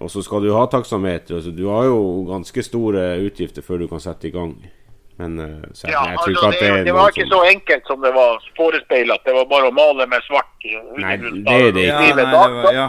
og 0.00 0.10
så 0.10 0.22
skal 0.24 0.42
du 0.42 0.52
ha 0.56 0.66
taksameter. 0.66 1.36
Altså, 1.38 1.50
du 1.50 1.66
har 1.68 1.84
jo 1.90 1.98
ganske 2.28 2.62
store 2.64 3.02
utgifter 3.26 3.62
før 3.62 3.84
du 3.84 3.88
kan 3.90 4.00
sette 4.00 4.28
i 4.30 4.32
gang. 4.34 4.54
Men 5.20 5.38
eh, 5.38 5.68
så 5.76 5.88
Ja, 5.90 6.04
jeg 6.08 6.18
tror 6.18 6.28
altså, 6.28 6.30
ikke 6.30 6.46
at 6.46 6.52
det, 6.52 6.60
det 6.60 6.80
er 6.80 6.84
det 6.84 6.94
var 6.96 7.08
ikke 7.12 7.26
som 7.28 7.32
så 7.36 7.40
enkelt 7.52 7.86
som 7.86 8.02
det 8.02 8.12
var 8.14 8.46
forespeilet. 8.56 9.24
Det 9.26 9.34
var 9.36 9.48
bare 9.50 9.68
å 9.70 9.74
male 9.76 10.06
med 10.08 10.24
svart. 10.26 10.48
Nei, 10.64 11.16
det 11.20 11.56
er 11.58 11.72
det 11.76 11.86
Ja, 11.86 11.98
ikke. 11.98 11.98
Ja, 11.98 11.98
nei, 12.00 12.12
det 12.16 12.26
var, 12.32 12.72
ja. 12.72 12.86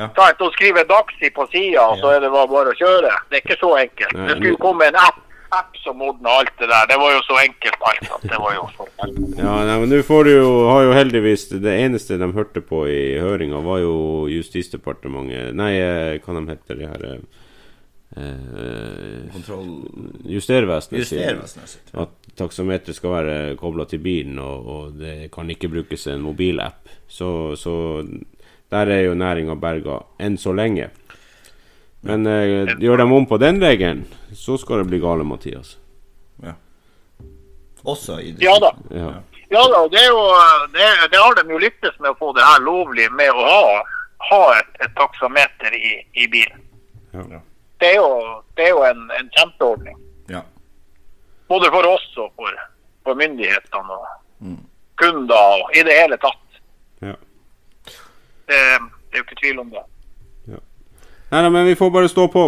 ja. 0.00 0.08
Ta 0.16 0.30
et 0.32 0.42
og 0.42 0.52
skrive 0.56 0.84
Daxi 0.90 1.30
på 1.30 1.46
sida, 1.52 1.78
ja. 1.78 1.86
så 2.02 2.12
er 2.16 2.24
det 2.26 2.32
bare 2.34 2.74
å 2.74 2.76
kjøre. 2.76 3.14
Det 3.30 3.38
er 3.38 3.44
ikke 3.44 3.60
så 3.62 3.72
enkelt. 3.84 4.16
Nei, 4.18 4.26
Det 4.28 4.36
skulle 4.40 4.62
komme 4.66 4.90
en 4.90 4.98
app, 5.06 5.22
app 5.50 5.76
som 5.82 6.02
ordna 6.02 6.30
alt 6.40 6.52
det 6.58 6.68
der. 6.70 6.86
Det 6.90 6.98
var 7.00 7.12
jo 7.14 7.22
så 7.26 7.38
enkelt 7.42 7.86
alt. 7.90 8.10
at 8.16 8.22
Det 8.30 8.38
var 8.42 8.54
jo 8.56 8.66
så 8.76 8.86
enkelt. 9.06 9.38
Ja, 9.38 9.54
nei, 9.68 9.78
men 9.82 9.92
nå 9.92 10.02
får 10.06 10.24
du 10.24 10.30
jo 10.32 10.50
Har 10.70 10.82
jo 10.86 10.92
heldigvis 10.96 11.48
Det 11.52 11.74
eneste 11.86 12.16
de 12.18 12.28
hørte 12.34 12.60
på 12.64 12.84
i 12.90 13.18
høringa, 13.22 13.60
var 13.64 13.78
jo 13.82 13.94
Justisdepartementet 14.32 15.54
Nei, 15.56 15.72
eh, 15.80 16.18
hva 16.24 16.34
de 16.38 16.42
heter 16.50 16.80
de 16.80 16.88
her 16.90 17.04
eh, 17.10 17.20
Kontroll 19.32 19.68
Justervesenet. 20.24 21.06
sier 21.06 21.34
Justervesenet 21.34 21.68
sitt. 21.74 21.92
At 21.94 22.10
taksameteret 22.38 22.96
skal 22.96 23.12
være 23.12 23.36
kobla 23.60 23.84
til 23.88 24.00
bilen, 24.04 24.38
og, 24.40 24.66
og 24.66 24.96
det 25.00 25.30
kan 25.34 25.50
ikke 25.52 25.68
brukes 25.72 26.06
en 26.12 26.24
mobilapp. 26.24 26.88
Så, 27.08 27.28
så 27.60 27.74
der 28.72 28.86
er 28.92 29.02
jo 29.06 29.14
næringa 29.18 29.56
berga 29.60 30.00
enn 30.22 30.36
så 30.40 30.52
lenge. 30.56 30.90
Men 32.00 32.26
eh, 32.26 32.74
gjør 32.82 32.96
de 33.00 33.06
om 33.16 33.26
på 33.26 33.38
den 33.40 33.60
regelen, 33.62 34.04
så 34.34 34.58
skal 34.58 34.82
det 34.82 34.88
bli 34.92 34.98
gale, 35.02 35.24
Mathias. 35.24 35.76
Ja. 36.42 36.52
Også 37.86 38.18
i 38.20 38.34
Ja 38.42 38.58
da. 38.62 38.72
Ja. 38.90 39.12
Ja 39.48 39.62
da, 39.70 39.80
det, 39.88 40.00
er 40.02 40.08
jo, 40.10 40.22
det, 40.74 40.86
det 41.12 41.18
har 41.22 41.34
de 41.38 41.52
jo 41.54 41.58
lyktes 41.62 41.94
med 42.02 42.10
å 42.10 42.16
få 42.18 42.32
det 42.34 42.42
her 42.42 42.64
lovlig 42.66 43.06
med 43.14 43.30
å 43.30 43.44
ha, 43.46 43.82
ha 44.30 44.40
et, 44.58 44.72
et 44.82 44.94
taksameter 44.98 45.74
i, 45.78 45.92
i 46.18 46.26
bilen. 46.32 46.64
Ja. 47.14 47.38
Det 47.78 47.92
er 47.92 47.98
jo, 48.00 48.08
det 48.58 48.64
er 48.66 48.72
jo 48.74 48.82
en, 48.88 49.04
en 49.20 49.30
kjempeordning. 49.38 49.96
Ja. 50.32 50.40
Både 51.46 51.70
for 51.70 51.86
oss 51.86 52.06
og 52.18 52.32
for, 52.36 52.58
for 53.06 53.18
myndighetene 53.22 53.98
og 54.02 54.06
Mm. 54.36 54.58
kunder 55.00 55.62
og 55.62 55.70
i 55.72 55.80
det 55.86 55.94
hele 55.96 56.16
tatt. 56.20 56.58
Ja. 57.00 57.14
Det, 58.50 58.58
det 58.58 59.16
er 59.16 59.22
jo 59.22 59.24
ikke 59.24 59.38
tvil 59.40 59.62
om 59.62 59.70
det. 59.72 59.80
Nei, 61.36 61.42
da, 61.42 61.50
men 61.50 61.66
vi 61.66 61.76
får 61.76 61.90
bare 61.90 62.08
stå 62.08 62.28
på. 62.32 62.42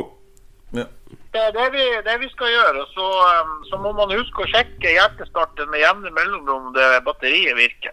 Ja. 0.72 0.84
Det 1.32 1.40
er 1.46 1.50
det 1.52 1.66
vi, 1.74 1.82
det 2.06 2.14
vi 2.22 2.28
skal 2.32 2.48
gjøre. 2.48 2.86
Så, 2.94 3.08
um, 3.44 3.50
så 3.68 3.80
må 3.82 3.92
man 3.92 4.14
huske 4.16 4.40
å 4.40 4.48
sjekke 4.48 4.94
hjertestarten 4.94 5.68
med 5.68 5.82
jevne 5.82 6.12
mellomrom 6.16 6.70
om 6.70 6.72
det 6.72 6.86
batteriet 7.04 7.58
virker. 7.58 7.92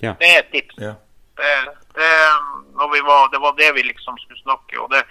Ja. 0.00 0.14
Det 0.22 0.30
er 0.30 0.40
et 0.40 0.48
tips. 0.54 0.78
Ja. 0.80 0.94
Det, 1.36 1.52
det, 1.98 2.08
når 2.80 2.94
vi 2.94 3.04
var, 3.10 3.28
det 3.34 3.42
var 3.44 3.60
det 3.60 3.68
vi 3.76 3.84
liksom 3.90 4.16
skulle 4.22 4.40
snakke 4.40 4.80
og 4.80 4.88
det, 4.94 5.04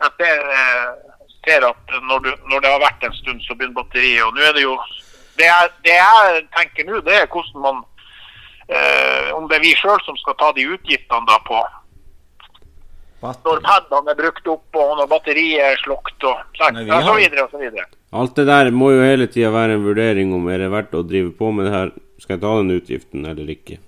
Jeg 0.00 0.10
ser, 0.16 0.48
eh, 0.56 1.14
ser 1.44 1.68
at 1.68 1.94
når, 2.08 2.24
du, 2.24 2.32
når 2.48 2.64
det 2.64 2.72
har 2.72 2.82
vært 2.86 3.04
en 3.04 3.20
stund, 3.20 3.44
så 3.44 3.54
begynner 3.54 3.82
batteriet. 3.82 4.24
Og 4.24 4.32
nå 4.32 4.48
er 4.48 4.56
det 4.56 4.64
jo 4.64 4.78
Det 5.36 5.44
jeg, 5.44 5.70
det 5.84 6.00
jeg 6.00 6.42
tenker 6.56 6.88
nå, 6.88 7.04
det 7.04 7.20
er 7.20 7.28
hvordan 7.28 7.62
man 7.68 7.84
eh, 8.72 9.28
Om 9.36 9.48
det 9.48 9.60
er 9.60 9.66
vi 9.68 9.76
sjøl 9.76 10.00
som 10.08 10.16
skal 10.24 10.40
ta 10.40 10.54
de 10.56 10.70
utgiftene 10.72 11.28
da 11.28 11.36
på 11.44 11.60
når 13.24 13.60
padene 13.64 14.12
er 14.12 14.18
brukt 14.18 14.48
opp 14.52 14.78
og 14.80 14.96
når 15.00 15.08
batteriet 15.08 15.64
er 15.64 15.80
slukt 15.80 16.26
og, 16.28 16.42
og 16.60 17.08
så 17.08 17.14
videre 17.16 17.46
og 17.46 17.54
så 17.54 17.60
videre. 17.62 17.86
Alt 18.14 18.36
det 18.36 18.46
der 18.46 18.70
må 18.70 18.92
jo 18.92 19.02
hele 19.02 19.26
tida 19.26 19.50
være 19.54 19.78
en 19.78 19.86
vurdering 19.86 20.34
om 20.36 20.46
er 20.52 20.62
det 20.62 20.70
verdt 20.74 20.94
å 20.94 21.02
drive 21.06 21.32
på 21.38 21.50
med 21.56 21.68
det 21.68 21.74
her. 21.74 21.92
Skal 22.22 22.36
jeg 22.36 22.44
ta 22.44 22.52
den 22.60 22.76
utgiften 22.76 23.26
eller 23.26 23.50
ikke? 23.50 23.80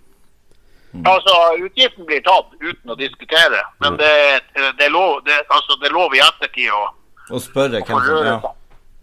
Altså, 1.04 1.32
Utgiften 1.60 2.06
blir 2.08 2.22
tatt 2.24 2.52
uten 2.62 2.92
å 2.92 2.96
diskutere, 2.96 3.58
men 3.84 3.98
det, 4.00 4.12
det, 4.54 4.86
er, 4.86 4.92
lov, 4.92 5.18
det, 5.26 5.36
altså, 5.52 5.76
det 5.82 5.90
er 5.90 5.96
lov 5.96 6.14
i 6.16 6.22
ettertid 6.24 6.70
å 6.72 6.84
Å 7.36 7.40
spørre 7.42 7.82
hvem 7.82 8.04
som 8.06 8.22
ja. 8.24 8.36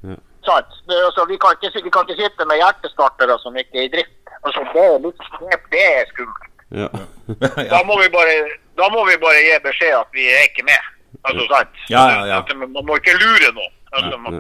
Ja. 0.08 0.18
Sant? 0.48 0.74
Det, 0.88 0.98
altså, 1.10 1.28
vi, 1.30 1.38
kan 1.38 1.58
ikke, 1.60 1.84
vi 1.84 1.94
kan 1.94 2.08
ikke 2.08 2.24
sitte 2.24 2.48
med 2.50 2.62
hjertestartere 2.64 3.38
som 3.44 3.60
ikke 3.60 3.84
er 3.84 3.90
i 3.90 3.94
drift. 3.94 4.16
Altså, 4.42 4.64
det, 4.74 4.88
er 4.88 4.98
litt, 5.04 5.28
det 5.76 5.84
er 5.84 6.10
skummelt. 6.10 6.53
Ja. 6.74 6.90
Da 7.74 7.84
må, 7.88 7.96
vi 8.02 8.08
bare, 8.14 8.38
da 8.78 8.88
må 8.92 9.04
vi 9.08 9.18
bare 9.22 9.42
gi 9.46 9.58
beskjed 9.64 9.94
at 10.00 10.10
vi 10.16 10.26
er 10.34 10.48
ikke 10.50 10.66
med. 10.68 10.88
Altså, 11.24 11.46
sant? 11.52 11.76
Ja, 11.94 12.04
ja, 12.12 12.24
ja. 12.34 12.40
Man 12.66 12.86
må 12.88 12.98
ikke 13.00 13.14
lure 13.22 13.52
noen. 13.56 13.76
Altså, 13.94 14.18
man, 14.18 14.40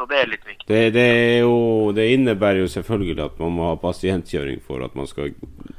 så 0.00 0.06
det 0.10 0.18
er 0.18 0.30
litt 0.32 0.46
viktig. 0.48 0.66
Det, 0.68 0.80
det, 0.96 1.04
er 1.04 1.38
jo, 1.44 1.54
det 1.96 2.08
innebærer 2.16 2.62
jo 2.64 2.70
selvfølgelig 2.72 3.22
at 3.28 3.38
man 3.42 3.52
må 3.56 3.68
ha 3.70 3.76
pasientkjøring 3.80 4.58
for 4.66 4.82
at 4.84 4.96
man 4.98 5.06
skal 5.08 5.30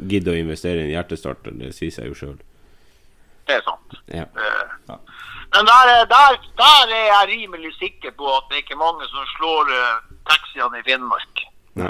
gidde 0.10 0.32
å 0.34 0.38
investere 0.40 0.80
i 0.84 0.88
en 0.88 0.94
hjertestarter. 0.96 1.54
Det 1.60 1.74
sier 1.76 1.92
seg 1.96 2.08
jo 2.12 2.16
sjøl. 2.18 2.38
Det 3.50 3.58
er 3.60 3.66
sant. 3.68 3.98
Ja. 4.14 4.28
Uh, 4.38 4.78
Ja. 4.94 4.98
Men 5.52 5.68
der, 5.68 5.90
er- 5.92 6.06
der, 6.08 6.36
der 6.62 6.92
er 6.96 7.06
jeg 7.10 7.28
rimelig 7.34 7.74
sikker 7.76 8.14
på 8.16 8.30
at 8.38 8.46
det 8.54 8.62
ikke 8.62 8.78
er 8.78 8.80
mange 8.86 9.04
som 9.12 9.26
slår 9.34 9.72
uh, 9.76 9.98
taxiene 10.30 10.80
i 10.80 10.86
Finnmark 10.88 11.42
Nei. 11.82 11.90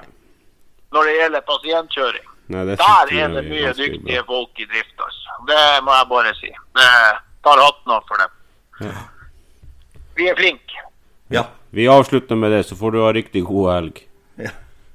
når 0.96 1.06
det 1.06 1.14
gjelder 1.20 1.44
pasientkjøring. 1.52 2.31
Nei, 2.48 2.66
det 2.66 2.78
Der 2.78 3.12
er 3.24 3.28
det 3.36 3.44
mye 3.50 3.74
dyktige 3.74 4.24
bra. 4.24 4.24
folk 4.28 4.60
i 4.60 4.66
drift, 4.66 4.96
altså. 5.00 5.30
Det 5.48 5.84
må 5.84 5.92
jeg 5.96 6.08
bare 6.10 6.34
si. 6.36 6.50
Det 6.76 6.88
tar 7.44 7.62
hatten 7.64 7.92
av 7.92 8.04
for 8.08 8.18
dem. 8.18 8.30
Ja. 8.82 8.92
Vi 10.16 10.28
er 10.30 10.36
flinke. 10.36 10.86
ja. 11.30 11.46
Vi 11.74 11.86
avslutter 11.88 12.36
med 12.36 12.52
det, 12.52 12.64
så 12.68 12.76
får 12.76 12.92
du 12.92 12.98
ha 13.02 13.14
riktig 13.14 13.46
god 13.48 13.70
helg. 13.74 14.02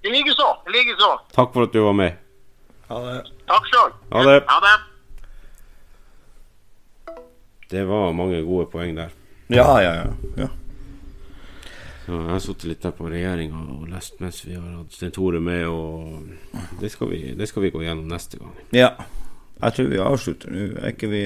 I 0.04 0.08
likeså. 0.12 0.48
I 0.68 0.70
likeså. 0.74 1.08
Takk 1.32 1.52
for 1.54 1.62
at 1.64 1.72
du 1.72 1.80
var 1.80 1.92
med. 1.96 2.12
Ha 2.88 2.98
det. 3.00 3.22
Takk 3.48 3.64
sjøl. 3.70 3.92
Ha 4.12 4.22
det. 4.26 4.42
Ha 4.46 4.58
det. 4.60 4.74
Det 7.70 7.84
var 7.88 8.12
mange 8.12 8.42
gode 8.44 8.66
poeng 8.70 8.92
der. 8.96 9.08
Ja, 9.48 9.64
ja, 9.82 9.94
ja. 9.94 10.04
ja. 10.36 10.48
Så 12.06 12.14
jeg 12.14 12.30
har 12.30 12.42
sittet 12.42 12.68
litt 12.70 12.84
der 12.86 12.92
på 12.94 13.08
regjeringa 13.10 13.60
og 13.74 13.86
lest 13.90 14.20
mens 14.22 14.44
vi 14.46 14.54
har 14.54 14.66
hatt 14.76 14.94
Sten 14.94 15.10
Tore 15.14 15.40
med, 15.42 15.66
og 15.66 16.78
det 16.80 16.92
skal, 16.94 17.10
vi, 17.10 17.32
det 17.34 17.48
skal 17.50 17.66
vi 17.66 17.72
gå 17.74 17.82
gjennom 17.82 18.06
neste 18.12 18.38
gang. 18.42 18.54
ja. 18.70 18.92
Jeg 19.56 19.72
tror 19.72 19.86
vi 19.88 19.98
avslutter 20.04 20.50
nå. 20.52 20.64
Er 20.84 20.90
ikke 20.92 21.08
vi 21.08 21.20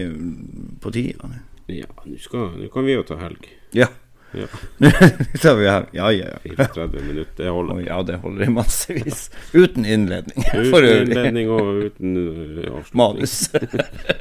på 0.78 0.92
tida? 0.94 1.32
Ja, 1.66 1.88
nå 2.06 2.68
kan 2.70 2.86
vi 2.86 2.94
jo 2.94 3.02
ta 3.02 3.16
helg. 3.18 3.48
Ja. 3.74 3.88
Ja, 4.32 4.46
tar 5.42 5.56
vi 5.58 5.66
helg. 5.66 5.86
Ja, 5.92 6.12
ja, 6.14 6.28
ja. 6.44 6.54
34 6.56 7.02
minutter, 7.02 7.44
det 7.44 7.50
holder. 7.50 7.74
Oh, 7.74 7.82
ja, 7.82 8.02
det 8.06 8.20
holder 8.22 8.46
i 8.46 8.50
massevis. 8.54 9.30
Uten 9.52 9.84
innledning. 9.84 10.46
Uten 10.54 10.86
innledning 10.86 11.50
og 11.50 11.82
uten 11.88 12.16
uh, 12.16 12.78
avslutning. 12.78 13.02
Manus. 13.02 13.50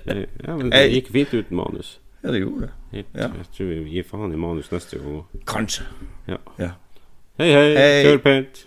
Ja, 0.09 0.55
men 0.57 0.71
det 0.73 0.81
gikk 0.89 1.11
fint 1.13 1.33
uten 1.37 1.59
manus. 1.59 1.99
Ja, 2.23 2.31
det 2.31 2.39
gjorde 2.41 2.61
det. 2.61 2.71
Helt, 2.91 3.07
Ja. 3.15 3.27
Jeg 3.37 3.45
tror 3.57 3.65
vi 3.65 3.89
gir 3.89 4.03
faen 4.03 4.33
i 4.33 4.35
manus 4.35 4.71
neste 4.71 4.97
gang. 4.99 5.23
Kanskje. 5.47 5.83
Ja. 6.27 6.37
Ja. 6.59 6.69
Hei, 7.39 7.51
hei, 7.51 7.75
Hei. 7.75 8.03
kjør 8.05 8.17
pent. 8.23 8.65